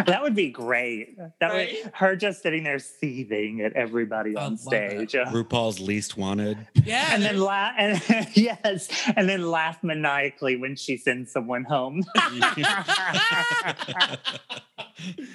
that 0.06 0.22
would 0.22 0.34
be 0.34 0.48
great. 0.50 1.16
That 1.40 1.52
Right? 1.52 1.76
would 1.84 1.92
her 1.94 2.16
just 2.16 2.42
sitting 2.42 2.64
there 2.64 2.78
seething 2.78 3.60
at 3.60 3.74
everybody 3.74 4.36
I 4.36 4.46
on 4.46 4.52
love 4.64 4.72
it. 4.72 5.10
stage. 5.10 5.12
RuPaul's 5.28 5.78
least 5.80 6.16
wanted. 6.16 6.58
Yeah. 6.84 7.08
and 7.12 7.22
then 7.22 7.34
there's- 7.36 7.46
laugh 7.46 7.74
and 7.78 8.28
yes 8.36 8.88
and 9.14 9.28
then 9.28 9.48
laugh 9.50 9.82
maniacally 9.84 10.56
when 10.56 10.74
she 10.74 10.96
sends 10.96 11.30
someone 11.30 11.64
home 11.64 12.02
oh 12.16 12.34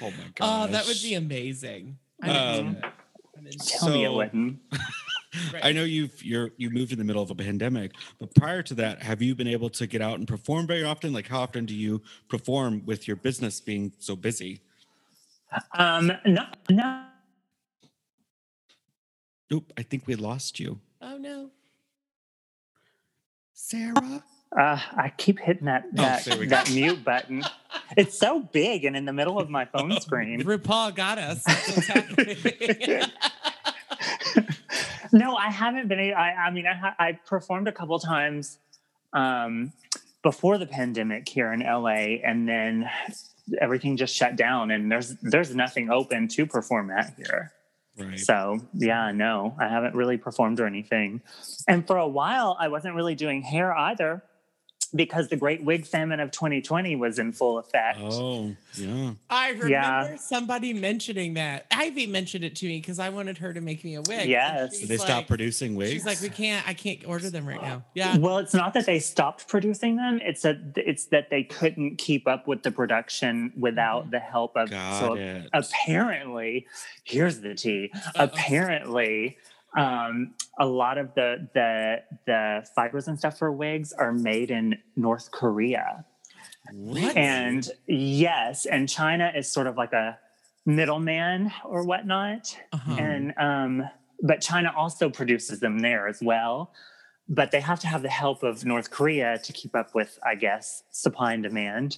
my 0.01 0.11
god. 0.35 0.41
oh, 0.41 0.67
that 0.71 0.85
would 0.87 1.01
be 1.01 1.13
amazing. 1.13 1.97
I'm 2.21 2.29
Um, 2.29 2.67
into 2.67 2.77
it. 2.79 2.93
I'm 3.37 3.45
into 3.47 3.57
it. 3.57 3.67
tell 3.67 3.89
me 3.89 4.03
it 4.05 4.07
So- 4.07 4.15
wouldn't 4.17 4.59
I 5.63 5.71
know 5.71 5.83
you've 5.83 6.23
you're 6.23 6.51
you 6.57 6.69
moved 6.69 6.91
in 6.91 6.99
the 6.99 7.03
middle 7.03 7.23
of 7.23 7.31
a 7.31 7.35
pandemic, 7.35 7.93
but 8.19 8.33
prior 8.35 8.61
to 8.61 8.75
that, 8.75 9.01
have 9.01 9.19
you 9.19 9.33
been 9.33 9.47
able 9.47 9.69
to 9.71 9.87
get 9.87 9.99
out 9.99 10.19
and 10.19 10.27
perform 10.27 10.67
very 10.67 10.83
often? 10.83 11.11
Like 11.11 11.27
how 11.27 11.41
often 11.41 11.65
do 11.65 11.73
you 11.73 12.03
perform 12.29 12.83
with 12.85 13.07
your 13.07 13.17
business 13.17 13.59
being 13.59 13.93
so 13.97 14.15
busy? 14.15 14.61
um 15.77 16.11
no 16.25 16.45
no 16.69 17.05
Oop, 19.51 19.71
I 19.77 19.81
think 19.83 20.05
we 20.07 20.15
lost 20.15 20.59
you. 20.59 20.79
Oh 21.01 21.17
no. 21.17 21.49
Sarah? 23.53 24.23
Uh, 24.57 24.79
i 24.95 25.11
keep 25.17 25.39
hitting 25.39 25.65
that 25.65 25.83
that, 25.93 26.21
Oh, 26.27 26.29
there 26.31 26.39
we 26.39 26.45
go. 26.45 26.51
that 26.55 26.71
mute 26.71 27.03
button 27.03 27.43
it's 27.97 28.17
so 28.17 28.39
big 28.39 28.85
and 28.85 28.95
in 28.95 29.05
the 29.05 29.13
middle 29.13 29.39
of 29.39 29.49
my 29.49 29.65
phone 29.65 29.99
screen 30.01 30.41
RuPaul 30.43 30.93
got 30.95 31.17
us. 31.17 31.43
That's 31.43 31.75
what's 31.75 31.87
happening. 31.87 33.09
no 35.11 35.35
i 35.35 35.49
haven't 35.49 35.87
been 35.87 36.13
I 36.13 36.49
mean 36.51 36.65
I, 36.67 36.93
I 36.99 37.11
performed 37.25 37.67
a 37.67 37.71
couple 37.71 37.97
times 37.99 38.57
um 39.13 39.71
before 40.21 40.57
the 40.57 40.65
pandemic 40.65 41.27
here 41.27 41.51
in 41.51 41.59
la 41.61 41.87
and 41.87 42.47
then 42.47 42.89
everything 43.59 43.97
just 43.97 44.15
shut 44.15 44.35
down 44.35 44.71
and 44.71 44.91
there's 44.91 45.15
there's 45.21 45.53
nothing 45.55 45.89
open 45.89 46.27
to 46.29 46.45
perform 46.45 46.91
at 46.91 47.13
here 47.17 47.51
Right. 47.95 48.19
So 48.19 48.59
yeah, 48.73 49.11
no, 49.11 49.55
I 49.59 49.67
haven't 49.67 49.93
really 49.93 50.17
performed 50.17 50.59
or 50.59 50.65
anything. 50.65 51.21
And 51.67 51.85
for 51.85 51.97
a 51.97 52.07
while, 52.07 52.57
I 52.59 52.67
wasn't 52.69 52.95
really 52.95 53.13
doing 53.13 53.43
hair 53.43 53.71
either 53.71 54.23
because 54.95 55.27
the 55.27 55.35
Great 55.35 55.63
Wig 55.63 55.85
Famine 55.85 56.19
of 56.19 56.31
2020 56.31 56.95
was 56.95 57.19
in 57.19 57.31
full 57.31 57.57
effect. 57.57 57.99
Oh, 58.01 58.55
yeah. 58.75 59.13
I 59.29 59.49
remember 59.49 59.69
Yeah. 59.69 60.15
somebody 60.17 60.73
mentioning 60.73 61.33
that. 61.35 61.65
Ivy 61.71 62.07
mentioned 62.07 62.43
it 62.43 62.55
to 62.57 62.67
me 62.67 62.79
because 62.79 62.99
I 62.99 63.09
wanted 63.09 63.39
her 63.39 63.53
to 63.53 63.61
make 63.61 63.83
me 63.83 63.95
a 63.95 64.01
wig. 64.01 64.29
Yes. 64.29 64.71
she's 64.71 64.81
Did 64.81 64.89
they 64.89 64.97
like- 64.97 65.07
stop 65.07 65.27
producing 65.27 65.75
wigs? 65.75 65.91
She's 65.91 66.05
like, 66.05 66.21
we 66.21 66.29
can't. 66.29 66.67
I 66.67 66.73
can't 66.73 67.05
order 67.07 67.29
them 67.29 67.47
right 67.47 67.61
now. 67.61 67.83
Yeah. 67.93 68.17
Well, 68.17 68.37
it's 68.37 68.53
not 68.53 68.73
that 68.75 68.85
they 68.85 68.99
stopped 68.99 69.47
producing 69.47 69.95
them; 69.95 70.19
it's 70.23 70.41
that 70.43 70.57
it's 70.75 71.05
that 71.05 71.29
they 71.29 71.43
couldn't 71.43 71.97
keep 71.97 72.27
up 72.27 72.47
with 72.47 72.63
the 72.63 72.71
production 72.71 73.51
without 73.57 74.03
mm-hmm. 74.03 74.11
the 74.11 74.19
help 74.19 74.55
of. 74.55 74.69
Got 74.69 74.99
so 74.99 75.13
it. 75.15 75.49
apparently, 75.53 76.67
here's 77.03 77.41
the 77.41 77.55
tea. 77.55 77.91
Uh-oh. 77.93 78.23
Apparently, 78.23 79.37
um, 79.75 80.33
a 80.59 80.65
lot 80.65 80.97
of 80.97 81.13
the 81.15 81.47
the 81.53 82.03
the 82.25 82.67
fibers 82.75 83.07
and 83.07 83.17
stuff 83.17 83.37
for 83.37 83.51
wigs 83.51 83.91
are 83.93 84.13
made 84.13 84.51
in 84.51 84.77
North 84.95 85.31
Korea. 85.31 86.05
What? 86.71 87.17
And 87.17 87.67
yes, 87.87 88.65
and 88.65 88.87
China 88.87 89.31
is 89.35 89.51
sort 89.51 89.67
of 89.67 89.77
like 89.77 89.93
a 89.93 90.17
middleman 90.65 91.51
or 91.65 91.85
whatnot. 91.85 92.55
Uh-huh. 92.71 92.95
And 92.99 93.33
um, 93.37 93.83
but 94.21 94.41
China 94.41 94.71
also 94.75 95.09
produces 95.09 95.59
them 95.59 95.79
there 95.79 96.07
as 96.07 96.19
well. 96.21 96.71
But 97.29 97.51
they 97.51 97.61
have 97.61 97.79
to 97.81 97.87
have 97.87 98.01
the 98.01 98.09
help 98.09 98.43
of 98.43 98.65
North 98.65 98.91
Korea 98.91 99.37
to 99.43 99.53
keep 99.53 99.75
up 99.75 99.95
with, 99.95 100.19
I 100.25 100.35
guess, 100.35 100.83
supply 100.91 101.33
and 101.33 101.41
demand. 101.41 101.97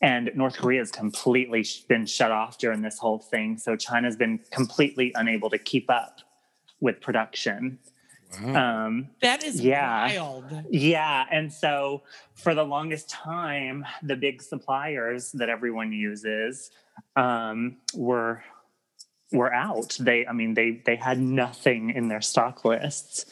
And 0.00 0.30
North 0.34 0.56
Korea 0.56 0.80
has 0.80 0.90
completely 0.90 1.64
been 1.88 2.06
shut 2.06 2.32
off 2.32 2.58
during 2.58 2.80
this 2.82 2.98
whole 2.98 3.18
thing. 3.18 3.58
So 3.58 3.76
China's 3.76 4.16
been 4.16 4.40
completely 4.50 5.12
unable 5.14 5.50
to 5.50 5.58
keep 5.58 5.90
up 5.90 6.20
with 6.82 7.00
production. 7.00 7.78
Wow. 8.42 8.86
Um, 8.86 9.08
that 9.22 9.44
is 9.44 9.60
yeah. 9.60 10.06
wild. 10.06 10.64
yeah, 10.70 11.26
and 11.30 11.52
so 11.52 12.02
for 12.34 12.54
the 12.54 12.64
longest 12.64 13.08
time, 13.08 13.84
the 14.02 14.16
big 14.16 14.42
suppliers 14.42 15.32
that 15.32 15.48
everyone 15.48 15.92
uses 15.92 16.70
um, 17.16 17.76
were 17.94 18.42
were 19.32 19.52
out. 19.52 19.96
They, 20.00 20.26
I 20.26 20.32
mean, 20.32 20.54
they 20.54 20.82
they 20.84 20.96
had 20.96 21.18
nothing 21.18 21.90
in 21.90 22.08
their 22.08 22.22
stock 22.22 22.64
lists. 22.64 23.26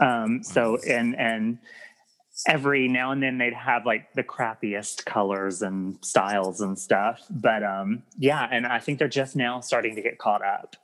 Um, 0.00 0.42
so 0.42 0.78
and 0.86 1.16
and 1.16 1.58
every 2.46 2.88
now 2.88 3.12
and 3.12 3.22
then 3.22 3.38
they'd 3.38 3.54
have 3.54 3.86
like 3.86 4.12
the 4.14 4.24
crappiest 4.24 5.04
colors 5.04 5.62
and 5.62 5.96
styles 6.02 6.60
and 6.60 6.78
stuff. 6.78 7.22
But 7.30 7.62
um, 7.62 8.02
yeah, 8.18 8.48
and 8.50 8.66
I 8.66 8.80
think 8.80 8.98
they're 8.98 9.08
just 9.08 9.36
now 9.36 9.60
starting 9.60 9.94
to 9.94 10.02
get 10.02 10.18
caught 10.18 10.44
up. 10.44 10.76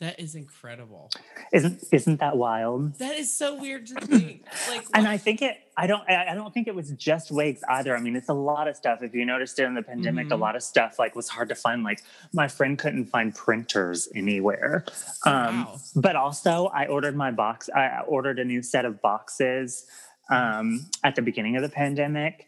That 0.00 0.20
is 0.20 0.36
incredible. 0.36 1.10
Isn't 1.52 1.82
isn't 1.92 2.20
that 2.20 2.36
wild? 2.36 2.96
That 3.00 3.16
is 3.16 3.36
so 3.36 3.56
weird 3.56 3.86
to 3.88 3.94
think. 3.96 4.44
Like, 4.68 4.86
and 4.94 5.04
what- 5.04 5.12
I 5.12 5.18
think 5.18 5.42
it. 5.42 5.56
I 5.76 5.88
don't. 5.88 6.08
I 6.08 6.34
don't 6.34 6.54
think 6.54 6.68
it 6.68 6.74
was 6.74 6.90
just 6.92 7.32
wigs 7.32 7.62
either. 7.68 7.96
I 7.96 8.00
mean, 8.00 8.14
it's 8.14 8.28
a 8.28 8.34
lot 8.34 8.68
of 8.68 8.76
stuff. 8.76 9.02
If 9.02 9.12
you 9.12 9.26
noticed 9.26 9.56
during 9.56 9.74
the 9.74 9.82
pandemic, 9.82 10.28
a 10.30 10.34
Mhm. 10.34 10.40
lot 10.40 10.54
of 10.54 10.62
stuff 10.62 11.00
like 11.00 11.16
was 11.16 11.28
hard 11.28 11.48
to 11.48 11.56
find. 11.56 11.82
Like 11.82 12.02
my 12.32 12.46
friend 12.46 12.78
couldn't 12.78 13.06
find 13.06 13.34
printers 13.34 14.08
anywhere. 14.14 14.84
Um, 15.26 15.64
Wow. 15.64 15.78
But 15.96 16.14
also, 16.14 16.66
I 16.66 16.86
ordered 16.86 17.16
my 17.16 17.32
box. 17.32 17.68
I 17.74 18.00
ordered 18.06 18.38
a 18.38 18.44
new 18.44 18.62
set 18.62 18.84
of 18.84 19.02
boxes 19.02 19.84
um, 20.30 20.86
at 21.02 21.16
the 21.16 21.22
beginning 21.22 21.56
of 21.56 21.62
the 21.62 21.68
pandemic, 21.70 22.46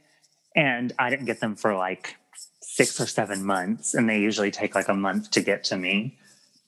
and 0.54 0.92
I 1.00 1.10
didn't 1.10 1.26
get 1.26 1.40
them 1.40 1.56
for 1.56 1.74
like 1.74 2.14
six 2.62 3.00
or 3.00 3.06
seven 3.06 3.44
months, 3.44 3.94
and 3.94 4.08
they 4.08 4.20
usually 4.20 4.52
take 4.52 4.76
like 4.76 4.88
a 4.88 4.94
month 4.94 5.32
to 5.32 5.40
get 5.40 5.64
to 5.64 5.76
me. 5.76 6.16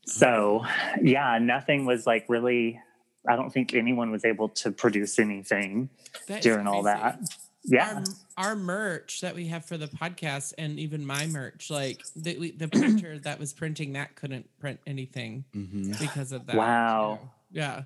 So, 0.07 0.64
yeah, 1.00 1.38
nothing 1.38 1.86
was 1.86 2.07
like 2.07 2.26
really. 2.28 2.80
I 3.28 3.36
don't 3.36 3.53
think 3.53 3.72
anyone 3.72 4.11
was 4.11 4.24
able 4.24 4.48
to 4.48 4.72
produce 4.72 5.20
anything 5.20 5.90
that 6.26 6.38
is 6.38 6.44
during 6.44 6.66
all 6.66 6.82
that. 6.82 7.20
Yeah. 7.64 8.03
Our, 8.36 8.48
our 8.48 8.57
merch 8.57 9.20
that 9.20 9.34
we 9.34 9.46
have 9.46 9.64
for 9.64 9.78
the 9.78 9.86
podcast 9.86 10.55
and 10.59 10.78
even 10.78 11.07
my 11.07 11.26
merch, 11.26 11.70
like 11.70 12.03
the, 12.16 12.36
we, 12.36 12.50
the 12.50 12.68
printer 12.68 13.18
that 13.20 13.38
was 13.38 13.53
printing 13.53 13.92
that 13.92 14.16
couldn't 14.16 14.48
print 14.59 14.80
anything 14.86 15.44
hmm 15.53 15.92
because 16.00 16.32
of 16.32 16.46
that. 16.46 16.57
Wow. 16.57 17.20
too. 17.20 17.28
Yeah. 17.59 17.82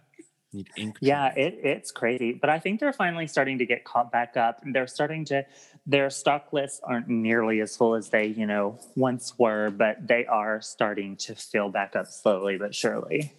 Need 0.52 0.70
ink. 0.76 0.96
Yeah, 1.00 1.34
it, 1.34 1.58
it's 1.62 1.90
crazy. 1.90 2.32
But 2.32 2.50
I 2.50 2.58
think 2.58 2.80
they're 2.80 2.92
finally 2.92 3.26
starting 3.26 3.58
to 3.58 3.66
get 3.66 3.84
caught 3.84 4.10
back 4.10 4.36
up. 4.36 4.62
They're 4.64 4.86
starting 4.86 5.24
to, 5.26 5.44
their 5.86 6.10
stock 6.10 6.52
lists 6.52 6.80
aren't 6.82 7.08
nearly 7.08 7.60
as 7.60 7.76
full 7.76 7.94
as 7.94 8.10
they, 8.10 8.26
you 8.26 8.46
know, 8.46 8.78
once 8.96 9.38
were, 9.38 9.70
but 9.70 10.06
they 10.06 10.26
are 10.26 10.60
starting 10.60 11.16
to 11.16 11.34
fill 11.34 11.68
back 11.68 11.94
up 11.94 12.08
slowly 12.08 12.58
but 12.58 12.74
surely. 12.74 13.32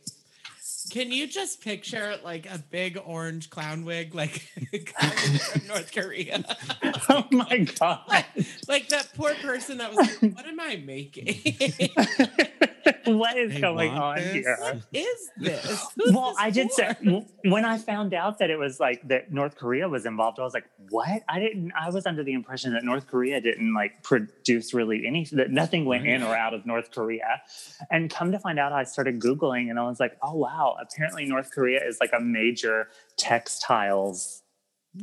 Can 0.90 1.12
you 1.12 1.28
just 1.28 1.62
picture 1.62 2.16
like 2.24 2.50
a 2.50 2.58
big 2.58 2.98
orange 3.06 3.50
clown 3.50 3.84
wig, 3.84 4.16
like 4.16 4.32
from 4.90 5.68
North 5.68 5.92
Korea? 5.94 6.44
oh 7.10 7.28
my 7.32 7.68
God. 7.78 8.26
like 8.70 8.88
that 8.90 9.10
poor 9.14 9.34
person 9.36 9.80
that 9.80 9.94
was 9.94 10.08
like, 10.22 10.34
"What 10.34 10.46
am 10.46 10.60
I 10.60 10.78
making? 10.78 11.54
what 13.08 13.38
is 13.38 13.54
They 13.54 13.62
going 13.62 13.92
on 13.92 14.16
this? 14.18 14.34
here? 14.34 14.58
what 14.60 14.78
is 14.94 15.30
this?" 15.38 15.86
Who's 15.96 16.14
Well, 16.14 16.30
this 16.30 16.38
I 16.40 16.50
did 16.50 16.70
for? 16.72 16.76
say 16.76 17.26
when 17.46 17.66
I 17.66 17.78
found 17.78 18.14
out 18.14 18.40
that 18.40 18.50
it 18.50 18.58
was 18.58 18.80
like 18.80 19.08
that 19.08 19.32
North 19.32 19.56
Korea 19.56 19.88
was 19.90 20.06
involved, 20.06 20.40
I 20.40 20.44
was 20.44 20.54
like, 20.54 20.66
"What?" 20.90 21.24
I 21.30 21.40
didn't. 21.40 21.72
I 21.80 21.90
was 21.90 22.06
under 22.06 22.24
the 22.24 22.34
impression 22.34 22.74
that 22.74 22.84
North 22.84 23.08
Korea 23.08 23.40
didn't 23.42 23.74
like 23.74 24.04
produce 24.04 24.74
really 24.74 25.06
any 25.08 25.26
that 25.34 25.52
nothing 25.52 25.86
went 25.86 26.06
in 26.08 26.24
or 26.24 26.36
out 26.36 26.54
of 26.54 26.66
North 26.66 26.92
Korea. 26.92 27.42
And 27.90 28.10
come 28.10 28.32
to 28.32 28.40
find 28.40 28.60
out, 28.60 28.72
I 28.72 28.84
started 28.84 29.20
googling 29.20 29.70
and 29.70 29.80
I 29.80 29.84
was 29.84 30.00
like, 30.00 30.18
"Oh 30.22 30.36
wow!" 30.36 30.76
Apparently, 30.82 31.26
North 31.26 31.52
Korea 31.52 31.86
is 31.86 31.98
like 32.00 32.12
a 32.14 32.20
major 32.20 32.88
textiles 33.18 34.44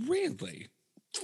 Really? 0.08 0.68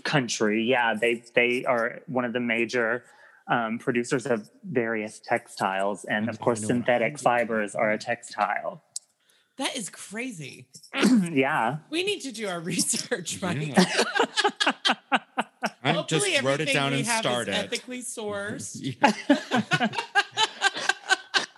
country. 0.05 0.63
Yeah, 0.63 0.95
they 0.95 1.25
they 1.35 1.65
are 1.65 2.01
one 2.07 2.25
of 2.25 2.33
the 2.33 2.41
major. 2.41 3.05
Um, 3.49 3.79
producers 3.79 4.27
of 4.27 4.49
various 4.65 5.19
textiles, 5.19 6.05
and 6.05 6.29
of 6.29 6.39
course, 6.39 6.65
synthetic 6.65 7.19
fibers 7.19 7.75
are 7.75 7.91
a 7.91 7.99
textile. 7.99 8.85
That 9.57 9.77
is 9.77 9.91
crazy. 9.91 10.69
yeah, 11.33 11.79
We 11.91 12.03
need 12.05 12.21
to 12.21 12.33
do 12.33 12.49
our 12.49 12.61
research, 12.73 13.43
Mike. 13.43 13.77
Yeah. 13.77 13.85
I 15.83 15.93
Hopefully 15.93 16.31
just 16.33 16.43
wrote 16.43 16.61
it 16.61 16.73
down 16.73 16.93
and 16.93 17.07
started. 17.07 17.55
ethically 17.55 18.03
sourced. 18.03 18.77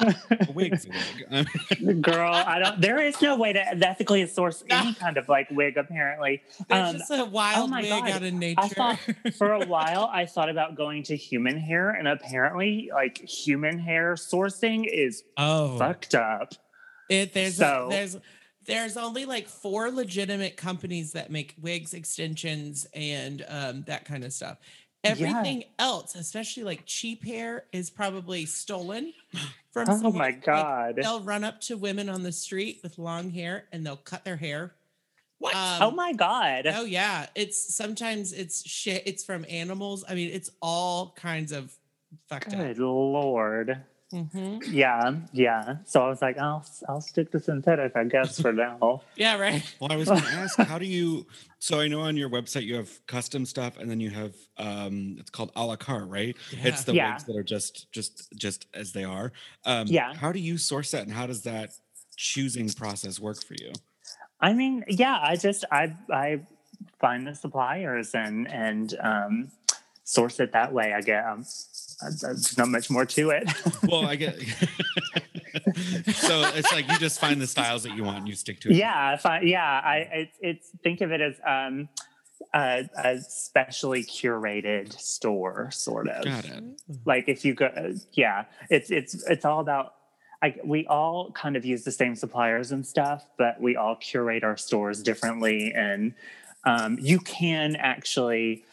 Yeah. 0.03 0.47
A 0.49 0.53
wig's 0.53 0.87
wig. 0.87 2.03
Girl, 2.03 2.33
I 2.33 2.59
don't. 2.59 2.81
There 2.81 3.01
is 3.01 3.21
no 3.23 3.37
way 3.37 3.53
to 3.53 3.61
ethically 3.87 4.27
source 4.27 4.63
any 4.69 4.95
kind 4.95 5.17
of 5.17 5.29
like 5.29 5.49
wig. 5.51 5.77
Apparently, 5.77 6.43
There's 6.69 6.89
Um, 6.95 6.99
just 6.99 7.11
a 7.11 7.25
wild 7.25 7.71
my 7.71 7.81
wig 7.83 7.91
God. 7.91 8.11
out 8.11 8.23
in 8.23 8.39
nature. 8.39 8.61
I 8.61 8.69
thought 8.69 8.99
for 9.39 9.53
a 9.53 9.67
while 9.67 10.11
I 10.13 10.27
thought 10.27 10.49
about 10.49 10.77
going 10.77 11.03
to 11.05 11.17
human 11.17 11.59
hair, 11.59 11.91
and 11.91 12.09
apparently, 12.09 12.91
like 12.93 13.19
human 13.19 13.79
hair 13.79 14.15
sourcing 14.15 14.87
is 14.91 15.23
oh, 15.37 15.79
fucked 15.79 16.15
up. 16.15 16.53
It 17.09 17.33
there's 17.35 17.57
So- 17.57 17.89
there's 17.91 18.17
there's 18.65 18.97
only 18.97 19.25
like 19.25 19.49
four 19.49 19.91
legitimate 19.91 20.57
companies 20.57 21.13
that 21.15 21.31
make 21.33 21.55
wigs, 21.61 21.95
extensions, 21.95 22.87
and 22.95 23.45
um, 23.49 23.83
that 23.89 24.05
kind 24.05 24.23
of 24.25 24.33
stuff. 24.33 24.59
Everything 25.05 25.65
else, 25.79 26.15
especially 26.15 26.63
like 26.63 26.83
cheap 26.87 27.25
hair, 27.25 27.65
is 27.73 27.91
probably 27.91 28.47
stolen 28.47 29.13
from. 29.71 29.89
Oh 29.89 29.97
someone. 29.97 30.15
my 30.15 30.25
Like, 30.27 30.45
god! 30.45 30.97
they'll 30.97 31.21
run 31.21 31.45
up 31.45 31.61
to 31.63 31.77
women 31.77 32.09
on 32.09 32.23
the 32.23 32.33
street 32.33 32.81
with 32.83 32.99
long 32.99 33.31
hair 33.31 33.65
and 33.73 33.85
they'll 33.85 33.97
cut 33.97 34.25
their 34.25 34.37
hair. 34.37 34.75
What? 35.39 35.57
Um, 35.57 35.79
oh 35.83 35.91
my 35.91 36.13
god! 36.13 36.67
Oh 36.69 36.85
yeah, 36.85 37.27
it's 37.35 37.75
sometimes 37.75 38.33
it's 38.33 38.67
shit. 38.69 39.03
It's 39.07 39.25
from 39.25 39.45
animals. 39.49 40.05
I 40.09 40.15
mean, 40.15 40.31
it's 40.33 40.51
all 40.61 41.15
kinds 41.17 41.51
of 41.51 41.77
fucked 42.29 42.51
Good 42.51 42.79
lord! 42.79 43.83
Up. 44.13 44.27
hmm 44.33 44.59
Yeah, 44.71 45.15
yeah. 45.33 45.77
So 45.85 46.03
I 46.05 46.09
was 46.09 46.23
like, 46.23 46.39
I'll 46.39 46.65
I'll 46.89 47.01
stick 47.01 47.31
to 47.33 47.41
synthetic, 47.41 47.97
I 47.97 48.05
guess, 48.05 48.41
for 48.41 48.53
now. 48.53 49.03
Yeah, 49.17 49.39
right. 49.39 49.63
Well, 49.79 49.93
I 49.93 49.97
was 49.97 50.09
going 50.09 50.23
to 50.23 50.29
ask, 50.29 50.59
how 50.59 50.79
do 50.79 50.87
you? 50.87 51.27
So 51.59 51.81
I 51.81 51.89
know 51.89 52.01
on 52.01 52.17
your 52.17 52.29
website 52.31 52.65
you 52.65 52.77
have 52.77 53.07
custom 53.07 53.45
stuff, 53.47 53.79
and 53.79 53.91
then 53.91 54.01
you 54.01 54.11
have 54.11 54.35
um, 54.57 55.17
it's 55.19 55.31
called 55.31 55.53
a 55.55 55.65
la 55.65 55.77
carte, 55.77 56.09
right? 56.09 56.37
It's 56.51 56.85
the 56.85 56.95
Yeah. 56.95 57.13
wigs 57.13 57.25
that 57.25 57.37
are 57.37 57.43
just 57.43 57.91
just 57.93 58.33
just 58.37 58.67
as 58.75 58.93
they 58.93 59.05
are. 59.05 59.33
Um, 59.65 59.87
Yeah. 59.89 60.15
How 60.15 60.33
do 60.33 60.41
you 60.41 60.59
source 60.59 60.91
that, 60.93 61.03
and 61.03 61.13
how 61.13 61.27
does 61.27 61.43
that 61.43 61.71
choosing 62.17 62.69
process 62.71 63.19
work 63.21 63.43
for 63.45 63.55
you? 63.55 63.73
I 64.41 64.53
mean, 64.55 64.85
yeah, 64.89 65.19
I 65.23 65.37
just 65.37 65.65
I 65.71 65.95
I 66.11 66.41
find 67.01 67.27
the 67.27 67.35
suppliers 67.35 68.15
and 68.15 68.49
and 68.51 68.95
um, 69.01 69.51
source 70.05 70.41
it 70.41 70.53
that 70.53 70.73
way. 70.73 70.93
I 70.93 71.01
get 71.01 71.25
um, 71.25 71.41
uh, 71.41 71.45
there's 72.21 72.57
not 72.59 72.69
much 72.69 72.91
more 72.91 73.07
to 73.07 73.31
it. 73.31 73.49
Well, 73.89 74.07
I 74.07 74.17
get. 74.17 74.39
so 76.15 76.51
it's 76.55 76.73
like 76.73 76.89
you 76.89 76.99
just 76.99 77.21
find 77.21 77.41
the 77.41 77.47
styles 77.47 77.83
that 77.83 77.97
you 77.97 78.05
want, 78.05 78.19
and 78.19 78.29
you 78.29 78.35
stick 78.35 78.61
to 78.61 78.71
it. 78.71 78.77
yeah, 78.77 79.19
I, 79.25 79.41
yeah, 79.41 79.81
I 79.85 79.97
it's, 80.13 80.39
it's 80.41 80.69
think 80.83 81.01
of 81.01 81.11
it 81.11 81.21
as 81.21 81.35
um, 81.47 81.89
a, 82.55 82.89
a 82.97 83.21
specially 83.21 84.05
curated 84.05 84.99
store, 84.99 85.71
sort 85.73 86.09
of. 86.09 86.25
Got 86.25 86.45
it. 86.45 86.65
Like 87.05 87.29
if 87.29 87.45
you 87.45 87.55
go, 87.55 87.95
yeah, 88.13 88.45
it's 88.71 88.91
it's 88.91 89.15
it's 89.29 89.45
all 89.45 89.61
about. 89.61 89.95
Like 90.41 90.61
we 90.65 90.87
all 90.89 91.31
kind 91.33 91.55
of 91.57 91.65
use 91.65 91.85
the 91.85 91.93
same 91.93 92.17
suppliers 92.17 92.73
and 92.73 92.85
stuff, 92.85 93.29
but 93.39 93.61
we 93.61 93.77
all 93.77 93.95
curate 93.95 94.43
our 94.43 94.57
stores 94.57 95.01
differently 95.01 95.73
and 95.73 96.15
um, 96.65 96.99
you 97.01 97.19
can 97.19 97.77
actually 97.77 98.65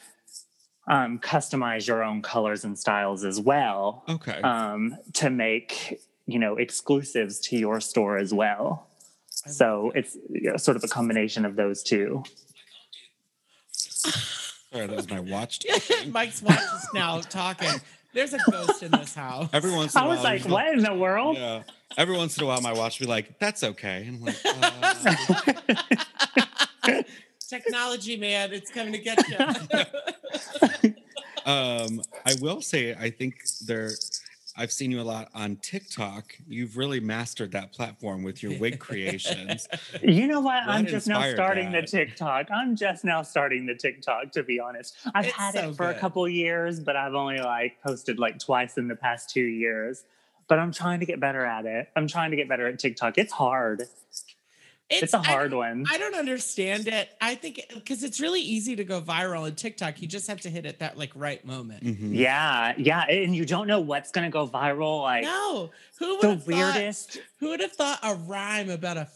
um, 0.89 1.19
customize 1.19 1.87
your 1.87 2.03
own 2.03 2.21
colors 2.21 2.65
and 2.65 2.77
styles 2.77 3.23
as 3.23 3.39
well 3.39 4.03
Okay. 4.09 4.41
um, 4.41 4.97
to 5.13 5.29
make 5.29 6.01
you 6.25 6.39
know 6.39 6.57
exclusives 6.57 7.39
to 7.39 7.57
your 7.57 7.79
store 7.79 8.17
as 8.17 8.33
well. 8.33 8.87
So 9.29 9.91
it's 9.95 10.17
you 10.29 10.51
know, 10.51 10.57
sort 10.57 10.75
of 10.77 10.83
a 10.83 10.87
combination 10.87 11.45
of 11.45 11.55
those 11.55 11.83
two. 11.83 12.23
Sorry, 13.71 14.87
that 14.87 14.95
was 14.95 15.09
my 15.09 15.19
watch. 15.19 15.59
Mike's 16.09 16.41
watch 16.41 16.59
is 16.59 16.87
now 16.93 17.19
talking. 17.21 17.69
There's 18.13 18.33
a 18.33 18.39
ghost 18.51 18.83
in 18.83 18.91
this 18.91 19.13
house. 19.15 19.49
Every 19.53 19.71
once 19.71 19.95
in 19.95 20.01
a 20.01 20.03
I 20.03 20.07
while, 20.07 20.15
was 20.15 20.23
like, 20.23 20.45
you- 20.45 20.51
"What 20.51 20.67
in 20.73 20.83
the 20.83 20.93
world?" 20.93 21.37
Yeah. 21.37 21.63
Every 21.97 22.15
once 22.17 22.37
in 22.37 22.43
a 22.43 22.47
while, 22.47 22.61
my 22.61 22.73
watch 22.73 22.99
will 22.99 23.07
be 23.07 23.11
like, 23.11 23.39
"That's 23.39 23.63
okay," 23.63 24.05
and 24.07 24.17
I'm 24.17 24.25
like, 24.25 24.35
uh, 26.83 27.03
Technology, 27.49 28.15
man, 28.17 28.53
it's 28.53 28.69
coming 28.69 28.93
to 28.93 28.99
get 28.99 29.17
you. 29.27 29.37
um, 31.45 32.01
I 32.25 32.36
will 32.41 32.61
say, 32.61 32.93
I 32.93 33.09
think 33.09 33.36
there. 33.65 33.91
I've 34.57 34.73
seen 34.73 34.91
you 34.91 34.99
a 34.99 35.03
lot 35.03 35.30
on 35.34 35.55
TikTok. 35.57 36.36
You've 36.45 36.75
really 36.75 36.99
mastered 36.99 37.53
that 37.53 37.71
platform 37.71 38.23
with 38.23 38.43
your 38.43 38.59
wig 38.59 38.77
creations. 38.80 39.67
You 40.03 40.27
know 40.27 40.41
what? 40.41 40.65
What 40.67 40.75
I'm 40.75 40.86
just 40.86 41.07
now 41.07 41.32
starting 41.32 41.71
that? 41.71 41.86
the 41.86 41.88
TikTok. 41.88 42.47
I'm 42.51 42.75
just 42.75 43.05
now 43.05 43.21
starting 43.21 43.65
the 43.65 43.75
TikTok, 43.75 44.32
to 44.34 44.43
be 44.43 44.59
honest. 44.59 44.97
I've 45.15 45.25
It's 45.27 45.34
had 45.36 45.53
so 45.53 45.69
it 45.69 45.75
for 45.75 45.89
a 45.89 45.93
good. 45.93 46.01
couple 46.01 46.27
years, 46.27 46.80
but 46.82 46.97
I've 46.97 47.13
only 47.13 47.39
like 47.39 47.82
posted 47.82 48.19
like 48.19 48.38
twice 48.38 48.77
in 48.77 48.89
the 48.89 48.95
past 48.97 49.30
two 49.30 49.41
years. 49.43 50.03
But 50.49 50.59
I'm 50.59 50.73
trying 50.73 50.99
to 50.99 51.05
get 51.05 51.19
better 51.21 51.45
at 51.45 51.65
it. 51.65 51.89
I'm 51.95 52.07
trying 52.07 52.32
to 52.32 52.38
get 52.38 52.49
better 52.49 52.67
at 52.67 52.80
TikTok. 52.80 53.17
It's 53.17 53.32
hard. 53.32 53.84
It's, 54.89 55.13
a 55.13 55.19
hard 55.19 55.51
don't- 55.51 55.59
one. 55.59 55.85
I 55.89 55.97
don't 55.97 56.15
understand 56.15 56.87
it. 56.87 57.09
I 57.21 57.35
think 57.35 57.61
because 57.73 58.03
it's 58.03 58.19
really 58.19 58.41
easy 58.41 58.75
to 58.75 58.83
go 58.83 58.99
viral 59.01 59.41
on 59.43 59.55
TikTok. 59.55 60.01
You 60.01 60.07
just 60.07 60.27
have 60.27 60.41
to 60.41 60.49
hit 60.49 60.65
it 60.65 60.79
that 60.79 60.97
like 60.97 61.11
right 61.15 61.43
moment. 61.45 61.83
Mhm. 61.83 62.15
yeah, 62.15 62.73
yeah. 62.77 63.05
And 63.07 63.35
you 63.35 63.45
don't 63.45 63.67
know 63.67 63.79
what's 63.79 64.11
gonna 64.11 64.29
go 64.31 64.47
viral. 64.47 65.03
Like 65.03 65.23
No, 65.25 65.69
who 65.99 66.15
would 66.15 66.21
the 66.21 66.29
have 66.29 66.47
weirdest. 66.47 67.13
Thought, 67.13 67.23
who 67.39 67.49
would 67.49 67.59
have 67.59 67.71
thought 67.73 67.99
a 68.03 68.15
rhyme 68.15 68.69
about 68.69 68.97
a, 68.97 69.07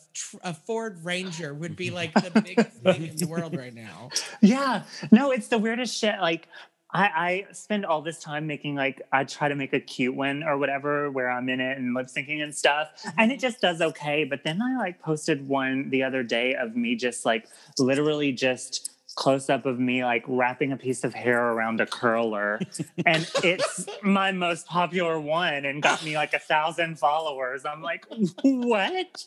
a 0.44 0.54
Ford 0.54 1.04
Ranger 1.04 1.54
would 1.54 1.76
be 1.76 1.90
like 1.90 2.14
the 2.14 2.42
biggest 2.46 2.70
thing 2.84 3.08
in 3.08 3.16
the 3.16 3.26
world 3.28 3.56
right 3.58 3.74
now? 3.74 4.10
Yeah. 4.42 4.84
No, 5.12 5.32
it's 5.32 5.48
the 5.48 5.58
weirdest 5.58 5.98
shit. 5.98 6.16
Like 6.22 6.48
I, 6.94 7.46
I 7.50 7.54
spend 7.54 7.86
all 7.86 8.02
this 8.02 8.20
time 8.20 8.46
making 8.46 8.76
like 8.76 9.02
I 9.12 9.24
try 9.24 9.50
to 9.50 9.56
make 9.56 9.74
a 9.74 9.80
cute 9.80 10.16
one 10.16 10.44
or 10.44 10.58
whatever 10.58 11.10
where 11.10 11.30
I'm 11.30 11.50
in 11.50 11.60
it 11.60 11.78
and 11.78 11.94
lip 11.96 12.08
syncing 12.08 12.44
and 12.44 12.54
stuff. 12.54 12.90
Mm-hmm. 13.00 13.20
And 13.20 13.32
it 13.32 13.40
just 13.40 13.62
does 13.62 13.82
okay. 13.82 14.24
But 14.26 14.44
then 14.44 14.62
I 14.62 14.78
like 14.78 15.02
posted 15.02 15.48
one 15.48 15.90
the 15.90 16.04
other 16.04 16.22
day 16.22 16.54
of 16.54 16.76
me 16.76 16.96
just 16.96 17.26
like 17.26 17.48
literally 17.80 18.32
just 18.32 18.92
close 19.16 19.50
up 19.50 19.66
of 19.66 19.80
me 19.80 20.04
like 20.04 20.24
wrapping 20.28 20.72
a 20.72 20.78
piece 20.78 21.04
of 21.04 21.14
hair 21.14 21.52
around 21.52 21.82
a 21.82 21.86
curler. 21.88 22.60
and 23.06 23.30
it's 23.44 23.86
my 24.04 24.32
most 24.32 24.68
popular 24.68 25.20
one 25.20 25.66
and 25.66 25.82
got 25.82 26.04
me 26.04 26.16
like 26.16 26.34
a 26.34 26.40
thousand 26.40 27.00
followers. 27.00 27.66
I'm 27.66 27.82
like, 27.82 28.06
what? 28.44 29.26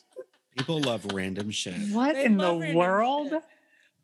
People 0.57 0.81
love 0.81 1.05
random 1.13 1.51
shit. 1.51 1.75
What 1.93 2.15
They 2.15 2.25
in 2.25 2.37
the 2.37 2.73
world? 2.75 3.31
shit. 3.31 3.43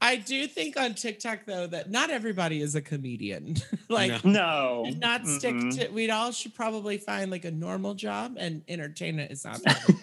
I 0.02 0.16
do 0.16 0.46
think 0.48 0.78
on 0.78 0.94
TikTok 0.94 1.44
though 1.46 1.66
that 1.68 1.90
not 1.90 2.10
everybody 2.10 2.60
is 2.60 2.74
a 2.74 2.80
comedian. 2.82 3.56
like 3.88 4.24
No. 4.24 4.82
No. 4.84 4.90
not 4.98 5.26
stick 5.26 5.54
Mm-mm. 5.54 5.78
to 5.78 5.88
We'd 5.90 6.10
all 6.10 6.32
should 6.32 6.54
probably 6.54 6.98
find 6.98 7.30
like 7.30 7.44
a 7.44 7.50
normal 7.50 7.94
job 7.94 8.36
and 8.38 8.62
entertainment 8.68 9.30
is 9.30 9.44
not 9.44 9.62
part 9.62 9.88
of 9.88 9.94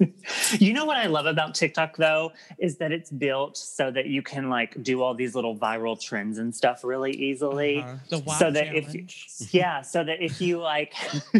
it. 0.00 0.60
you 0.60 0.72
know 0.74 0.84
what 0.84 0.96
I 0.98 1.06
love 1.06 1.24
about 1.26 1.54
TikTok 1.54 1.96
though 1.96 2.32
is 2.58 2.76
that 2.76 2.92
it's 2.92 3.10
built 3.10 3.56
so 3.56 3.90
that 3.90 4.06
you 4.06 4.20
can 4.22 4.50
like 4.50 4.80
do 4.82 5.02
all 5.02 5.14
these 5.14 5.34
little 5.34 5.56
viral 5.56 5.98
trends 6.00 6.36
and 6.38 6.54
stuff 6.54 6.84
really 6.84 7.12
easily. 7.12 7.78
Uh-huh. 7.80 7.94
the 8.10 8.18
WAP 8.18 8.38
So 8.38 8.50
that 8.50 8.66
if 8.74 8.92
you- 8.94 9.00
challenge. 9.06 9.24
Yeah, 9.52 9.80
so 9.82 10.04
that 10.04 10.20
if 10.22 10.40
you 10.42 10.58
like 10.58 10.92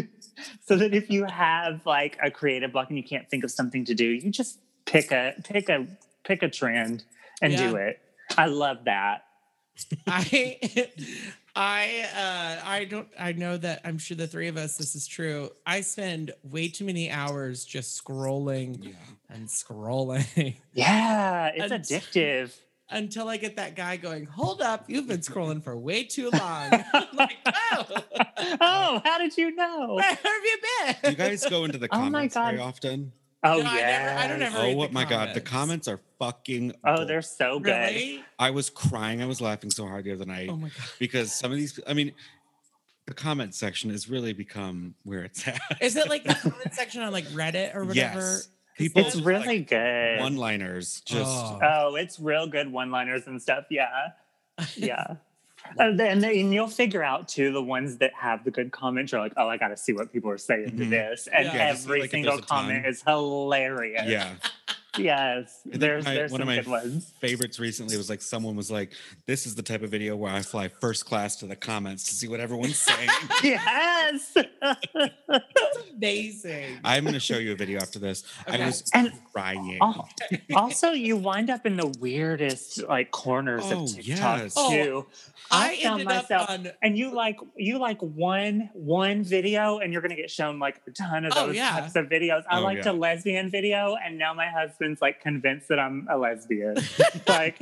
so 0.65 0.77
that 0.77 0.93
if 0.93 1.09
you 1.11 1.25
have 1.25 1.85
like 1.85 2.17
a 2.23 2.31
creative 2.31 2.71
block 2.71 2.89
and 2.89 2.97
you 2.97 3.03
can't 3.03 3.29
think 3.29 3.43
of 3.43 3.51
something 3.51 3.85
to 3.85 3.93
do, 3.93 4.05
you 4.05 4.31
just 4.31 4.57
pick 4.85 5.11
a 5.11 5.35
pick 5.43 5.69
a 5.69 5.85
pick 6.23 6.41
a 6.41 6.49
trend 6.49 7.03
and 7.41 7.55
do 7.55 7.75
it. 7.77 7.99
I 8.37 8.45
love 8.45 8.85
that. 8.85 9.23
I 10.07 10.59
I 11.55 12.05
uh 12.15 12.65
I 12.67 12.85
don't 12.85 13.07
I 13.19 13.31
know 13.33 13.57
that 13.57 13.81
I'm 13.85 13.97
sure 13.97 14.15
the 14.17 14.27
three 14.27 14.47
of 14.47 14.57
us 14.57 14.77
this 14.77 14.95
is 14.95 15.07
true. 15.07 15.49
I 15.65 15.81
spend 15.81 16.31
way 16.43 16.67
too 16.67 16.85
many 16.85 17.09
hours 17.09 17.63
just 17.65 18.01
scrolling 18.03 18.77
Yeah. 18.83 18.91
and 19.29 19.47
scrolling 19.47 20.57
Yeah, 20.73 21.47
it's 21.55 21.71
And- 21.71 21.83
addictive. 21.83 22.55
until 22.91 23.29
I 23.29 23.37
get 23.37 23.55
that 23.57 23.75
guy 23.75 23.97
going, 23.97 24.25
"Hold 24.25 24.61
up, 24.61 24.85
you've 24.89 25.07
been 25.07 25.19
scrolling 25.29 25.63
for 25.63 25.77
way 25.77 26.03
too 26.03 26.29
long." 26.31 26.71
I'm 26.93 27.07
like, 27.15 27.37
"Oh, 27.45 27.85
oh, 28.61 29.01
how 29.03 29.17
did 29.17 29.37
you 29.37 29.55
know? 29.55 29.93
where 29.95 30.03
have 30.03 30.19
you 30.23 30.57
been?" 30.85 30.95
Do 31.03 31.09
you 31.11 31.15
guys 31.15 31.45
go 31.45 31.63
into 31.65 31.77
the 31.77 31.87
Oh 31.91 31.97
my 32.09 32.27
comments 32.27 32.35
very 32.35 32.59
often? 32.59 33.11
Oh 33.43 33.61
No, 33.61 33.69
I 33.69 33.77
yeah. 33.77 33.85
never- 34.03 34.19
I 34.19 34.27
don't 34.27 34.41
ever- 34.41 34.57
Oh 34.57 34.61
read 34.63 34.71
the 34.73 34.77
what 34.77 34.91
my 34.93 35.05
god, 35.05 35.33
the 35.33 35.41
comments. 35.41 35.87
comments 35.87 35.87
are 35.87 35.99
fucking. 36.19 36.73
Oh, 36.83 36.95
gold. 36.97 37.09
they're 37.09 37.21
so 37.21 37.59
good. 37.59 37.71
really? 37.71 38.23
I 38.37 38.49
was 38.51 38.69
crying. 38.69 39.21
I 39.21 39.25
was 39.25 39.39
laughing 39.41 39.69
so 39.71 39.87
hard 39.87 40.03
the 40.05 40.11
other 40.11 40.25
night 40.25 40.49
Oh 40.49 40.57
my 40.57 40.67
god. 40.69 40.87
because 40.99 41.31
some 41.33 41.51
of 41.51 41.57
these. 41.57 41.79
I 41.87 41.93
mean, 41.93 42.11
the 43.05 43.13
comment 43.13 43.55
section 43.55 43.89
has 43.91 44.09
really 44.09 44.33
become 44.33 44.93
where 45.03 45.23
it's 45.23 45.47
at. 45.47 45.59
Is 45.81 45.95
it 45.95 46.09
like 46.09 46.23
the 46.25 46.33
comment 46.41 46.73
section 46.73 47.01
on 47.01 47.11
like 47.13 47.25
Reddit 47.27 47.73
or 47.75 47.85
whatever? 47.85 47.95
Yes. 47.95 48.15
'Cause 48.15 48.49
People 48.77 49.05
It's 49.05 49.15
really 49.17 49.57
like, 49.59 49.67
good. 49.69 50.19
one-liners. 50.21 51.01
Just 51.05 51.29
Oh. 51.29 51.59
Oh, 51.61 51.95
it's 51.95 52.17
real 52.17 52.47
good 52.47 52.71
one-liners 52.71 53.27
and 53.27 53.41
stuff. 53.41 53.65
Yeah, 53.69 53.87
yeah. 54.77 55.15
And 55.77 55.99
then 55.99 56.23
and 56.23 56.53
you'll 56.53 56.67
figure 56.67 57.03
out 57.03 57.27
too 57.27 57.51
the 57.51 57.61
ones 57.61 57.97
that 57.97 58.11
have 58.13 58.43
the 58.43 58.51
good 58.51 58.71
comments. 58.71 59.11
You're 59.11 59.21
like, 59.21 59.33
oh, 59.37 59.47
I 59.47 59.57
got 59.57 59.67
to 59.69 59.77
see 59.77 59.93
what 59.93 60.11
people 60.11 60.29
are 60.31 60.37
saying 60.37 60.77
to 60.77 60.85
Mhm. 60.85 60.89
this, 60.89 61.27
and 61.27 61.45
Yeah. 61.45 61.53
Yeah, 61.53 61.71
just 61.71 61.83
see, 61.83 61.89
every 61.89 62.01
like, 62.01 62.11
single 62.11 62.31
there's 62.37 62.45
ton. 62.45 62.65
comment 62.65 62.85
is 62.85 63.03
hilarious. 63.03 64.05
yeah. 64.07 64.29
Yes, 64.97 65.61
there's 65.65 66.03
my- 66.03 66.13
there's 66.15 66.31
one 66.31 66.39
some 66.41 66.49
of 66.49 66.55
my 66.55 66.61
good 66.63 66.67
ones. 66.67 67.13
favorites 67.19 67.59
recently 67.59 67.95
was 67.95 68.09
like 68.09 68.21
someone 68.23 68.55
was 68.55 68.71
like, 68.71 68.91
"This 69.27 69.45
is 69.45 69.53
the 69.55 69.61
type 69.61 69.83
of 69.83 69.91
video 69.91 70.15
where 70.15 70.33
I 70.33 70.41
fly 70.41 70.67
first 70.67 71.05
class 71.05 71.35
to 71.37 71.45
the 71.45 71.55
comments 71.55 72.05
to 72.05 72.15
see 72.15 72.27
what 72.27 72.39
everyone's 72.39 72.79
saying." 72.79 73.09
yes, 73.43 74.35
amazing. 75.93 76.79
I'm 76.83 77.03
going 77.03 77.13
to 77.13 77.19
show 77.19 77.37
you 77.37 77.51
a 77.51 77.55
video 77.55 77.79
after 77.79 77.99
this. 77.99 78.23
I 78.47 78.57
was 78.65 78.89
And- 78.93 79.11
crying. 79.31 79.77
Al- 79.81 80.09
also, 80.55 80.91
you 80.91 81.17
wind 81.17 81.49
up 81.49 81.65
in 81.65 81.77
the 81.77 81.87
weirdest 81.99 82.83
like 82.87 83.11
corners 83.11 83.61
Oh, 83.65 83.83
of 83.83 83.95
TikTok 83.95 84.39
yes. 84.41 84.53
Oh, 84.57 84.71
too. 84.71 85.05
I, 85.51 85.71
I 85.73 85.83
found 85.83 86.01
ended 86.01 86.07
myself- 86.07 86.43
up 86.43 86.49
on 86.49 86.71
and 86.81 86.97
you 86.97 87.11
like 87.13 87.37
you 87.55 87.77
like 87.79 87.99
one 88.01 88.69
one 88.73 89.23
video 89.23 89.79
and 89.79 89.93
you're 89.93 90.01
gonna 90.01 90.15
get 90.15 90.29
shown 90.31 90.59
like 90.59 90.81
a 90.87 90.91
ton 90.91 91.25
of 91.25 91.33
Oh, 91.35 91.47
those 91.47 91.55
yeah. 91.55 91.71
types 91.71 91.95
of 91.95 92.05
videos 92.07 92.43
i 92.49 92.59
Oh, 92.59 92.63
liked 92.63 92.85
yeah. 92.85 92.91
a 92.91 92.93
lesbian 92.93 93.49
video 93.49 93.95
and 94.03 94.17
now 94.17 94.33
my 94.33 94.45
husband's 94.79 95.01
like 95.01 95.21
convinced 95.21 95.67
that 95.67 95.79
i'm 95.79 96.07
a 96.09 96.17
lesbian 96.17 96.75
like 97.27 97.59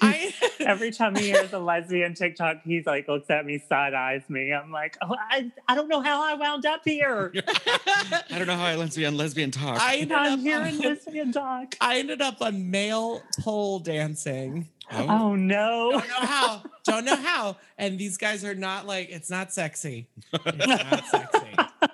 I 0.00 0.32
every 0.60 0.92
time 0.92 1.16
he 1.16 1.26
hears 1.26 1.52
a 1.52 1.58
lesbian 1.58 2.14
tiktok 2.14 2.58
he's 2.64 2.86
like 2.86 3.08
looks 3.08 3.28
at 3.30 3.44
me 3.44 3.62
side 3.68 3.94
eyes 3.94 4.22
me 4.28 4.52
i'm 4.52 4.70
like 4.70 4.96
oh 5.02 5.16
I, 5.30 5.50
I 5.68 5.74
don't 5.74 5.88
know 5.88 6.00
how 6.00 6.24
i 6.24 6.34
wound 6.34 6.66
up 6.66 6.82
here 6.84 7.32
I 8.30 8.38
don't 8.38 8.46
know 8.46 8.56
how 8.56 8.64
I 8.64 8.74
lesbian 8.76 9.16
lesbian 9.16 9.50
talk. 9.50 9.80
I 9.80 9.96
ended 9.96 10.16
i'm 10.16 10.32
up 10.34 10.40
hearing 10.40 10.76
on, 10.76 10.80
lesbian 10.80 11.32
talk 11.32 11.74
I 11.80 11.98
ended 11.98 12.20
up 12.20 12.40
on 12.40 12.70
male 12.70 13.22
pole 13.40 13.80
dancing. 13.80 14.68
oh, 14.92 15.06
oh 15.08 15.34
no 15.34 15.90
Don't 15.92 16.08
know 16.08 16.26
how. 16.26 16.62
Don't 16.84 17.04
know 17.04 17.16
how. 17.16 17.56
And 17.78 17.98
these 17.98 18.16
guys 18.16 18.44
are 18.44 18.54
not 18.54 18.86
like 18.86 19.10
it's 19.10 19.30
not 19.30 19.52
sexy. 19.52 20.08
It's 20.32 20.66
not 20.66 21.06
sexy. 21.06 21.90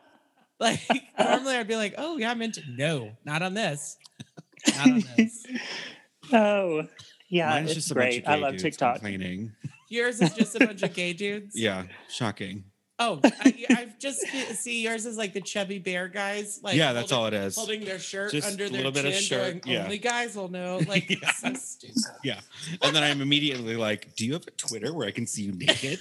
Like 0.62 0.80
normally 1.18 1.56
I'd 1.56 1.66
be 1.68 1.76
like, 1.76 1.94
oh 1.96 2.18
yeah, 2.18 2.30
I'm 2.30 2.42
into 2.42 2.62
no, 2.76 3.12
not 3.24 3.40
on 3.42 3.54
this. 3.54 3.96
Not 4.76 4.90
on 4.90 5.04
this. 5.16 5.46
oh 6.34 6.86
yeah 7.30 7.48
Mine's 7.48 7.70
it's 7.70 7.74
just 7.76 7.90
a 7.92 7.94
bunch 7.94 8.04
great 8.10 8.24
of 8.24 8.28
i 8.28 8.34
love 8.34 8.50
dudes 8.52 8.62
tiktok 8.64 8.96
complaining. 8.96 9.52
Yours 9.88 10.20
is 10.20 10.34
just 10.34 10.54
a 10.56 10.58
bunch 10.66 10.82
of 10.82 10.92
gay 10.92 11.14
dudes. 11.14 11.58
Yeah, 11.58 11.84
shocking. 12.10 12.64
Oh, 12.98 13.18
I, 13.24 13.64
I've 13.70 13.98
just 13.98 14.20
see 14.20 14.82
yours 14.82 15.06
is 15.06 15.16
like 15.16 15.32
the 15.32 15.40
chubby 15.40 15.78
bear 15.78 16.06
guys. 16.08 16.60
Like 16.62 16.76
yeah, 16.76 16.92
that's 16.92 17.10
all 17.10 17.24
it 17.26 17.32
is. 17.32 17.56
Holding 17.56 17.82
their 17.86 17.98
shirt 17.98 18.30
Just 18.32 18.46
under 18.46 18.66
a 18.66 18.68
their 18.68 18.76
little 18.76 18.92
bit 18.92 19.04
chin, 19.04 19.12
of 19.12 19.18
shirt, 19.18 19.62
going, 19.62 19.74
yeah. 19.74 19.84
only 19.84 19.96
guys 19.96 20.36
will 20.36 20.48
know. 20.50 20.82
Like 20.86 21.08
Yeah. 21.08 21.32
so 21.32 21.54
stupid. 21.54 21.96
Yeah, 22.22 22.40
and 22.82 22.94
then 22.94 23.02
I'm 23.02 23.22
immediately 23.22 23.76
like, 23.76 24.14
"Do 24.16 24.26
you 24.26 24.34
have 24.34 24.46
a 24.46 24.50
Twitter 24.50 24.92
where 24.92 25.08
I 25.08 25.10
can 25.12 25.26
see 25.26 25.44
you 25.44 25.52
naked?" 25.52 26.00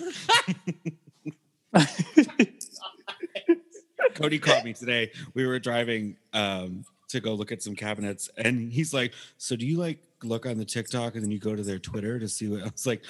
Cody 4.15 4.39
called 4.39 4.63
me 4.63 4.73
today. 4.73 5.11
We 5.33 5.45
were 5.45 5.59
driving 5.59 6.17
um, 6.33 6.85
to 7.09 7.19
go 7.19 7.33
look 7.33 7.51
at 7.51 7.61
some 7.63 7.75
cabinets, 7.75 8.29
and 8.37 8.71
he's 8.71 8.93
like, 8.93 9.13
"So 9.37 9.55
do 9.55 9.65
you 9.65 9.77
like 9.77 9.99
look 10.23 10.45
on 10.45 10.57
the 10.57 10.65
TikTok 10.65 11.15
and 11.15 11.23
then 11.23 11.31
you 11.31 11.39
go 11.39 11.55
to 11.55 11.63
their 11.63 11.79
Twitter 11.79 12.19
to 12.19 12.27
see 12.27 12.47
what?" 12.47 12.61
I 12.61 12.65
was 12.65 12.85
like, 12.87 13.03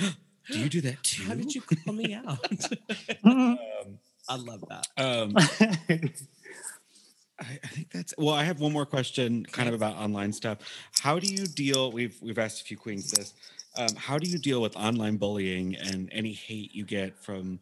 "Do 0.51 0.59
you 0.59 0.69
do 0.69 0.81
that 0.81 1.03
too?" 1.03 1.23
How 1.27 1.35
did 1.35 1.53
you 1.53 1.61
call 1.61 1.93
me 1.93 2.13
out? 2.13 2.39
Um, 3.23 3.57
I 4.27 4.35
love 4.35 4.63
that. 4.69 4.87
um, 4.97 5.33
I, 7.39 7.59
I 7.63 7.67
think 7.67 7.89
that's 7.91 8.13
well. 8.17 8.35
I 8.35 8.43
have 8.43 8.59
one 8.59 8.71
more 8.73 8.85
question, 8.85 9.45
kind 9.51 9.67
of 9.67 9.73
about 9.75 9.95
online 9.95 10.33
stuff. 10.33 10.59
How 10.99 11.19
do 11.19 11.27
you 11.27 11.47
deal? 11.47 11.91
We've 11.91 12.15
we've 12.21 12.37
asked 12.37 12.61
a 12.61 12.65
few 12.65 12.77
queens 12.77 13.11
this. 13.11 13.33
Um, 13.77 13.95
how 13.95 14.17
do 14.17 14.27
you 14.29 14.37
deal 14.37 14.61
with 14.61 14.75
online 14.75 15.17
bullying 15.17 15.75
and 15.75 16.09
any 16.11 16.33
hate 16.33 16.73
you 16.75 16.83
get 16.85 17.17
from 17.23 17.59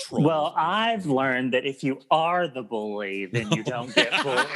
trolls? 0.00 0.24
Well, 0.24 0.54
I've 0.56 1.06
learned 1.06 1.54
that 1.54 1.64
if 1.64 1.84
you 1.84 2.00
are 2.10 2.48
the 2.48 2.62
bully, 2.62 3.26
then 3.26 3.50
you 3.52 3.62
don't 3.62 3.94
get 3.94 4.12
bullied. 4.22 4.46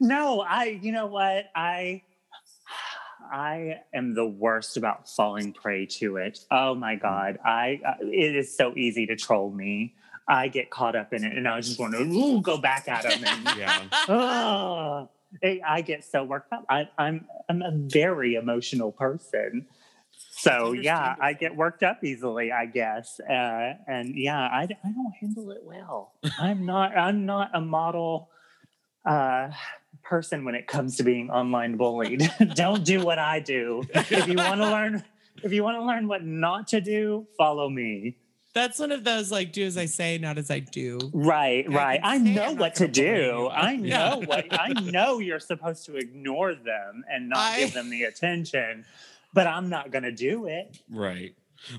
no, 0.00 0.40
I, 0.40 0.78
you 0.80 0.92
know 0.92 1.06
what? 1.06 1.46
I, 1.54 2.02
I 3.32 3.80
am 3.94 4.14
the 4.14 4.26
worst 4.26 4.76
about 4.76 5.08
falling 5.08 5.52
prey 5.52 5.86
to 5.98 6.16
it. 6.16 6.40
Oh 6.50 6.74
my 6.74 6.96
God. 6.96 7.38
I, 7.44 7.80
uh, 7.86 7.94
it 8.00 8.36
is 8.36 8.56
so 8.56 8.74
easy 8.76 9.06
to 9.06 9.16
troll 9.16 9.50
me. 9.50 9.94
I 10.28 10.48
get 10.48 10.70
caught 10.70 10.96
up 10.96 11.12
in 11.12 11.24
it 11.24 11.36
and 11.36 11.46
I 11.46 11.60
just 11.60 11.78
want 11.78 11.94
to 11.94 12.40
go 12.40 12.58
back 12.58 12.88
at 12.88 13.02
them. 13.04 13.24
And, 13.24 13.44
yeah, 13.58 13.82
oh, 14.08 15.08
I 15.42 15.60
I 15.66 15.80
get 15.82 16.04
so 16.04 16.24
worked 16.24 16.52
up. 16.52 16.64
I, 16.68 16.88
I'm, 16.98 17.26
I'm 17.48 17.62
a 17.62 17.70
very 17.72 18.34
emotional 18.34 18.90
person. 18.90 19.66
So 20.38 20.72
yeah, 20.72 21.16
I 21.20 21.32
get 21.32 21.56
worked 21.56 21.82
up 21.82 22.04
easily, 22.04 22.52
I 22.52 22.66
guess, 22.66 23.18
uh, 23.20 23.74
and 23.88 24.14
yeah, 24.14 24.38
I, 24.38 24.62
I 24.62 24.90
don't 24.92 25.12
handle 25.20 25.50
it 25.50 25.62
well. 25.64 26.12
I'm 26.38 26.66
not 26.66 26.96
I'm 26.96 27.26
not 27.26 27.50
a 27.54 27.60
model 27.60 28.28
uh, 29.04 29.50
person 30.02 30.44
when 30.44 30.54
it 30.54 30.66
comes 30.66 30.96
to 30.98 31.02
being 31.02 31.30
online 31.30 31.76
bullied. 31.76 32.30
don't 32.54 32.84
do 32.84 33.04
what 33.04 33.18
I 33.18 33.40
do. 33.40 33.82
If 33.94 34.28
you 34.28 34.36
want 34.36 34.60
to 34.60 34.70
learn, 34.70 35.04
if 35.42 35.52
you 35.52 35.62
want 35.64 35.78
to 35.78 35.84
learn 35.84 36.06
what 36.06 36.24
not 36.24 36.68
to 36.68 36.80
do, 36.80 37.26
follow 37.38 37.68
me. 37.68 38.16
That's 38.54 38.78
one 38.78 38.90
of 38.92 39.04
those 39.04 39.30
like 39.30 39.52
do 39.52 39.64
as 39.66 39.76
I 39.76 39.84
say, 39.86 40.16
not 40.18 40.38
as 40.38 40.50
I 40.50 40.60
do. 40.60 40.98
Right, 41.12 41.66
I 41.68 41.72
right. 41.74 42.02
can 42.02 42.10
I 42.10 42.18
know 42.18 42.52
what 42.52 42.74
to 42.76 42.88
do. 42.88 43.02
you. 43.02 43.46
I 43.48 43.72
Yeah. 43.72 44.10
know 44.10 44.20
what 44.24 44.46
I 44.50 44.68
know. 44.82 45.18
You're 45.18 45.40
supposed 45.40 45.84
to 45.86 45.96
ignore 45.96 46.54
them 46.54 47.04
and 47.10 47.28
not 47.28 47.38
I- 47.38 47.58
give 47.60 47.72
them 47.74 47.90
the 47.90 48.04
attention, 48.04 48.84
but 49.36 49.46
I'm 49.46 49.68
not 49.68 49.92
going 49.92 50.02
to 50.04 50.10
do 50.12 50.46
it. 50.46 50.80
right. 50.90 51.34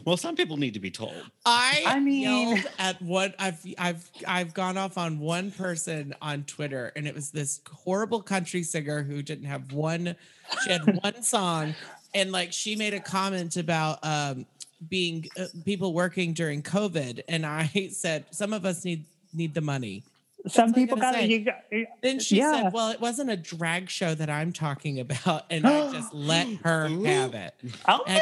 Well, 0.05 0.17
some 0.17 0.35
people 0.35 0.57
need 0.57 0.73
to 0.73 0.79
be 0.79 0.89
told. 0.89 1.13
I, 1.45 1.83
I 1.85 1.99
mean- 1.99 2.63
at 2.79 2.99
what 3.01 3.35
I've 3.37 3.63
I've 3.77 4.09
I've 4.27 4.53
gone 4.53 4.75
off 4.75 4.97
on 4.97 5.19
one 5.19 5.51
person 5.51 6.15
on 6.21 6.43
Twitter, 6.43 6.91
and 6.95 7.07
it 7.07 7.13
was 7.13 7.29
this 7.29 7.61
horrible 7.71 8.21
country 8.21 8.63
singer 8.63 9.03
who 9.03 9.21
didn't 9.21 9.45
have 9.45 9.71
one. 9.71 10.15
She 10.63 10.71
had 10.71 10.81
one 11.03 11.21
song, 11.21 11.75
and 12.15 12.31
like 12.31 12.51
she 12.53 12.75
made 12.75 12.95
a 12.95 12.99
comment 12.99 13.55
about 13.55 13.99
um 14.03 14.45
being 14.89 15.27
uh, 15.39 15.45
people 15.63 15.93
working 15.93 16.33
during 16.33 16.63
COVID, 16.63 17.21
and 17.27 17.45
I 17.45 17.67
said 17.91 18.25
some 18.31 18.53
of 18.53 18.65
us 18.65 18.83
need 18.83 19.05
need 19.31 19.53
the 19.53 19.61
money. 19.61 20.03
Some 20.47 20.67
That's 20.67 20.71
what 20.71 20.77
I 20.77 20.81
people 20.85 20.97
gotta 20.97 21.17
say. 21.17 21.27
to. 21.27 21.33
You 21.33 21.45
got, 21.45 21.63
Then 22.01 22.19
she 22.19 22.37
Yeah. 22.37 22.63
said, 22.63 22.73
"Well, 22.73 22.89
it 22.91 22.99
wasn't 23.01 23.29
a 23.29 23.37
drag 23.37 23.89
show 23.89 24.13
that 24.15 24.29
I'm 24.29 24.51
talking 24.53 24.99
about," 24.99 25.45
and 25.49 25.65
I 25.65 25.91
just 25.91 26.13
let 26.13 26.47
her 26.63 26.87
have 27.05 27.33
it. 27.33 27.53
oh 27.87 28.03
my 28.07 28.21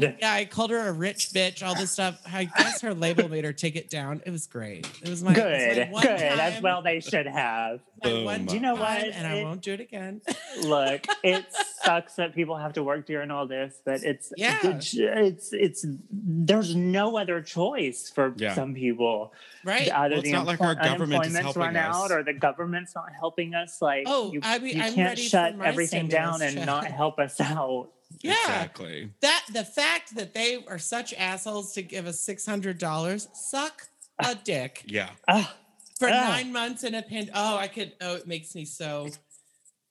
god! 0.00 0.16
Yeah, 0.20 0.32
I 0.32 0.44
called 0.44 0.70
her 0.70 0.88
a 0.88 0.92
rich 0.92 1.30
bitch, 1.32 1.66
all 1.66 1.74
this 1.74 1.90
stuff. 1.92 2.20
I 2.32 2.44
guess 2.44 2.80
her 2.82 2.94
label 2.94 3.28
made 3.28 3.44
her 3.44 3.52
take 3.52 3.76
it 3.76 3.88
down. 3.90 4.22
It 4.26 4.30
was 4.30 4.46
great. 4.46 4.86
It 5.02 5.08
was 5.08 5.22
my 5.22 5.32
it 5.32 5.36
was 5.36 5.44
my 5.44 5.74
Good, 5.84 5.90
one 5.92 6.02
good. 6.02 6.10
As 6.20 6.52
time- 6.54 6.62
well, 6.62 6.82
they 6.82 7.00
should 7.00 7.26
have. 7.26 7.80
My 8.02 8.10
Boom. 8.10 8.24
one 8.24 8.44
Do 8.46 8.54
you 8.54 8.60
know 8.60 8.76
time, 8.76 8.80
what? 9.04 9.14
And 9.14 9.26
I 9.26 9.42
won't 9.44 9.62
do 9.62 9.72
it 9.72 9.80
again. 9.80 10.20
Look, 10.62 11.06
it 11.24 11.46
sucks 11.82 12.14
that 12.16 12.34
people 12.34 12.56
have 12.56 12.74
to 12.74 12.82
work 12.82 13.06
during 13.06 13.30
all 13.30 13.46
this, 13.46 13.80
but 13.84 14.02
it's 14.02 14.32
Yeah. 14.36 14.58
it's 14.62 14.94
it's, 14.94 15.52
it's 15.52 15.86
there's 16.10 16.74
no 16.76 17.16
other 17.16 17.40
choice 17.40 18.10
for 18.14 18.34
Yeah. 18.36 18.54
some 18.54 18.74
people. 18.74 19.32
right? 19.64 19.90
Either 19.90 20.14
Well, 20.16 20.18
it's 20.20 20.28
the 20.28 20.32
not 20.32 20.46
like 20.46 20.60
our 20.60 20.72
employ- 20.72 20.84
government 20.88 21.24
is 21.26 21.30
unemployment's 21.36 21.38
helping 21.56 21.62
run 21.62 21.76
out, 21.76 22.04
us. 22.06 22.10
or 22.12 22.22
the 22.22 22.32
government's 22.34 22.94
not 22.94 23.08
helping 23.18 23.54
us. 23.54 23.80
Like, 23.82 24.04
Oh, 24.06 24.32
you, 24.32 24.40
I 24.42 24.58
mean, 24.58 24.76
you 24.76 24.82
I'm 24.82 24.94
can't 24.94 25.08
ready 25.08 25.22
shut 25.22 25.54
everything 25.64 26.08
down 26.08 26.34
stimulus 26.34 26.56
and 26.56 26.66
not 26.66 26.84
help 26.86 27.18
us 27.18 27.40
out. 27.40 27.88
Yeah. 28.20 28.32
Exactly. 28.32 29.10
That 29.20 29.44
the 29.52 29.64
fact 29.64 30.14
that 30.14 30.32
they 30.34 30.64
are 30.68 30.78
such 30.78 31.12
assholes 31.14 31.72
to 31.74 31.82
give 31.82 32.06
us 32.06 32.20
six 32.20 32.46
hundred 32.46 32.78
dollars, 32.78 33.28
suck 33.32 33.82
a 34.20 34.34
dick 34.36 34.82
Yeah. 34.86 35.10
Ah, 35.26 35.56
for 35.98 36.08
Ah. 36.08 36.10
nine 36.28 36.52
months 36.52 36.84
in 36.84 36.94
a 36.94 37.02
pand. 37.02 37.30
Oh, 37.34 37.56
I 37.56 37.68
could. 37.68 37.92
Oh, 38.00 38.16
it 38.16 38.26
makes 38.26 38.54
me 38.54 38.64
so. 38.64 39.08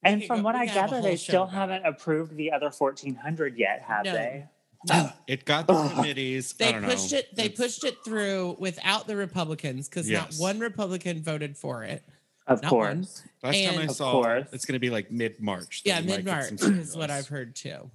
and 0.03 0.23
from 0.25 0.37
go- 0.37 0.43
what 0.43 0.55
I 0.55 0.67
could 0.67 0.75
have 0.75 0.89
a 0.91 0.95
gather, 0.95 1.01
they 1.01 1.15
still 1.15 1.43
about 1.43 1.53
haven't 1.53 1.85
approved 1.85 2.35
the 2.35 2.51
other 2.51 2.69
fourteen 2.71 3.15
hundred 3.15 3.57
yet, 3.57 3.81
have 3.87 4.05
No. 4.05 4.13
they? 4.13 4.45
It 5.27 5.45
got 5.45 5.65
the 5.65 5.73
Ugh. 5.73 5.91
committees. 5.95 6.53
I 6.59 6.65
They 6.65 6.71
don't 6.73 6.83
pushed 6.83 7.11
know. 7.11 7.17
it. 7.19 7.35
They 7.35 7.45
It's- 7.45 7.57
pushed 7.59 7.83
it 7.83 7.97
through 8.05 8.57
without 8.59 9.07
the 9.07 9.15
Republicans 9.15 9.89
because 9.89 10.07
Yes. 10.07 10.37
not 10.39 10.43
one 10.43 10.59
Republican 10.59 11.23
voted 11.23 11.57
for 11.57 11.83
it. 11.83 12.03
Of 12.45 12.61
Not 12.61 12.69
course. 12.69 13.23
one. 13.41 13.51
Last 13.51 13.63
time 13.65 13.79
I 13.79 13.87
saw, 13.87 14.11
course. 14.21 14.47
it's 14.53 14.65
going 14.65 14.73
to 14.73 14.79
be 14.79 14.91
like 14.91 15.09
mid 15.09 15.41
March. 15.41 15.81
Yeah, 15.85 16.01
mid 16.01 16.23
March 16.23 16.51
is 16.61 16.95
what 16.95 17.09
I've 17.09 17.27
heard 17.27 17.55
too. 17.55 17.89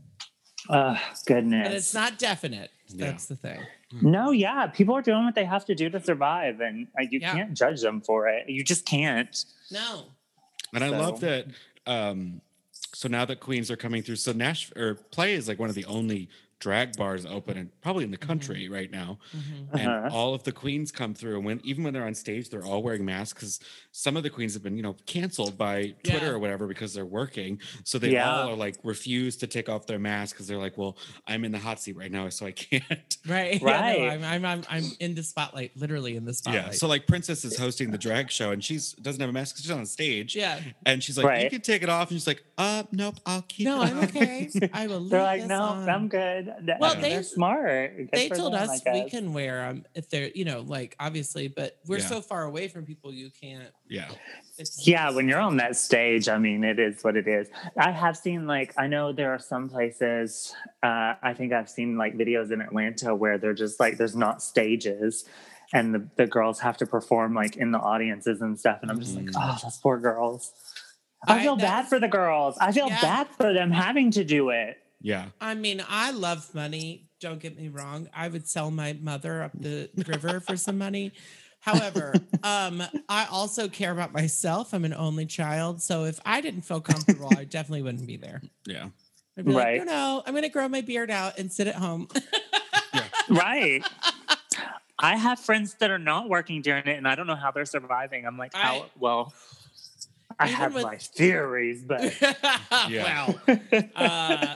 Oh, 0.68 1.00
goodness. 1.26 1.68
But 1.68 1.76
it's 1.76 1.94
not 1.94 2.18
definite. 2.18 2.72
Yeah. 2.88 3.06
That's 3.06 3.26
the 3.26 3.36
thing. 3.36 3.60
No, 3.92 4.30
yeah, 4.30 4.66
people 4.68 4.94
are 4.94 5.02
doing 5.02 5.24
what 5.24 5.34
they 5.34 5.44
have 5.44 5.64
to 5.66 5.74
do 5.74 5.90
to 5.90 6.00
survive, 6.00 6.60
and 6.60 6.86
uh, 6.98 7.02
you 7.10 7.18
Yeah. 7.20 7.32
can't 7.34 7.54
judge 7.54 7.80
them 7.80 8.00
for 8.00 8.28
it. 8.28 8.48
You 8.48 8.62
just 8.62 8.86
can't. 8.86 9.44
No. 9.70 10.04
And 10.72 10.84
I 10.84 10.88
love 10.88 11.20
that. 11.20 11.46
Um, 11.86 12.40
so 12.72 13.08
now 13.08 13.24
that 13.24 13.40
Queens 13.40 13.70
are 13.70 13.76
coming 13.76 14.02
through, 14.02 14.16
so 14.16 14.32
Nash 14.32 14.70
or 14.76 14.94
Play 14.94 15.34
is 15.34 15.48
like 15.48 15.58
one 15.58 15.68
of 15.68 15.74
the 15.74 15.84
only 15.86 16.28
drag 16.60 16.94
bars 16.96 17.24
open 17.26 17.56
and 17.56 17.70
probably 17.80 18.04
in 18.04 18.10
the 18.10 18.16
country 18.16 18.68
right 18.68 18.90
now. 18.90 19.18
And 19.72 19.88
Uh-huh. 19.88 20.08
all 20.12 20.34
of 20.34 20.42
the 20.44 20.52
queens 20.52 20.92
come 20.92 21.14
through, 21.14 21.36
and 21.36 21.44
when 21.44 21.60
even 21.64 21.82
when 21.84 21.92
they're 21.94 22.04
on 22.06 22.14
stage, 22.14 22.50
they're 22.50 22.64
all 22.64 22.82
wearing 22.82 23.04
masks 23.04 23.32
because 23.40 23.60
some 23.92 24.16
of 24.16 24.22
the 24.22 24.30
queens 24.30 24.52
have 24.54 24.62
been, 24.62 24.76
you 24.76 24.82
know, 24.82 24.94
canceled 25.06 25.56
by 25.58 25.94
Twitter 26.04 26.26
Yeah. 26.26 26.32
or 26.32 26.38
whatever 26.38 26.66
because 26.66 26.92
they're 26.94 27.04
working. 27.06 27.60
So 27.84 27.98
they 27.98 28.12
Yeah. 28.12 28.30
all 28.30 28.50
are 28.50 28.56
like 28.56 28.76
refuse 28.84 29.36
to 29.38 29.46
take 29.46 29.68
off 29.68 29.86
their 29.86 29.98
mask 29.98 30.36
because 30.36 30.46
they're 30.46 30.58
like, 30.58 30.76
well, 30.78 30.96
I'm 31.26 31.44
in 31.44 31.52
the 31.52 31.58
hot 31.58 31.80
seat 31.80 31.96
right 31.96 32.12
now, 32.12 32.28
so 32.28 32.46
I 32.46 32.52
can't. 32.52 32.84
Right. 33.26 33.60
Right. 33.60 33.98
Yeah, 34.00 34.16
no, 34.16 34.26
I'm, 34.26 34.44
I'm 34.44 34.44
I'm 34.44 34.64
I'm 34.68 34.84
in 35.00 35.14
the 35.14 35.22
spotlight, 35.22 35.76
literally 35.76 36.16
in 36.16 36.24
the 36.26 36.34
spotlight. 36.34 36.64
Yeah. 36.66 36.70
So 36.72 36.86
like 36.86 37.06
Princess 37.06 37.44
is 37.44 37.58
hosting 37.58 37.90
the 37.90 37.98
drag 37.98 38.30
show, 38.30 38.50
and 38.50 38.62
she's 38.62 38.92
doesn't 38.92 39.20
have 39.20 39.30
a 39.30 39.32
mask, 39.32 39.56
she's 39.56 39.70
on 39.70 39.86
stage. 39.86 40.36
yeah. 40.36 40.60
And 40.84 41.02
she's 41.02 41.16
like, 41.16 41.42
you 41.44 41.50
can 41.50 41.60
take 41.62 41.82
it 41.82 41.88
off, 41.88 42.10
and 42.10 42.18
she's 42.20 42.26
like, 42.26 42.44
uh, 42.58 42.82
nope, 42.92 43.16
I'll 43.24 43.42
keep 43.42 43.64
No, 43.66 43.82
it 43.82 43.86
I'm 43.90 43.98
okay. 44.04 44.50
I 44.72 44.86
will. 44.86 45.00
They're 45.08 45.22
like, 45.22 45.40
this 45.40 45.48
no, 45.48 45.62
on." 45.62 45.88
I'm 45.88 46.08
good. 46.08 46.49
Th- 46.64 46.78
Well, 46.80 46.94
they're 47.00 47.22
smart. 47.22 47.96
Good 47.96 48.08
They 48.12 48.28
told 48.28 48.52
them, 48.54 48.68
us 48.68 48.82
we 48.92 49.08
can 49.08 49.32
wear 49.32 49.58
them 49.68 49.84
if 49.94 50.08
they're, 50.10 50.30
you 50.34 50.44
know, 50.44 50.60
like 50.60 50.96
obviously, 51.00 51.48
but 51.48 51.78
we're 51.86 51.98
Yeah. 51.98 52.06
so 52.06 52.20
far 52.20 52.44
away 52.44 52.68
from 52.68 52.84
people, 52.84 53.12
you 53.12 53.30
can't. 53.30 53.70
Yeah. 53.88 54.08
Yeah, 54.84 55.10
when 55.10 55.28
you're 55.28 55.40
on 55.40 55.56
that 55.58 55.76
stage, 55.76 56.28
I 56.28 56.38
mean, 56.38 56.64
it 56.64 56.78
is 56.78 57.02
what 57.02 57.16
it 57.16 57.26
is. 57.28 57.48
I 57.76 57.90
have 57.90 58.16
seen, 58.16 58.46
like, 58.46 58.74
I 58.78 58.86
know 58.86 59.12
there 59.12 59.32
are 59.32 59.38
some 59.38 59.68
places, 59.68 60.54
uh, 60.82 61.14
I 61.22 61.34
think 61.34 61.52
I've 61.52 61.68
seen, 61.70 61.96
like, 61.96 62.14
videos 62.16 62.52
in 62.52 62.60
Atlanta 62.60 63.14
where 63.14 63.38
they're 63.38 63.54
just 63.54 63.80
like, 63.80 63.96
there's 63.96 64.16
not 64.16 64.42
stages 64.42 65.24
and 65.72 65.94
the, 65.94 66.08
the 66.16 66.26
girls 66.26 66.60
have 66.60 66.76
to 66.78 66.86
perform, 66.86 67.34
like, 67.34 67.56
in 67.56 67.70
the 67.70 67.78
audiences 67.78 68.40
and 68.42 68.58
stuff. 68.58 68.80
And 68.82 68.90
I'm 68.90 68.98
just 69.00 69.14
like, 69.16 69.26
Mm. 69.26 69.32
oh, 69.36 69.58
those 69.62 69.78
poor 69.78 69.98
girls. 69.98 70.52
I 71.26 71.38
I- 71.38 71.42
feel 71.42 71.56
bad 71.56 71.86
for 71.86 72.00
the 72.00 72.08
girls. 72.08 72.56
I 72.60 72.72
feel 72.72 72.88
Yeah. 72.88 73.00
bad 73.00 73.28
for 73.36 73.52
them 73.52 73.70
having 73.70 74.10
to 74.12 74.24
do 74.24 74.50
it. 74.50 74.78
Yeah. 75.00 75.26
I 75.40 75.54
mean, 75.54 75.82
I 75.88 76.10
love 76.10 76.54
money. 76.54 77.06
Don't 77.20 77.40
get 77.40 77.56
me 77.56 77.68
wrong. 77.68 78.08
I 78.14 78.28
would 78.28 78.48
sell 78.48 78.70
my 78.70 78.92
mother 79.00 79.42
up 79.42 79.52
the 79.54 79.88
river 80.06 80.40
for 80.40 80.56
some 80.56 80.78
money. 80.78 81.12
However, 81.60 82.14
um, 82.42 82.82
I 83.08 83.26
also 83.30 83.68
care 83.68 83.92
about 83.92 84.12
myself. 84.12 84.72
I'm 84.72 84.84
an 84.84 84.94
only 84.94 85.26
child, 85.26 85.82
so 85.82 86.04
if 86.04 86.18
I 86.24 86.40
didn't 86.40 86.62
feel 86.62 86.80
comfortable, 86.80 87.30
I 87.36 87.44
definitely 87.44 87.82
wouldn't 87.82 88.06
be 88.06 88.16
there. 88.16 88.40
Yeah. 88.66 88.88
I'd 89.38 89.44
be 89.44 89.52
like, 89.52 89.64
Right. 89.64 89.78
no, 89.78 89.84
no, 89.84 90.22
I'm 90.26 90.34
gonna 90.34 90.48
grow 90.48 90.68
my 90.68 90.80
beard 90.80 91.10
out 91.10 91.38
and 91.38 91.52
sit 91.52 91.66
at 91.66 91.74
home. 91.76 92.08
Right. 93.28 93.82
I 94.98 95.16
have 95.16 95.38
friends 95.38 95.74
that 95.80 95.90
are 95.90 95.98
not 95.98 96.28
working 96.28 96.62
during 96.62 96.86
it, 96.86 96.96
and 96.98 97.06
I 97.08 97.14
don't 97.14 97.26
know 97.26 97.36
how 97.36 97.50
they're 97.52 97.64
surviving. 97.64 98.26
I'm 98.26 98.36
like, 98.36 98.52
how? 98.54 98.74
I- 98.82 98.90
well, 98.98 99.32
I 100.38 100.46
have 100.48 100.74
with- 100.74 100.82
my 100.84 100.96
theories, 100.96 101.82
but 101.84 102.14
Yeah. 102.88 103.32
Well, 103.46 103.60
uh, 103.96 104.54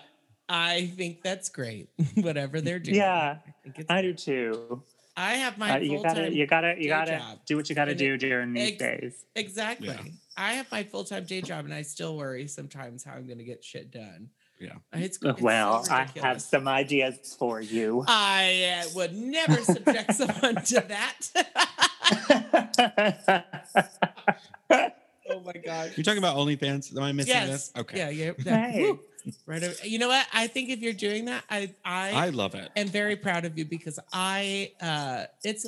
I 0.57 0.87
think 0.97 1.21
that's 1.23 1.49
great. 1.49 1.89
Whatever 2.15 2.61
they're 2.61 2.79
doing. 2.79 2.97
Yeah, 2.97 3.39
I 3.47 3.51
think 3.65 3.79
it's 3.81 3.91
I 3.91 4.03
do 4.03 4.13
too. 4.15 4.83
I 5.17 5.35
have 5.35 5.59
my 5.59 5.75
Uh, 5.75 5.79
you 5.79 6.01
gotta, 6.03 6.33
you 6.33 6.47
gotta, 6.47 6.75
you 6.79 6.89
gotta 6.89 7.19
job. 7.19 7.39
do 7.47 7.57
what 7.57 7.69
you 7.69 7.75
gotta 7.75 7.91
And 7.93 7.99
do 7.99 8.15
it- 8.15 8.19
during 8.19 8.53
these 8.53 8.77
days. 8.79 9.25
Exactly. 9.35 9.89
Yeah. 9.89 9.99
I 10.37 10.55
have 10.55 10.71
my 10.73 10.83
full 10.85 11.05
time 11.05 11.25
day 11.25 11.41
job, 11.41 11.65
and 11.65 11.75
I 11.75 11.83
still 11.83 12.17
worry 12.17 12.47
sometimes 12.49 13.03
how 13.05 13.15
I'm 13.15 13.27
going 13.27 13.39
to 13.39 13.45
get 13.45 13.63
shit 13.65 13.91
done. 13.93 14.31
Yeah. 14.61 14.73
It's, 14.93 15.19
it's 15.23 15.39
so 15.39 15.45
Well, 15.45 15.85
I 15.91 15.99
have 15.99 16.09
ridiculous. 16.15 16.45
some 16.47 16.67
ideas 16.69 17.37
for 17.39 17.61
you. 17.61 18.05
I 18.09 18.83
uh, 18.85 18.89
would 18.97 19.15
never 19.15 19.57
subject 19.59 20.15
someone 20.21 20.57
to 20.57 20.85
that. 20.89 21.31
oh 24.71 25.41
my 25.45 25.53
god. 25.65 25.93
You're 25.97 26.05
talking 26.05 26.19
about 26.19 26.37
OnlyFans? 26.37 26.97
Am 26.97 27.03
I 27.03 27.13
missing 27.13 27.31
Yes. 27.35 27.49
this? 27.49 27.73
Okay. 27.77 27.99
Yeah. 27.99 28.09
Yeah. 28.11 28.33
yeah. 28.45 28.71
Hey. 28.71 28.93
Woo. 29.25 29.33
Right. 29.47 29.63
over- 29.63 29.87
You 29.87 29.99
know 29.99 30.09
what? 30.09 30.27
I 30.33 30.47
think 30.47 30.71
if 30.71 30.81
you're 30.81 30.93
doing 30.93 31.27
that, 31.27 31.45
I 31.51 31.73
I, 31.85 32.11
I 32.13 32.29
love 32.31 32.55
it. 32.55 32.71
am 32.77 32.89
very 32.89 33.17
proud 33.17 33.45
of 33.45 33.57
you 33.59 33.65
because 33.65 33.99
I 34.13 34.73
uh 34.81 35.25
it's 35.45 35.67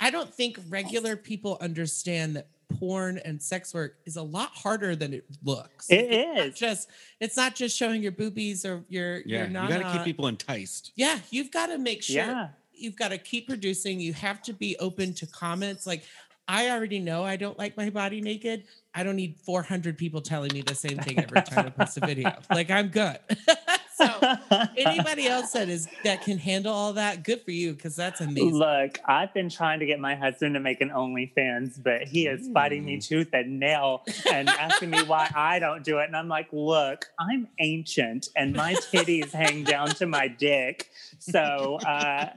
I 0.00 0.10
don't 0.10 0.32
think 0.32 0.58
regular 0.68 1.16
people 1.16 1.58
understand 1.60 2.36
that 2.36 2.46
porn 2.78 3.18
and 3.24 3.40
sex 3.42 3.72
work 3.72 3.96
is 4.04 4.16
a 4.16 4.22
lot 4.22 4.50
harder 4.50 4.94
than 4.94 5.14
it 5.14 5.24
looks. 5.42 5.88
It 5.90 6.04
It's 6.10 6.36
not 6.36 6.46
is. 6.46 6.54
just 6.58 6.88
it's 7.20 7.36
not 7.36 7.54
just 7.54 7.76
showing 7.76 8.02
your 8.02 8.12
boobies 8.12 8.64
or 8.64 8.84
your 8.88 9.20
Yeah, 9.24 9.38
your 9.38 9.46
you 9.46 9.52
got 9.68 9.78
to 9.92 9.92
keep 9.98 10.04
people 10.04 10.26
enticed. 10.26 10.92
Yeah, 10.94 11.18
you've 11.30 11.50
got 11.50 11.66
to 11.66 11.78
make 11.78 12.02
sure 12.02 12.16
Yeah. 12.16 12.48
you've 12.74 12.96
got 12.96 13.08
to 13.08 13.18
keep 13.18 13.48
producing. 13.48 14.00
You 14.00 14.12
have 14.12 14.42
to 14.42 14.52
be 14.52 14.76
open 14.78 15.14
to 15.14 15.26
comments. 15.26 15.86
Like, 15.86 16.04
I 16.46 16.70
already 16.70 16.98
know 17.00 17.24
I 17.24 17.36
don't 17.36 17.58
like 17.58 17.76
my 17.76 17.90
body 17.90 18.20
naked. 18.20 18.64
I 18.94 19.02
don't 19.02 19.16
need 19.16 19.36
400 19.44 19.96
people 19.96 20.20
telling 20.20 20.52
me 20.52 20.62
the 20.62 20.74
same 20.74 20.98
thing 20.98 21.18
every 21.18 21.42
time 21.42 21.66
I 21.66 21.70
post 21.70 21.96
a 21.98 22.00
video. 22.06 22.32
Like, 22.50 22.70
I'm 22.70 22.88
good. 22.88 23.18
so, 23.94 24.36
anybody 24.76 25.26
else 25.26 25.52
that 25.52 25.68
is 25.68 25.88
that 26.04 26.22
can 26.22 26.38
handle 26.38 26.72
all 26.72 26.94
that, 26.94 27.22
good 27.22 27.42
for 27.42 27.50
you, 27.50 27.74
because 27.74 27.94
that's 27.94 28.20
amazing. 28.20 28.54
Look, 28.54 28.98
I've 29.06 29.32
been 29.34 29.50
trying 29.50 29.80
to 29.80 29.86
get 29.86 30.00
my 30.00 30.14
husband 30.14 30.54
to 30.54 30.60
make 30.60 30.80
an 30.80 30.90
OnlyFans, 30.90 31.82
but 31.82 32.04
he 32.08 32.26
is 32.26 32.48
fighting 32.52 32.84
me 32.84 32.98
tooth 32.98 33.28
and 33.32 33.60
nail 33.60 34.04
and 34.32 34.48
asking 34.48 34.90
me 34.90 35.02
why 35.04 35.30
I 35.34 35.58
don't 35.58 35.84
do 35.84 35.98
it. 35.98 36.06
And 36.06 36.16
I'm 36.16 36.28
like, 36.28 36.48
look, 36.52 37.06
I'm 37.20 37.48
ancient 37.60 38.28
and 38.36 38.54
my 38.54 38.74
titties 38.74 39.30
hang 39.30 39.64
down 39.64 39.88
to 39.90 40.06
my 40.06 40.28
dick. 40.28 40.88
So 41.18 41.78
uh, 41.86 42.30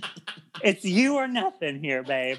it's 0.62 0.84
you 0.84 1.16
or 1.16 1.26
nothing 1.26 1.80
here, 1.82 2.02
babe. 2.02 2.38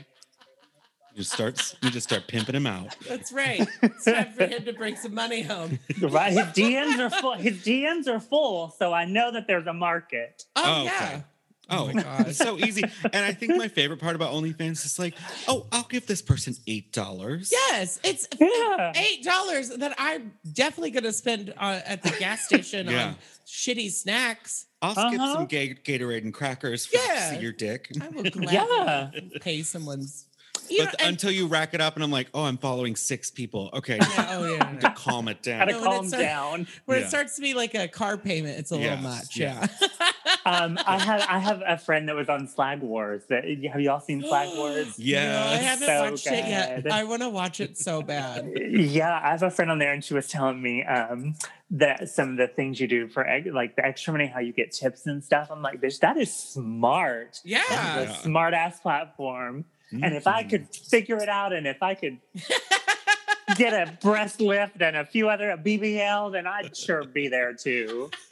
You 1.16 1.22
just 1.22 1.32
start 1.32 1.76
you 1.82 1.90
just 1.92 2.08
start 2.10 2.28
pimping 2.28 2.56
him 2.56 2.68
out. 2.68 2.94
That's 3.08 3.32
right. 3.32 3.66
It's 3.82 4.04
time 4.04 4.34
for 4.34 4.46
him 4.46 4.66
to 4.66 4.74
bring 4.74 4.98
some 4.98 5.14
money 5.14 5.42
home. 5.44 5.80
Right? 6.02 6.34
His 6.34 6.46
DMs 6.48 7.00
are 7.00 7.10
full. 7.10 7.34
His 7.36 7.58
DMs 7.64 8.08
are 8.10 8.20
full, 8.20 8.76
so 8.78 8.92
I 8.92 9.06
know 9.06 9.32
that 9.32 9.48
there's 9.48 9.66
a 9.66 9.72
market. 9.74 10.44
Oh, 10.58 10.62
Oh, 10.66 10.84
yeah. 10.84 10.92
okay. 11.14 11.24
Oh, 11.70 11.92
my 11.94 12.04
God. 12.04 12.28
it's 12.28 12.38
so 12.38 12.60
easy. 12.60 12.84
And 13.14 13.24
I 13.26 13.32
think 13.32 13.56
my 13.56 13.70
favorite 13.70 14.00
part 14.02 14.16
about 14.18 14.34
OnlyFans 14.34 14.86
is 14.86 15.00
like, 15.00 15.16
oh, 15.48 15.66
I'll 15.72 15.84
give 15.90 16.06
this 16.06 16.22
person 16.22 16.54
eight 16.68 16.92
dollars. 16.92 17.50
Yes, 17.52 17.98
it's 18.04 18.28
Yeah. 18.40 18.92
eight 18.98 19.24
dollars 19.24 19.70
that 19.70 19.96
I'm 19.98 20.34
definitely 20.52 20.92
going 20.92 21.06
to 21.06 21.14
spend 21.14 21.54
uh, 21.58 21.80
at 21.86 22.04
the 22.04 22.12
gas 22.20 22.46
station 22.46 22.88
Yeah. 22.88 23.08
on 23.08 23.16
shitty 23.48 23.90
snacks. 23.90 24.66
I'll 24.82 24.92
skip 24.94 25.20
Uh-huh. 25.20 25.34
some 25.34 25.46
Ga- 25.48 25.76
Gatorade 25.76 26.24
and 26.24 26.34
crackers 26.34 26.86
for 26.86 26.98
Yeah. 26.98 27.32
see 27.32 27.38
your 27.40 27.54
dick. 27.54 27.90
I 28.02 28.10
will 28.10 28.24
gladly 28.24 28.52
Yeah. 28.52 29.10
pay 29.40 29.62
someone's. 29.64 30.28
You 30.70 30.80
know, 30.80 30.86
But 30.92 31.02
and- 31.02 31.10
until 31.10 31.32
you 31.32 31.48
rack 31.48 31.74
it 31.74 31.82
up 31.82 31.96
and 31.96 32.04
I'm 32.04 32.12
like, 32.12 32.28
oh, 32.34 32.44
I'm 32.44 32.58
following 32.58 32.96
six 32.96 33.30
people. 33.32 33.70
Okay, 33.74 33.98
yeah, 34.00 34.28
oh 34.32 34.54
yeah, 34.54 34.80
to 34.80 34.92
calm 34.92 35.28
it 35.28 35.42
down. 35.42 35.60
Gotta 35.60 35.72
No, 35.74 35.82
when 35.82 35.88
calm 35.92 36.06
it's 36.06 36.14
a- 36.14 36.18
down. 36.18 36.68
When 36.86 37.00
Yeah. 37.00 37.06
it 37.06 37.10
starts 37.10 37.36
to 37.36 37.42
be 37.42 37.54
like 37.54 37.76
a 37.76 37.88
car 37.88 38.18
payment, 38.18 38.58
it's 38.60 38.72
a 38.72 38.78
Yes, 38.78 38.90
little 39.04 39.04
much. 39.16 39.38
yeah. 39.38 39.68
Yeah. 39.82 39.88
Um, 40.48 40.78
I 40.86 41.00
have 41.00 41.26
I 41.28 41.40
have 41.40 41.64
a 41.66 41.76
friend 41.78 42.08
that 42.08 42.16
was 42.16 42.30
on 42.30 42.48
Slag 42.48 42.82
Wars. 42.82 43.24
That 43.30 43.46
have 43.72 43.82
y'all 43.82 44.00
seen 44.00 44.22
Slag 44.22 44.56
Wars? 44.56 44.98
No, 45.00 45.18
I 45.18 45.56
haven't 45.56 45.88
So 45.88 46.12
watched 46.12 46.28
it 46.28 46.48
yet. 46.48 46.92
I 46.92 47.04
want 47.04 47.24
to 47.24 47.30
watch 47.30 47.60
it 47.60 47.80
so 47.80 48.04
bad. 48.04 48.52
Yeah, 48.70 49.20
I 49.24 49.32
have 49.32 49.42
a 49.42 49.50
friend 49.50 49.72
on 49.72 49.80
there, 49.80 49.92
and 49.92 50.04
she 50.04 50.14
was 50.14 50.28
telling 50.28 50.62
me 50.62 50.84
um, 50.84 51.34
that 51.72 52.10
some 52.10 52.30
of 52.32 52.38
the 52.38 52.48
things 52.48 52.80
you 52.80 52.88
do 52.88 53.08
for 53.08 53.26
like 53.52 53.76
the 53.76 53.84
extra 53.86 54.14
money, 54.14 54.28
how 54.28 54.40
you 54.40 54.54
get 54.54 54.72
tips 54.72 55.08
and 55.08 55.24
stuff. 55.24 55.48
I'm 55.50 55.64
like, 55.64 55.82
bitch, 55.82 56.00
that 56.02 56.16
is 56.18 56.32
smart. 56.32 57.40
Yeah. 57.44 57.64
That's 57.70 58.20
a 58.20 58.24
smart 58.24 58.54
ass 58.54 58.80
platform. 58.80 59.66
And 60.04 60.16
if 60.16 60.28
I 60.28 60.44
could 60.44 60.68
figure 60.76 61.18
it 61.18 61.30
out, 61.30 61.54
and 61.54 61.66
if 61.68 61.82
I 61.84 61.94
could 61.96 62.18
get 63.56 63.74
a 63.74 63.92
breast 64.02 64.42
lift 64.42 64.82
and 64.82 64.96
a 64.98 65.06
few 65.06 65.30
other 65.30 65.52
a 65.52 65.58
BBL, 65.58 66.32
then 66.32 66.48
I'd 66.48 66.76
sure 66.76 67.04
be 67.06 67.28
there 67.28 67.54
too. 67.54 68.10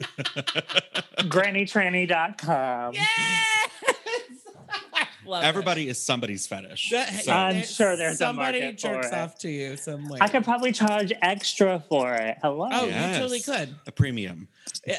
GrannyTranny.com. 1.18 2.94
Yes. 2.94 3.70
I 4.96 5.06
love. 5.26 5.44
Everybody 5.44 5.88
is 5.88 6.00
somebody's 6.00 6.46
fetish. 6.46 6.90
That- 6.90 7.24
So- 7.24 7.32
I'm 7.32 7.62
sure 7.62 7.96
there's 7.96 8.14
a 8.16 8.18
somebody 8.18 8.60
market 8.60 8.80
for 8.80 8.88
jerks 8.88 9.06
it. 9.08 9.14
off 9.14 9.38
to 9.38 9.50
you 9.50 9.76
some 9.76 10.08
way. 10.08 10.18
I 10.20 10.28
could 10.28 10.44
probably 10.44 10.72
charge 10.72 11.12
extra 11.22 11.82
for 11.88 12.14
it. 12.14 12.36
Hello. 12.42 12.68
Oh, 12.70 12.86
Yes. 12.86 13.14
you 13.14 13.20
totally 13.22 13.40
could. 13.40 13.74
a 13.86 13.92
premium. 13.92 14.48
you 14.86 14.94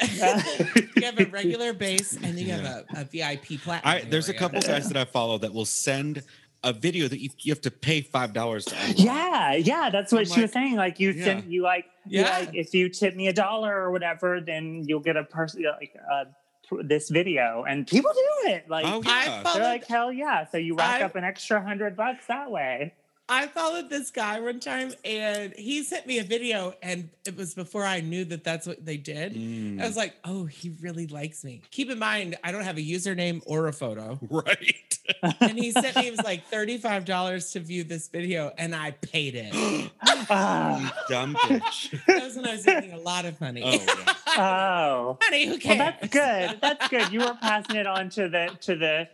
have 1.03 1.19
a 1.19 1.25
regular 1.25 1.73
base 1.73 2.13
and 2.13 2.23
then 2.23 2.37
you 2.37 2.47
Yeah. 2.47 2.57
have 2.57 2.85
a, 2.93 3.01
a 3.01 3.03
VIP 3.05 3.61
platinum. 3.61 3.81
I 3.83 4.01
there's 4.09 4.27
a 4.29 4.31
area. 4.31 4.39
couple 4.39 4.61
guys 4.61 4.87
that 4.87 4.97
I 4.97 5.05
follow 5.05 5.37
that 5.39 5.53
will 5.53 5.65
send 5.65 6.23
a 6.65 6.73
video 6.73 7.07
that 7.07 7.19
you, 7.21 7.29
you 7.39 7.51
have 7.53 7.61
to 7.61 7.71
pay 7.71 8.01
five 8.01 8.33
dollars 8.33 8.65
to. 8.65 8.75
upload. 8.75 8.93
Yeah, 9.05 9.53
yeah, 9.53 9.89
that's 9.89 10.11
what 10.11 10.19
I'm 10.19 10.25
she 10.25 10.31
like- 10.33 10.41
was 10.41 10.51
saying. 10.51 10.75
Like 10.75 10.99
you 10.99 11.11
Yeah. 11.11 11.23
send 11.23 11.51
you 11.53 11.61
like 11.61 11.85
you 12.05 12.21
Yeah. 12.21 12.39
like 12.39 12.49
if 12.55 12.73
you 12.73 12.89
tip 12.89 13.15
me 13.15 13.27
a 13.27 13.33
dollar 13.33 13.73
or 13.75 13.91
whatever, 13.91 14.41
then 14.41 14.83
you'll 14.87 14.99
get 14.99 15.15
a 15.15 15.23
person 15.23 15.63
like 15.79 15.95
uh, 16.11 16.25
pr- 16.67 16.83
this 16.83 17.09
video, 17.09 17.63
and 17.67 17.87
people 17.87 18.11
do 18.13 18.49
it. 18.49 18.67
Like 18.67 18.85
Oh 18.87 19.01
yeah. 19.05 19.43
they're 19.53 19.63
like 19.63 19.85
hell 19.87 20.11
yeah. 20.11 20.45
So 20.47 20.57
you 20.57 20.75
rack 20.75 21.01
I- 21.01 21.05
up 21.05 21.15
an 21.15 21.23
extra 21.23 21.61
hundred 21.61 21.95
bucks 21.95 22.25
that 22.27 22.49
way. 22.51 22.93
I 23.27 23.47
followed 23.47 23.89
this 23.89 24.11
guy 24.11 24.39
one 24.39 24.59
time 24.59 24.93
and 25.03 25.51
he 25.55 25.81
sent 25.83 26.05
me 26.05 26.19
a 26.19 26.23
video 26.23 26.75
and 26.83 27.09
it 27.25 27.35
was 27.35 27.55
before 27.55 27.83
I 27.83 28.01
knew 28.01 28.23
that 28.25 28.43
that's 28.43 28.67
what 28.67 28.85
they 28.85 28.97
did. 28.97 29.33
Mm, 29.33 29.81
I 29.81 29.87
was 29.87 29.97
like, 29.97 30.13
oh, 30.23 30.45
he 30.45 30.75
really 30.79 31.07
likes 31.07 31.43
me. 31.43 31.61
Keep 31.71 31.89
in 31.89 31.97
mind, 31.97 32.37
I 32.43 32.51
don't 32.51 32.63
have 32.63 32.77
a 32.77 32.81
username 32.81 33.41
or 33.47 33.67
a 33.67 33.73
photo. 33.73 34.19
right. 34.29 34.99
And 35.39 35.57
he 35.57 35.71
sent 35.71 35.95
me, 35.95 36.07
it 36.07 36.11
was 36.11 36.23
like 36.23 36.49
$35 36.51 37.53
to 37.53 37.59
view 37.61 37.83
this 37.83 38.09
video 38.09 38.51
and 38.59 38.75
I 38.75 38.91
paid 38.91 39.33
it. 39.35 39.53
Dumb 40.27 41.35
bitch. 41.35 42.05
That 42.05 42.23
was 42.23 42.35
when 42.35 42.47
I 42.47 42.51
was 42.53 42.65
making 42.65 42.93
a 42.93 42.99
lot 42.99 43.25
of 43.25 43.41
money. 43.41 43.63
Oh 43.65 43.71
yeah. 43.71 44.13
oh, 44.37 45.17
Honey, 45.23 45.45
who 45.45 45.57
well, 45.65 45.77
that's 45.77 46.07
good. 46.09 46.59
That's 46.61 46.87
good. 46.89 47.11
You 47.11 47.21
were 47.21 47.37
passing 47.41 47.77
it 47.77 47.87
on 47.87 48.09
to 48.11 48.29
the 48.29 48.55
to 48.61 48.75
the 48.75 49.07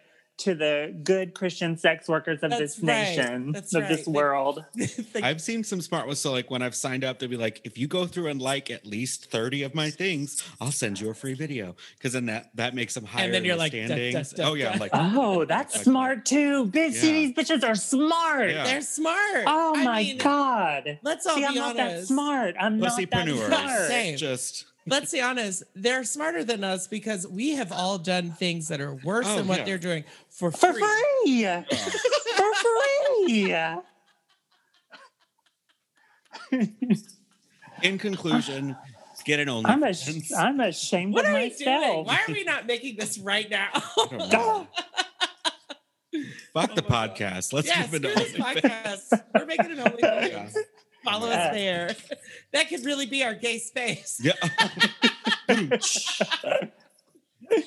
to 0.43 0.55
the 0.55 0.95
good 1.03 1.33
Christian 1.33 1.77
sex 1.77 2.07
workers 2.07 2.39
of 2.43 2.49
That's 2.51 2.75
this 2.75 2.79
right. 2.79 2.85
nation, 3.17 3.51
That's 3.51 3.73
of 3.73 3.83
right. 3.83 3.89
this 3.89 4.07
world. 4.19 4.63
I've 5.21 5.41
seen 5.41 5.63
some 5.63 5.81
smart 5.81 6.07
ones. 6.07 6.19
So 6.19 6.31
like 6.31 6.49
when 6.51 6.61
I've 6.61 6.75
signed 6.75 7.03
up, 7.03 7.19
they'll 7.19 7.29
be 7.29 7.37
like, 7.37 7.61
if 7.63 7.77
you 7.77 7.87
go 7.87 8.05
through 8.07 8.27
and 8.27 8.41
like 8.41 8.69
at 8.71 8.85
least 8.85 9.29
30 9.31 9.63
of 9.63 9.75
my 9.75 9.89
things, 9.89 10.43
I'll 10.59 10.71
send 10.71 10.99
you 10.99 11.09
a 11.09 11.13
free 11.13 11.33
video. 11.33 11.75
Cause 12.01 12.13
then 12.13 12.25
that 12.27 12.49
that 12.55 12.75
makes 12.75 12.93
them 12.93 13.05
higher. 13.05 13.25
And 13.25 13.33
then 13.33 13.45
you're 13.45 13.55
the 13.55 13.59
like, 13.59 13.71
duh, 13.71 13.79
duh, 13.87 13.93
standings. 13.95 14.31
duh, 14.33 14.49
oh 14.49 14.53
yeah. 14.55 14.71
I'm 14.71 14.79
like, 14.79 14.91
Oh, 14.93 15.45
that's 15.53 15.75
Okay. 15.75 15.83
smart 15.83 16.25
too. 16.25 16.65
Bitch, 16.67 16.93
see, 16.93 17.07
Yeah. 17.07 17.13
these 17.27 17.35
bitches 17.35 17.63
are 17.67 17.75
smart. 17.75 18.49
Yeah. 18.49 18.63
They're 18.65 18.81
smart. 18.81 19.43
Oh 19.47 19.73
I 19.77 19.83
my 19.83 20.01
mean, 20.03 20.17
god. 20.17 20.99
Let's 21.03 21.25
all 21.25 21.35
See, 21.35 21.41
be 21.41 21.47
I'm 21.47 21.55
not 21.55 21.75
that 21.75 21.91
honest. 21.91 22.07
smart. 22.07 22.55
I'm 22.59 22.77
not 22.79 22.97
that 22.97 23.27
smart. 23.27 23.87
Same. 23.87 24.17
just 24.17 24.65
Let's 24.87 25.11
be 25.11 25.21
honest. 25.21 25.63
They're 25.75 26.03
smarter 26.03 26.43
than 26.43 26.63
us 26.63 26.87
because 26.87 27.27
we 27.27 27.51
have 27.51 27.71
all 27.71 27.97
done 27.99 28.31
things 28.31 28.67
that 28.69 28.81
are 28.81 28.95
worse 28.95 29.27
Oh, 29.27 29.35
than 29.37 29.47
what 29.47 29.59
yeah. 29.59 29.65
they're 29.65 29.77
doing 29.77 30.03
for 30.29 30.51
For 30.51 30.73
free. 30.73 30.83
free. 31.25 31.43
For 32.37 32.53
free. 33.27 33.55
in 37.83 37.97
conclusion, 37.97 38.75
get 39.25 39.39
an 39.39 39.49
only 39.49 39.69
I'm, 39.69 39.81
OnlyFans. 39.81 40.31
ash- 40.31 40.37
I'm 40.37 40.59
ashamed 40.59 41.13
What 41.13 41.25
of 41.25 41.31
are 41.31 41.35
we 41.39 41.49
doing? 41.49 41.69
myself. 41.79 42.07
Why 42.07 42.15
are 42.27 42.31
we 42.33 42.43
not 42.43 42.65
making 42.65 42.97
this 42.97 43.17
right 43.19 43.49
now? 43.49 43.69
I 43.73 44.07
don't 44.09 44.31
know. 44.31 44.67
Fuck 46.53 46.71
oh 46.71 46.75
the 46.75 46.83
Oh 46.83 46.89
my 46.89 47.07
God. 47.07 47.15
podcast. 47.15 47.53
Let's 47.53 47.67
yeah, 47.67 47.81
move 47.83 47.93
into 47.95 48.09
screw 48.11 48.23
this 48.25 48.33
OnlyFans. 48.33 48.61
podcast. 49.09 49.23
We're 49.39 49.45
making 49.45 49.71
an 49.71 49.77
OnlyFans. 49.77 50.01
Yeah. 50.29 50.49
Follow 51.03 51.29
Yeah. 51.29 51.45
us 51.47 51.53
there. 51.55 51.95
That 52.53 52.67
could 52.69 52.83
really 52.85 53.05
be 53.05 53.23
our 53.23 53.33
gay 53.33 53.59
space. 53.59 54.19
Yeah. 54.21 54.33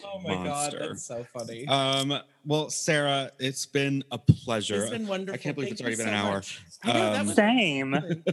Oh 0.02 0.18
my 0.20 0.34
Monster. 0.36 0.78
god, 0.78 0.88
that's 0.90 1.04
so 1.04 1.26
funny. 1.34 1.66
um. 1.68 2.18
Well, 2.46 2.70
Sarah, 2.70 3.30
it's 3.38 3.66
been 3.66 4.02
a 4.10 4.16
pleasure. 4.18 4.80
it's 4.82 4.90
been 4.90 5.06
wonderful. 5.06 5.34
I 5.34 5.42
can't 5.42 5.54
believe 5.54 5.72
it's 5.72 5.80
already 5.82 5.96
you 5.96 6.04
been 6.04 6.08
an 6.08 6.14
hour. 6.14 6.34
much. 6.36 6.62
I 6.82 6.92
know, 6.92 7.12
that 7.12 7.20
Um, 7.20 7.28
Same. 7.28 8.24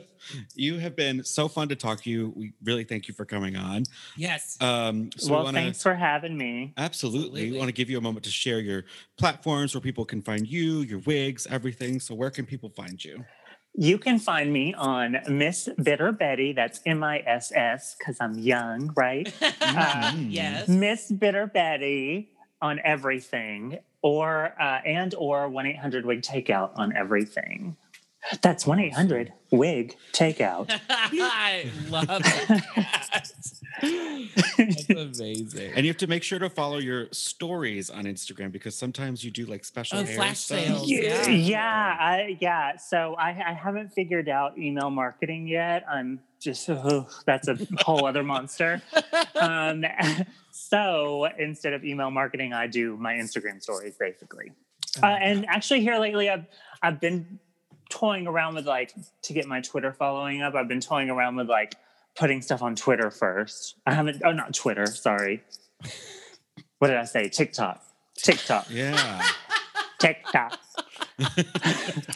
You 0.56 0.80
have 0.80 0.96
been 0.96 1.24
so 1.26 1.48
fun 1.50 1.68
to 1.70 1.76
talk 1.76 2.04
to 2.04 2.10
you. 2.10 2.32
We 2.38 2.54
really 2.64 2.84
thank 2.86 3.10
you 3.10 3.14
for 3.14 3.26
coming 3.26 3.58
on. 3.58 3.84
yes. 4.16 4.58
Um, 4.62 5.10
so 5.18 5.28
we 5.28 5.34
well, 5.34 5.44
want 5.46 5.56
to 5.58 5.62
thanks 5.64 5.82
for 5.84 5.94
having 5.94 6.38
me. 6.38 6.74
absolutely, 6.78 7.26
Absolutely. 7.42 7.52
we 7.52 7.58
want 7.58 7.68
to 7.70 7.74
give 7.74 7.90
you 7.90 7.98
a 7.98 8.02
moment 8.02 8.24
to 8.26 8.32
share 8.32 8.60
your 8.62 8.84
platforms 9.18 9.74
where 9.74 9.82
people 9.82 10.06
can 10.06 10.22
find 10.22 10.48
you, 10.48 10.80
your 10.82 11.00
wigs, 11.00 11.48
everything. 11.50 12.00
So 12.00 12.16
where 12.16 12.30
can 12.30 12.46
people 12.46 12.70
find 12.70 13.04
you? 13.04 13.26
You 13.74 13.98
can 13.98 14.20
find 14.20 14.52
me 14.52 14.74
on 14.74 15.18
Miss 15.30 15.70
Bitter 15.82 16.12
Betty. 16.12 16.52
That's 16.52 16.82
M 16.86 17.04
I 17.04 17.20
S 17.26 17.52
S 17.56 17.96
because 17.98 18.18
I'm 18.20 18.38
young, 18.38 18.92
right? 18.96 19.34
Uh, 19.62 20.14
yes. 20.18 20.68
Miss 20.68 21.10
Bitter 21.12 21.48
Betty 21.48 22.32
on 22.62 22.80
everything, 22.84 23.80
or 24.02 24.54
uh, 24.62 24.82
and 24.86 25.16
or 25.16 25.48
one 25.48 25.66
eight 25.66 25.78
hundred 25.78 26.06
wig 26.06 26.22
takeout 26.22 26.72
on 26.76 26.96
everything. 26.96 27.78
That's 28.42 28.66
one 28.68 28.80
eight 28.80 28.94
hundred 28.94 29.34
wig 29.52 29.96
takeout. 30.14 30.70
I 30.90 31.70
love 31.90 32.08
that. 32.08 33.32
That's 33.82 34.90
amazing. 34.90 35.72
And 35.76 35.86
you 35.86 35.90
have 35.90 35.98
to 35.98 36.08
make 36.08 36.24
sure 36.24 36.40
to 36.40 36.50
follow 36.50 36.78
your 36.78 37.08
stories 37.12 37.90
on 37.90 38.04
Instagram 38.06 38.52
because 38.52 38.76
sometimes 38.76 39.24
you 39.24 39.32
do 39.32 39.46
like 39.46 39.66
special 39.66 40.00
Oh, 40.00 40.06
flash 40.06 40.38
sales. 40.40 40.88
yeah, 40.90 41.28
Yeah. 41.28 41.30
yeah, 41.30 41.98
I, 42.00 42.38
yeah. 42.40 42.78
So 42.78 43.16
I, 43.16 43.30
I 43.30 43.54
haven't 43.54 43.92
figured 43.94 44.30
out 44.30 44.58
email 44.58 44.90
marketing 44.90 45.48
yet. 45.48 45.84
I'm 45.90 46.20
just 46.40 46.70
oh, 46.70 47.08
that's 47.26 47.48
a 47.48 47.58
whole 47.80 48.06
other 48.06 48.24
monster. 48.24 48.82
Um, 49.34 49.84
so 50.52 51.26
instead 51.40 51.74
of 51.74 51.84
email 51.84 52.12
marketing, 52.12 52.54
I 52.54 52.68
do 52.68 52.96
my 52.98 53.14
Instagram 53.14 53.60
stories 53.62 53.96
basically. 54.00 54.52
Uh, 55.02 55.06
and 55.08 55.46
actually, 55.48 55.82
here 55.82 55.98
lately, 55.98 56.30
I've 56.30 56.46
I've 56.84 57.00
been 57.00 57.40
toying 57.92 58.26
around 58.28 58.56
with 58.56 58.66
like 58.66 58.94
to 59.24 59.34
get 59.34 59.46
my 59.46 59.62
Twitter 59.62 59.94
following 59.94 60.42
up. 60.42 60.56
I've 60.56 60.68
been 60.68 60.82
toying 60.82 61.10
around 61.10 61.36
with 61.36 61.50
like 61.50 61.76
putting 62.16 62.42
stuff 62.42 62.62
on 62.62 62.76
Twitter 62.76 63.12
first. 63.12 63.76
I 63.86 63.94
haven't. 63.94 64.22
Oh, 64.26 64.32
not 64.32 64.54
Twitter. 64.54 64.88
Sorry. 64.88 65.44
what 66.80 66.88
did 66.88 66.98
I 66.98 67.06
say? 67.06 67.30
TikTok. 67.30 67.84
TikTok. 68.18 68.68
Yeah. 68.70 69.28
TikTok. 70.00 70.60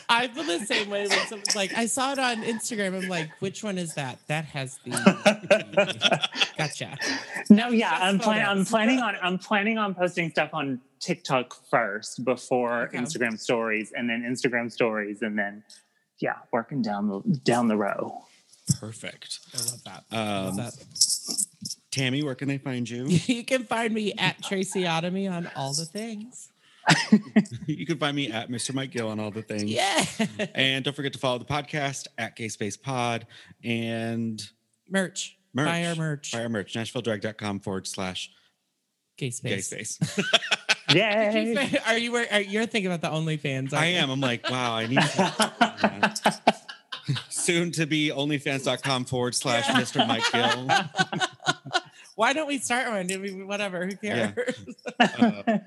I 0.09 0.28
feel 0.34 0.43
the 0.43 0.65
same 0.65 0.89
way 0.89 1.07
when 1.07 1.28
someone's 1.28 1.55
like, 1.55 1.78
I 1.78 1.86
saw 1.86 2.13
it 2.13 2.19
on 2.19 2.43
Instagram. 2.43 3.01
I'm 3.01 3.09
like, 3.09 3.30
which 3.39 3.63
one 3.63 3.78
is 3.78 3.93
that? 3.95 4.17
That 4.28 4.45
has 4.45 4.80
the. 4.84 6.30
gotcha. 6.57 6.97
No, 7.49 7.69
yeah, 7.69 7.91
Just 7.91 8.01
I'm 8.01 8.19
planning. 8.19 8.45
I'm 8.45 8.65
planning 8.65 8.99
on. 8.99 9.15
I'm 9.21 9.38
planning 9.38 9.78
on 9.78 9.93
posting 9.93 10.32
stuff 10.32 10.49
on 10.53 10.82
TikTok 11.05 11.53
first 11.69 12.25
before 12.25 12.83
Okay. 12.87 12.97
Instagram 12.97 13.39
stories, 13.39 13.91
and 13.95 14.09
then 14.09 14.23
Instagram 14.23 14.71
stories, 14.71 15.21
and 15.21 15.37
then 15.37 15.63
yeah, 16.19 16.35
working 16.51 16.81
down 16.81 17.07
the 17.09 17.19
down 17.43 17.67
the 17.67 17.77
row. 17.77 18.25
Perfect. 18.79 19.39
I 19.53 19.57
Perfect. 19.57 19.71
love 19.71 19.83
that. 19.83 20.03
I 20.11 20.15
love 20.41 20.47
Um, 20.49 20.55
that. 20.57 20.73
Tammy, 21.91 22.23
where 22.23 22.35
can 22.35 22.47
they 22.47 22.57
find 22.57 22.89
you? 22.89 23.05
You 23.27 23.43
can 23.45 23.63
find 23.65 23.93
me 23.93 24.13
at 24.17 24.41
Tracy 24.43 24.83
Otomy 24.83 25.31
on 25.31 25.49
all 25.55 25.73
the 25.73 25.85
things. 25.85 26.49
you 27.67 27.85
can 27.85 27.97
find 27.97 28.15
me 28.15 28.31
at 28.31 28.49
Mr. 28.49 28.73
Mike 28.73 28.91
Gill 28.91 29.07
on 29.09 29.19
all 29.19 29.31
the 29.31 29.41
things. 29.41 29.63
Yeah. 29.63 30.05
And 30.55 30.83
don't 30.85 30.93
forget 30.95 31.13
to 31.13 31.19
follow 31.19 31.37
the 31.39 31.45
podcast 31.45 32.07
at 32.17 32.35
Gay 32.35 32.47
Space 32.49 32.77
Pod 32.77 33.25
and 33.63 34.41
merch. 34.89 35.37
merch. 35.53 35.65
Buy 35.67 35.85
our 35.87 35.95
merch. 35.95 36.31
Buy 36.31 36.43
our 36.43 36.49
merch. 36.49 36.73
NashvilleDrag.com 36.73 37.59
forward 37.61 37.87
slash 37.87 38.29
Gay 39.17 39.29
space. 39.31 39.69
gay 39.69 39.83
space. 39.83 40.19
Space. 40.89 40.95
Yay! 40.95 41.79
Are 41.86 41.97
you? 41.97 42.15
Are, 42.15 42.41
you're 42.41 42.65
thinking 42.65 42.91
about 42.91 43.01
the 43.01 43.15
OnlyFans? 43.15 43.73
I 43.73 43.88
you? 43.88 43.97
am. 43.97 44.09
I'm 44.09 44.21
like, 44.21 44.49
wow, 44.49 44.75
I 44.75 44.88
need 44.88 45.01
to. 45.01 46.43
Soon 47.29 47.71
to 47.73 47.86
be 47.86 48.09
onlyfans.com 48.09 49.05
forward 49.05 49.36
slash 49.36 49.67
Yeah. 49.67 49.75
Mr. 49.75 50.07
Mike 50.07 50.23
Gill. 50.31 51.81
Why 52.15 52.33
don't 52.33 52.47
we 52.47 52.57
start 52.57 52.88
one? 52.88 53.11
I 53.11 53.17
mean, 53.17 53.45
whatever. 53.47 53.86
Who 53.86 53.93
Yeah. 54.01 54.31
cares? 54.31 54.65
Uh, 54.99 55.59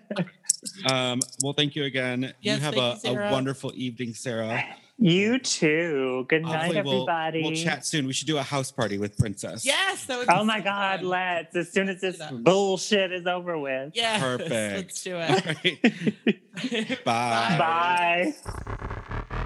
um, 0.93 1.21
well, 1.43 1.53
thank 1.53 1.77
you 1.77 1.85
again. 1.85 2.33
Yes, 2.41 2.59
you 2.59 2.65
have 2.65 2.77
a, 2.77 2.99
you, 3.05 3.19
a 3.19 3.31
wonderful 3.31 3.71
evening, 3.75 4.15
Sarah. 4.15 4.65
You 5.01 5.39
too. 5.39 6.27
Good 6.29 6.43
night, 6.43 6.51
Hopefully 6.73 6.83
we'll- 6.83 6.95
everybody. 6.95 7.43
We'll 7.45 7.55
chat 7.55 7.87
soon. 7.87 8.07
We 8.07 8.13
should 8.13 8.27
do 8.27 8.37
a 8.37 8.43
house 8.43 8.73
party 8.73 8.99
with 8.99 9.17
Princess. 9.17 9.65
Yes, 9.65 10.05
that 10.07 10.19
would 10.19 10.27
be 10.27 10.35
Oh 10.35 10.43
my 10.43 10.59
so 10.59 10.65
God, 10.65 11.01
fun. 11.01 11.09
let's. 11.09 11.55
As 11.57 11.71
soon 11.71 11.89
as 11.89 12.01
this 12.01 12.21
bullshit 12.33 13.13
is 13.13 13.25
over 13.27 13.57
with. 13.57 13.93
Yes, 13.95 14.21
Perfect. 14.39 14.51
Let's 14.51 15.03
do 15.05 15.17
it. 15.21 16.41
right. 16.65 17.05
Bye. 17.05 17.57
Bye. 17.59 18.35
Bye. 18.45 19.39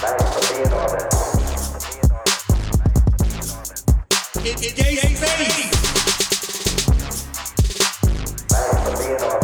Thanks 0.00 0.46
for 0.46 0.54
being 0.54 0.72
on 0.72 0.96
it. 0.96 1.12
Thanks 4.42 5.22
it. 9.02 9.39